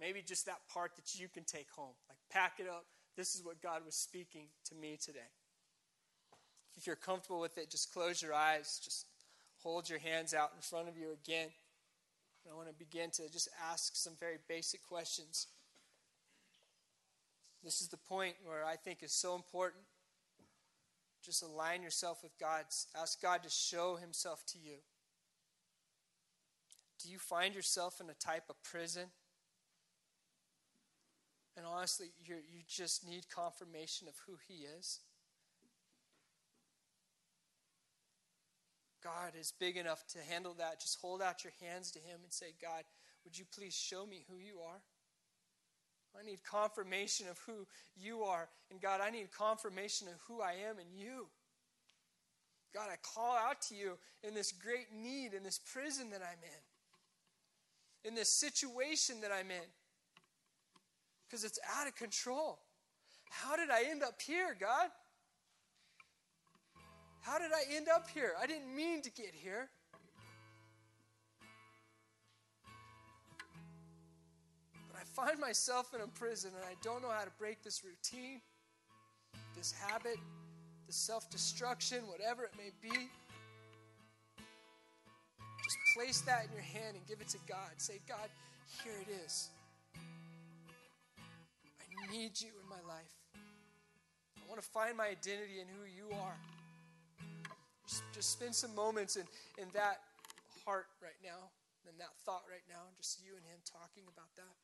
Maybe 0.00 0.22
just 0.22 0.46
that 0.46 0.60
part 0.72 0.96
that 0.96 1.18
you 1.18 1.28
can 1.28 1.44
take 1.44 1.70
home. 1.70 1.94
Like, 2.08 2.18
pack 2.30 2.54
it 2.58 2.66
up. 2.68 2.84
This 3.16 3.34
is 3.34 3.44
what 3.44 3.62
God 3.62 3.84
was 3.84 3.94
speaking 3.94 4.46
to 4.66 4.74
me 4.74 4.98
today. 5.02 5.30
If 6.76 6.86
you're 6.86 6.96
comfortable 6.96 7.40
with 7.40 7.56
it, 7.58 7.70
just 7.70 7.92
close 7.92 8.20
your 8.20 8.34
eyes. 8.34 8.80
Just 8.82 9.06
hold 9.62 9.88
your 9.88 10.00
hands 10.00 10.34
out 10.34 10.50
in 10.54 10.60
front 10.60 10.88
of 10.88 10.96
you 10.96 11.12
again. 11.12 11.48
I 12.50 12.54
want 12.54 12.68
to 12.68 12.74
begin 12.74 13.10
to 13.12 13.30
just 13.30 13.48
ask 13.70 13.96
some 13.96 14.12
very 14.20 14.36
basic 14.48 14.82
questions. 14.86 15.46
This 17.62 17.80
is 17.80 17.88
the 17.88 17.96
point 17.96 18.34
where 18.44 18.64
I 18.64 18.76
think 18.76 19.02
is 19.02 19.12
so 19.12 19.34
important. 19.34 19.82
Just 21.24 21.42
align 21.42 21.82
yourself 21.82 22.22
with 22.22 22.38
God. 22.38 22.64
Ask 23.00 23.22
God 23.22 23.42
to 23.44 23.48
show 23.48 23.96
Himself 23.96 24.44
to 24.48 24.58
you. 24.58 24.76
Do 27.02 27.10
you 27.10 27.18
find 27.18 27.54
yourself 27.54 28.00
in 28.00 28.10
a 28.10 28.14
type 28.14 28.44
of 28.50 28.62
prison? 28.62 29.04
And 31.56 31.64
honestly, 31.66 32.08
you 32.24 32.36
you 32.36 32.62
just 32.68 33.06
need 33.08 33.28
confirmation 33.28 34.08
of 34.08 34.14
who 34.26 34.34
He 34.48 34.64
is. 34.78 35.00
God 39.02 39.32
is 39.38 39.52
big 39.60 39.76
enough 39.76 40.06
to 40.08 40.18
handle 40.18 40.54
that, 40.58 40.80
just 40.80 40.98
hold 41.00 41.20
out 41.20 41.44
your 41.44 41.52
hands 41.60 41.90
to 41.92 41.98
Him 41.98 42.20
and 42.22 42.32
say, 42.32 42.54
God, 42.60 42.84
would 43.24 43.38
you 43.38 43.44
please 43.54 43.74
show 43.74 44.06
me 44.06 44.24
who 44.28 44.38
you 44.38 44.60
are? 44.66 44.80
I 46.18 46.24
need 46.24 46.44
confirmation 46.44 47.26
of 47.28 47.38
who 47.46 47.66
you 47.96 48.22
are. 48.22 48.48
And 48.70 48.80
God, 48.80 49.00
I 49.02 49.10
need 49.10 49.30
confirmation 49.32 50.08
of 50.08 50.14
who 50.28 50.40
I 50.40 50.52
am 50.68 50.76
in 50.78 50.96
you. 50.96 51.26
God, 52.72 52.88
I 52.90 52.96
call 53.02 53.36
out 53.36 53.60
to 53.68 53.74
you 53.74 53.98
in 54.22 54.34
this 54.34 54.52
great 54.52 54.92
need, 54.94 55.34
in 55.34 55.42
this 55.42 55.58
prison 55.58 56.10
that 56.10 56.22
I'm 56.22 56.42
in, 56.42 58.08
in 58.08 58.14
this 58.14 58.28
situation 58.28 59.20
that 59.22 59.30
I'm 59.32 59.50
in, 59.50 59.68
because 61.26 61.44
it's 61.44 61.58
out 61.78 61.86
of 61.86 61.94
control. 61.96 62.58
How 63.30 63.56
did 63.56 63.70
I 63.70 63.84
end 63.90 64.02
up 64.02 64.20
here, 64.20 64.56
God? 64.58 64.90
How 67.22 67.38
did 67.38 67.52
I 67.52 67.74
end 67.74 67.86
up 67.88 68.08
here? 68.08 68.32
I 68.40 68.46
didn't 68.46 68.74
mean 68.74 69.00
to 69.02 69.10
get 69.10 69.32
here. 69.32 69.70
But 74.92 75.00
I 75.00 75.04
find 75.04 75.40
myself 75.40 75.94
in 75.94 76.02
a 76.02 76.06
prison 76.06 76.52
and 76.54 76.64
I 76.64 76.74
don't 76.82 77.02
know 77.02 77.10
how 77.10 77.24
to 77.24 77.30
break 77.38 77.62
this 77.62 77.82
routine, 77.82 78.42
this 79.56 79.72
habit, 79.72 80.18
this 80.86 80.96
self 80.96 81.30
destruction, 81.30 82.06
whatever 82.06 82.44
it 82.44 82.52
may 82.58 82.70
be. 82.82 83.08
Just 85.64 85.78
place 85.96 86.20
that 86.20 86.44
in 86.44 86.52
your 86.52 86.60
hand 86.60 86.96
and 86.96 87.06
give 87.06 87.22
it 87.22 87.28
to 87.28 87.38
God. 87.48 87.70
Say, 87.78 88.00
God, 88.06 88.28
here 88.84 88.92
it 89.00 89.08
is. 89.24 89.48
Need 92.10 92.40
you 92.40 92.50
in 92.62 92.68
my 92.68 92.80
life. 92.86 93.14
I 93.34 94.48
want 94.48 94.60
to 94.60 94.66
find 94.66 94.96
my 94.96 95.08
identity 95.08 95.60
in 95.60 95.66
who 95.66 95.84
you 95.86 96.14
are. 96.14 96.36
Just, 97.88 98.02
just 98.14 98.32
spend 98.32 98.54
some 98.54 98.74
moments 98.74 99.16
in, 99.16 99.24
in 99.58 99.68
that 99.74 100.00
heart 100.64 100.86
right 101.02 101.18
now, 101.22 101.52
in 101.88 101.96
that 101.98 102.12
thought 102.24 102.44
right 102.48 102.64
now, 102.68 102.88
just 102.96 103.20
you 103.24 103.36
and 103.36 103.44
him 103.44 103.60
talking 103.64 104.04
about 104.08 104.32
that. 104.36 104.63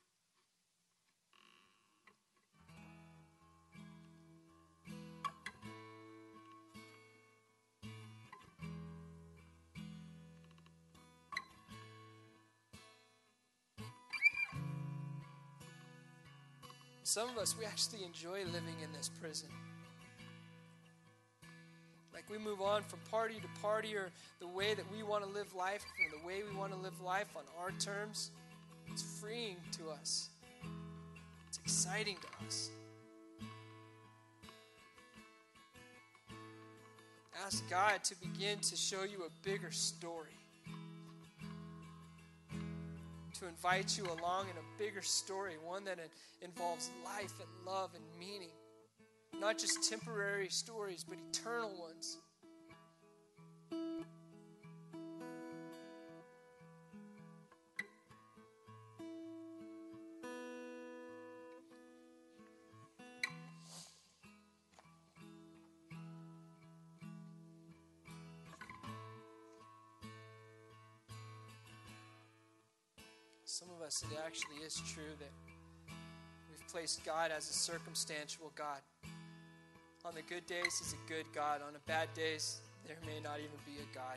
Some 17.11 17.29
of 17.29 17.39
us, 17.39 17.57
we 17.59 17.65
actually 17.65 18.05
enjoy 18.05 18.45
living 18.45 18.77
in 18.85 18.93
this 18.97 19.11
prison 19.21 19.49
Like 22.15 22.23
we 22.31 22.39
move 22.39 22.61
on 22.61 22.85
from 22.85 23.01
party 23.11 23.41
to 23.41 23.61
party 23.61 23.97
or 23.97 24.11
the 24.39 24.47
way 24.47 24.75
that 24.75 24.85
we 24.93 25.03
want 25.03 25.25
to 25.25 25.31
live 25.31 25.53
life 25.57 25.85
or 25.99 26.17
the 26.17 26.25
way 26.25 26.45
we 26.49 26.57
want 26.57 26.71
to 26.71 26.79
live 26.79 27.01
life 27.01 27.27
on 27.35 27.43
our 27.61 27.73
terms, 27.81 28.31
it's 28.87 29.03
freeing 29.03 29.57
to 29.73 29.91
us. 29.91 30.29
It's 31.49 31.59
exciting 31.59 32.17
to 32.21 32.47
us. 32.47 32.71
Ask 37.45 37.69
God 37.69 38.05
to 38.05 38.15
begin 38.21 38.61
to 38.61 38.77
show 38.77 39.03
you 39.03 39.25
a 39.25 39.31
bigger 39.45 39.73
story. 39.73 40.40
To 43.41 43.49
invite 43.49 43.97
you 43.97 44.05
along 44.05 44.49
in 44.51 44.57
a 44.59 44.79
bigger 44.79 45.01
story, 45.01 45.55
one 45.65 45.83
that 45.85 45.99
involves 46.43 46.91
life 47.03 47.33
and 47.41 47.49
love 47.67 47.93
and 47.95 48.05
meaning. 48.19 48.51
Not 49.41 49.57
just 49.57 49.89
temporary 49.89 50.51
stories, 50.51 51.07
but 51.09 51.17
eternal 51.31 51.71
ones. 51.81 52.19
Some 73.61 73.69
of 73.79 73.87
us, 73.87 74.03
it 74.11 74.19
actually 74.25 74.65
is 74.65 74.81
true 74.91 75.13
that 75.19 75.29
we've 76.49 76.67
placed 76.73 77.05
God 77.05 77.31
as 77.31 77.51
a 77.51 77.53
circumstantial 77.53 78.51
God. 78.55 78.81
On 80.07 80.15
the 80.15 80.23
good 80.23 80.47
days, 80.47 80.79
He's 80.79 80.95
a 80.95 81.09
good 81.13 81.27
God. 81.35 81.61
On 81.67 81.75
the 81.75 81.79
bad 81.81 82.09
days, 82.15 82.63
there 82.87 82.97
may 83.05 83.21
not 83.21 83.39
even 83.39 83.51
be 83.67 83.73
a 83.83 83.95
God. 83.95 84.17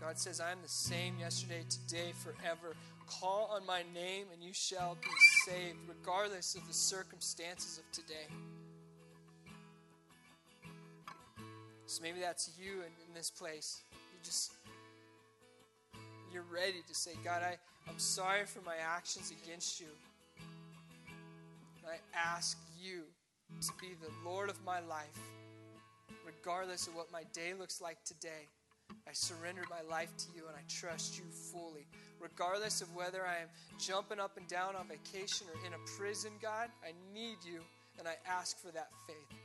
God 0.00 0.18
says, 0.18 0.40
I 0.40 0.52
am 0.52 0.62
the 0.62 0.70
same 0.70 1.18
yesterday, 1.18 1.66
today, 1.68 2.12
forever. 2.14 2.74
Call 3.06 3.50
on 3.54 3.66
my 3.66 3.82
name 3.92 4.28
and 4.32 4.42
you 4.42 4.54
shall 4.54 4.96
be 5.02 5.10
saved, 5.44 5.76
regardless 5.86 6.54
of 6.54 6.66
the 6.66 6.72
circumstances 6.72 7.78
of 7.78 7.92
today. 7.92 8.26
So 11.84 12.02
maybe 12.02 12.20
that's 12.20 12.50
you 12.58 12.76
in, 12.76 12.92
in 13.06 13.14
this 13.14 13.30
place. 13.30 13.82
You 13.92 14.18
just 14.24 14.54
you're 16.32 16.44
ready 16.52 16.82
to 16.86 16.94
say, 16.94 17.12
God, 17.24 17.42
I, 17.42 17.56
I'm 17.88 17.98
sorry 17.98 18.46
for 18.46 18.60
my 18.62 18.76
actions 18.76 19.32
against 19.42 19.80
you. 19.80 19.88
I 21.86 21.96
ask 22.16 22.56
you 22.80 23.02
to 23.60 23.72
be 23.80 23.88
the 24.00 24.28
Lord 24.28 24.48
of 24.48 24.64
my 24.64 24.80
life, 24.80 25.18
regardless 26.24 26.86
of 26.86 26.94
what 26.94 27.10
my 27.12 27.24
day 27.32 27.52
looks 27.58 27.80
like 27.80 28.02
today. 28.04 28.46
I 29.08 29.12
surrender 29.12 29.62
my 29.68 29.82
life 29.90 30.16
to 30.18 30.26
you 30.36 30.44
and 30.46 30.56
I 30.56 30.62
trust 30.68 31.18
you 31.18 31.24
fully. 31.24 31.86
Regardless 32.20 32.80
of 32.80 32.94
whether 32.94 33.24
I 33.24 33.42
am 33.42 33.48
jumping 33.78 34.20
up 34.20 34.36
and 34.36 34.46
down 34.46 34.76
on 34.76 34.86
vacation 34.88 35.46
or 35.52 35.66
in 35.66 35.72
a 35.72 35.98
prison, 35.98 36.30
God, 36.40 36.68
I 36.84 36.92
need 37.14 37.38
you 37.44 37.60
and 37.98 38.06
I 38.06 38.14
ask 38.28 38.58
for 38.60 38.70
that 38.72 38.90
faith. 39.06 39.39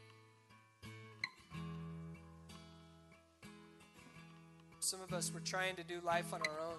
Some 4.86 5.02
of 5.02 5.14
us, 5.14 5.32
we're 5.34 5.40
trying 5.40 5.76
to 5.78 5.84
do 5.84 6.00
life 6.06 6.32
on 6.32 6.42
our 6.42 6.60
own. 6.60 6.78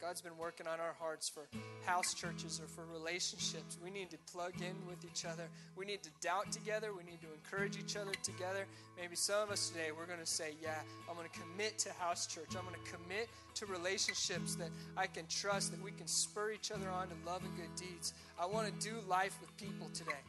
God's 0.00 0.20
been 0.20 0.38
working 0.38 0.68
on 0.68 0.78
our 0.78 0.94
hearts 1.00 1.28
for 1.28 1.48
house 1.84 2.14
churches 2.14 2.60
or 2.62 2.68
for 2.68 2.84
relationships. 2.92 3.76
We 3.82 3.90
need 3.90 4.10
to 4.10 4.18
plug 4.32 4.52
in 4.60 4.76
with 4.88 5.04
each 5.04 5.24
other. 5.24 5.48
We 5.74 5.84
need 5.84 6.04
to 6.04 6.10
doubt 6.20 6.52
together. 6.52 6.92
We 6.96 7.02
need 7.02 7.20
to 7.22 7.26
encourage 7.34 7.76
each 7.76 7.96
other 7.96 8.12
together. 8.22 8.66
Maybe 8.96 9.16
some 9.16 9.42
of 9.42 9.50
us 9.50 9.68
today, 9.68 9.90
we're 9.90 10.06
going 10.06 10.20
to 10.20 10.26
say, 10.26 10.54
Yeah, 10.62 10.78
I'm 11.10 11.16
going 11.16 11.28
to 11.28 11.40
commit 11.40 11.78
to 11.80 11.92
house 11.94 12.28
church. 12.28 12.50
I'm 12.56 12.64
going 12.64 12.76
to 12.84 12.92
commit 12.92 13.30
to 13.54 13.66
relationships 13.66 14.54
that 14.54 14.70
I 14.96 15.08
can 15.08 15.26
trust, 15.26 15.72
that 15.72 15.82
we 15.82 15.90
can 15.90 16.06
spur 16.06 16.52
each 16.52 16.70
other 16.70 16.88
on 16.88 17.08
to 17.08 17.14
love 17.26 17.42
and 17.42 17.56
good 17.56 17.74
deeds. 17.74 18.14
I 18.40 18.46
want 18.46 18.68
to 18.68 18.88
do 18.88 18.94
life 19.08 19.36
with 19.40 19.56
people 19.56 19.88
today. 19.92 20.22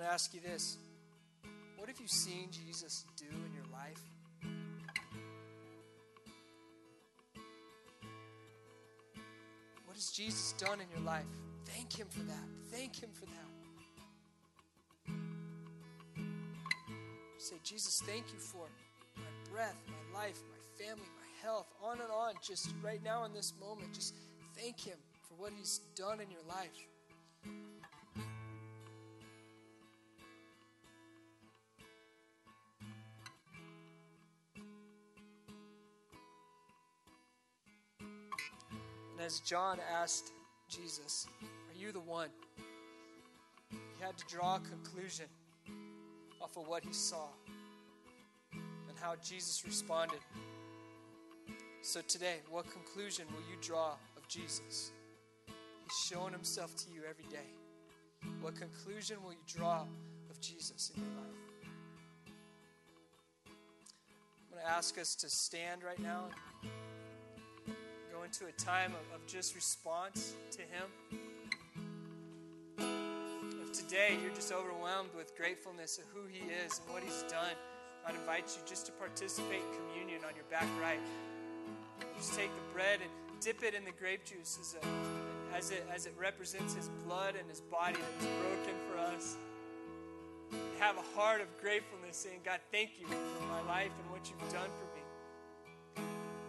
To 0.00 0.06
ask 0.06 0.34
you 0.34 0.40
this 0.40 0.78
What 1.76 1.88
have 1.88 2.00
you 2.00 2.08
seen 2.08 2.50
Jesus 2.50 3.04
do 3.16 3.26
in 3.26 3.52
your 3.54 3.64
life? 3.72 4.00
What 9.84 9.94
has 9.94 10.06
Jesus 10.14 10.52
done 10.58 10.80
in 10.80 10.86
your 10.94 11.04
life? 11.06 11.24
Thank 11.64 11.98
Him 11.98 12.08
for 12.08 12.20
that. 12.20 12.48
Thank 12.70 13.02
Him 13.02 13.10
for 13.14 13.26
that. 13.26 13.32
Say, 17.38 17.56
Jesus, 17.62 18.00
thank 18.04 18.32
you 18.32 18.38
for 18.38 18.66
my 19.16 19.50
breath, 19.50 19.76
my 19.86 20.20
life, 20.20 20.42
my 20.50 20.84
family, 20.84 21.06
my 21.16 21.42
health, 21.42 21.68
on 21.82 22.00
and 22.00 22.10
on. 22.10 22.34
Just 22.42 22.74
right 22.82 23.02
now 23.04 23.24
in 23.24 23.32
this 23.32 23.54
moment, 23.60 23.94
just 23.94 24.14
thank 24.56 24.80
Him 24.80 24.98
for 25.28 25.34
what 25.34 25.52
He's 25.56 25.78
done 25.94 26.20
in 26.20 26.30
your 26.30 26.42
life. 26.48 26.76
John 39.40 39.78
asked 40.00 40.32
Jesus, 40.68 41.26
Are 41.42 41.78
you 41.78 41.92
the 41.92 42.00
one? 42.00 42.28
He 43.70 44.02
had 44.04 44.16
to 44.16 44.24
draw 44.26 44.56
a 44.56 44.60
conclusion 44.60 45.26
off 46.40 46.56
of 46.56 46.68
what 46.68 46.84
he 46.84 46.92
saw 46.92 47.26
and 48.52 48.98
how 49.00 49.14
Jesus 49.22 49.64
responded. 49.64 50.20
So 51.82 52.00
today, 52.02 52.36
what 52.50 52.70
conclusion 52.70 53.26
will 53.30 53.42
you 53.50 53.56
draw 53.60 53.92
of 54.16 54.26
Jesus? 54.28 54.92
He's 55.82 56.10
showing 56.10 56.32
himself 56.32 56.74
to 56.76 56.90
you 56.92 57.02
every 57.08 57.30
day. 57.30 57.46
What 58.40 58.56
conclusion 58.56 59.18
will 59.22 59.32
you 59.32 59.38
draw 59.46 59.82
of 60.30 60.40
Jesus 60.40 60.92
in 60.94 61.02
your 61.02 61.12
life? 61.12 61.26
I'm 63.46 64.58
going 64.58 64.64
to 64.64 64.70
ask 64.70 64.98
us 64.98 65.14
to 65.16 65.28
stand 65.28 65.82
right 65.82 66.00
now 66.00 66.28
into 68.26 68.46
a 68.46 68.52
time 68.52 68.90
of, 68.90 69.14
of 69.14 69.24
just 69.28 69.54
response 69.54 70.34
to 70.50 70.58
Him. 70.58 70.90
If 73.62 73.70
today 73.70 74.18
you're 74.20 74.34
just 74.34 74.52
overwhelmed 74.52 75.10
with 75.16 75.36
gratefulness 75.36 75.98
of 75.98 76.04
who 76.12 76.26
He 76.28 76.40
is 76.50 76.80
and 76.80 76.92
what 76.92 77.04
He's 77.04 77.22
done, 77.30 77.54
I'd 78.04 78.16
invite 78.16 78.48
you 78.56 78.62
just 78.68 78.84
to 78.86 78.92
participate 78.92 79.60
in 79.60 79.78
communion 79.78 80.22
on 80.26 80.34
your 80.34 80.44
back 80.50 80.66
right. 80.82 80.98
Just 82.16 82.34
take 82.34 82.50
the 82.50 82.74
bread 82.74 82.98
and 83.00 83.10
dip 83.40 83.62
it 83.62 83.74
in 83.74 83.84
the 83.84 83.92
grape 83.92 84.24
juice 84.24 84.58
as, 84.60 84.74
a, 84.74 85.56
as, 85.56 85.70
it, 85.70 85.86
as 85.94 86.06
it 86.06 86.14
represents 86.18 86.74
His 86.74 86.90
blood 87.06 87.36
and 87.38 87.48
His 87.48 87.60
body 87.60 87.94
that 87.94 88.26
was 88.26 88.26
broken 88.42 88.74
for 88.90 88.98
us. 89.14 89.36
Have 90.80 90.96
a 90.96 91.16
heart 91.16 91.40
of 91.40 91.46
gratefulness 91.62 92.16
saying, 92.16 92.40
God, 92.44 92.58
thank 92.72 92.98
you 92.98 93.06
for 93.06 93.46
my 93.46 93.62
life 93.68 93.92
and 94.02 94.10
what 94.10 94.28
you've 94.28 94.52
done 94.52 94.68
for 94.74 94.86
me. 94.96 96.06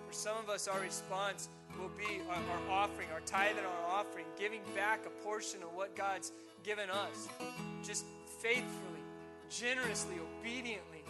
For 0.08 0.14
some 0.14 0.38
of 0.38 0.50
us, 0.50 0.68
our 0.68 0.80
response 0.80 1.50
will 1.80 1.92
be 1.98 2.22
our, 2.30 2.36
our 2.36 2.84
offering, 2.84 3.08
our 3.14 3.22
tithe 3.22 3.58
and 3.58 3.66
our 3.66 4.00
offering, 4.00 4.26
giving 4.38 4.62
back 4.76 5.06
a 5.06 5.24
portion 5.24 5.62
of 5.64 5.74
what 5.76 5.96
God's 5.96 6.32
given 6.64 6.90
us, 6.90 7.28
just 7.84 8.06
faithfully, 8.40 9.02
generously, 9.50 10.16
obediently. 10.40 11.04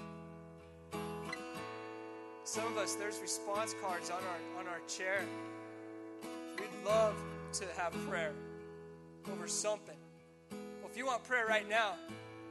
Some 2.44 2.66
of 2.66 2.78
us, 2.78 2.96
there's 2.96 3.20
response 3.20 3.76
cards 3.82 4.10
on 4.10 4.20
our 4.24 4.62
on 4.62 4.68
our 4.68 4.80
chair. 4.88 5.22
We'd 6.58 6.86
love 6.86 7.16
to 7.54 7.66
have 7.78 7.92
prayer 8.08 8.34
over 9.32 9.48
something. 9.48 9.98
Well, 10.52 10.90
if 10.90 10.98
you 10.98 11.06
want 11.06 11.24
prayer 11.26 11.46
right 11.46 11.68
now, 11.70 11.96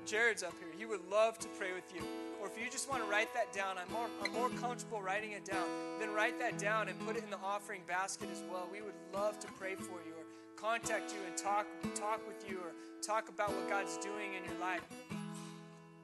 Jared's 0.05 0.43
up 0.43 0.53
here. 0.59 0.69
He 0.79 0.85
would 0.85 1.01
love 1.11 1.39
to 1.39 1.49
pray 1.59 1.73
with 1.73 1.85
you. 1.95 2.03
Or 2.47 2.49
if 2.49 2.63
you 2.63 2.71
just 2.71 2.89
want 2.89 3.03
to 3.03 3.11
write 3.11 3.35
that 3.35 3.53
down, 3.53 3.75
I'm 3.77 3.93
more, 3.93 4.07
I'm 4.23 4.33
more 4.33 4.51
comfortable 4.51 5.03
writing 5.03 5.33
it 5.33 5.45
down. 5.45 5.67
Then 5.99 6.15
write 6.15 6.39
that 6.39 6.59
down 6.61 6.87
and 6.87 6.97
put 7.05 7.17
it 7.17 7.25
in 7.25 7.31
the 7.31 7.43
offering 7.45 7.81
basket 7.89 8.29
as 8.31 8.45
well. 8.49 8.69
We 8.71 8.83
would 8.83 8.95
love 9.13 9.41
to 9.41 9.49
pray 9.59 9.75
for 9.75 9.99
you 10.07 10.15
or 10.17 10.25
contact 10.55 11.13
you 11.13 11.19
and 11.27 11.37
talk, 11.37 11.67
talk 11.97 12.25
with 12.25 12.49
you 12.49 12.59
or 12.59 12.71
talk 13.03 13.29
about 13.29 13.49
what 13.49 13.69
God's 13.69 13.97
doing 13.97 14.35
in 14.35 14.45
your 14.45 14.61
life. 14.61 14.83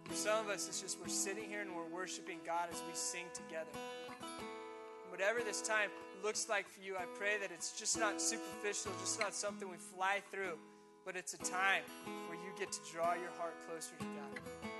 For 0.03 0.15
some 0.15 0.45
of 0.45 0.51
us, 0.51 0.67
it's 0.67 0.81
just 0.81 0.99
we're 1.01 1.07
sitting 1.07 1.49
here 1.49 1.61
and 1.61 1.77
we're 1.77 1.87
worshiping 1.95 2.41
God 2.45 2.67
as 2.73 2.83
we 2.89 2.95
sing 2.95 3.27
together. 3.33 3.71
Whatever 5.11 5.43
this 5.45 5.63
time 5.63 5.91
looks 6.25 6.49
like 6.49 6.69
for 6.69 6.81
you, 6.81 6.97
I 6.97 7.05
pray 7.17 7.39
that 7.41 7.53
it's 7.53 7.79
just 7.79 7.97
not 8.01 8.21
superficial, 8.21 8.91
just 8.99 9.21
not 9.21 9.33
something 9.33 9.71
we 9.71 9.77
fly 9.77 10.21
through, 10.33 10.59
but 11.05 11.15
it's 11.15 11.35
a 11.35 11.39
time 11.39 11.85
where 12.27 12.37
you 12.37 12.51
get 12.59 12.73
to 12.73 12.81
draw 12.93 13.15
your 13.15 13.31
heart 13.39 13.55
closer 13.69 13.93
to 14.01 14.05
God. 14.07 14.73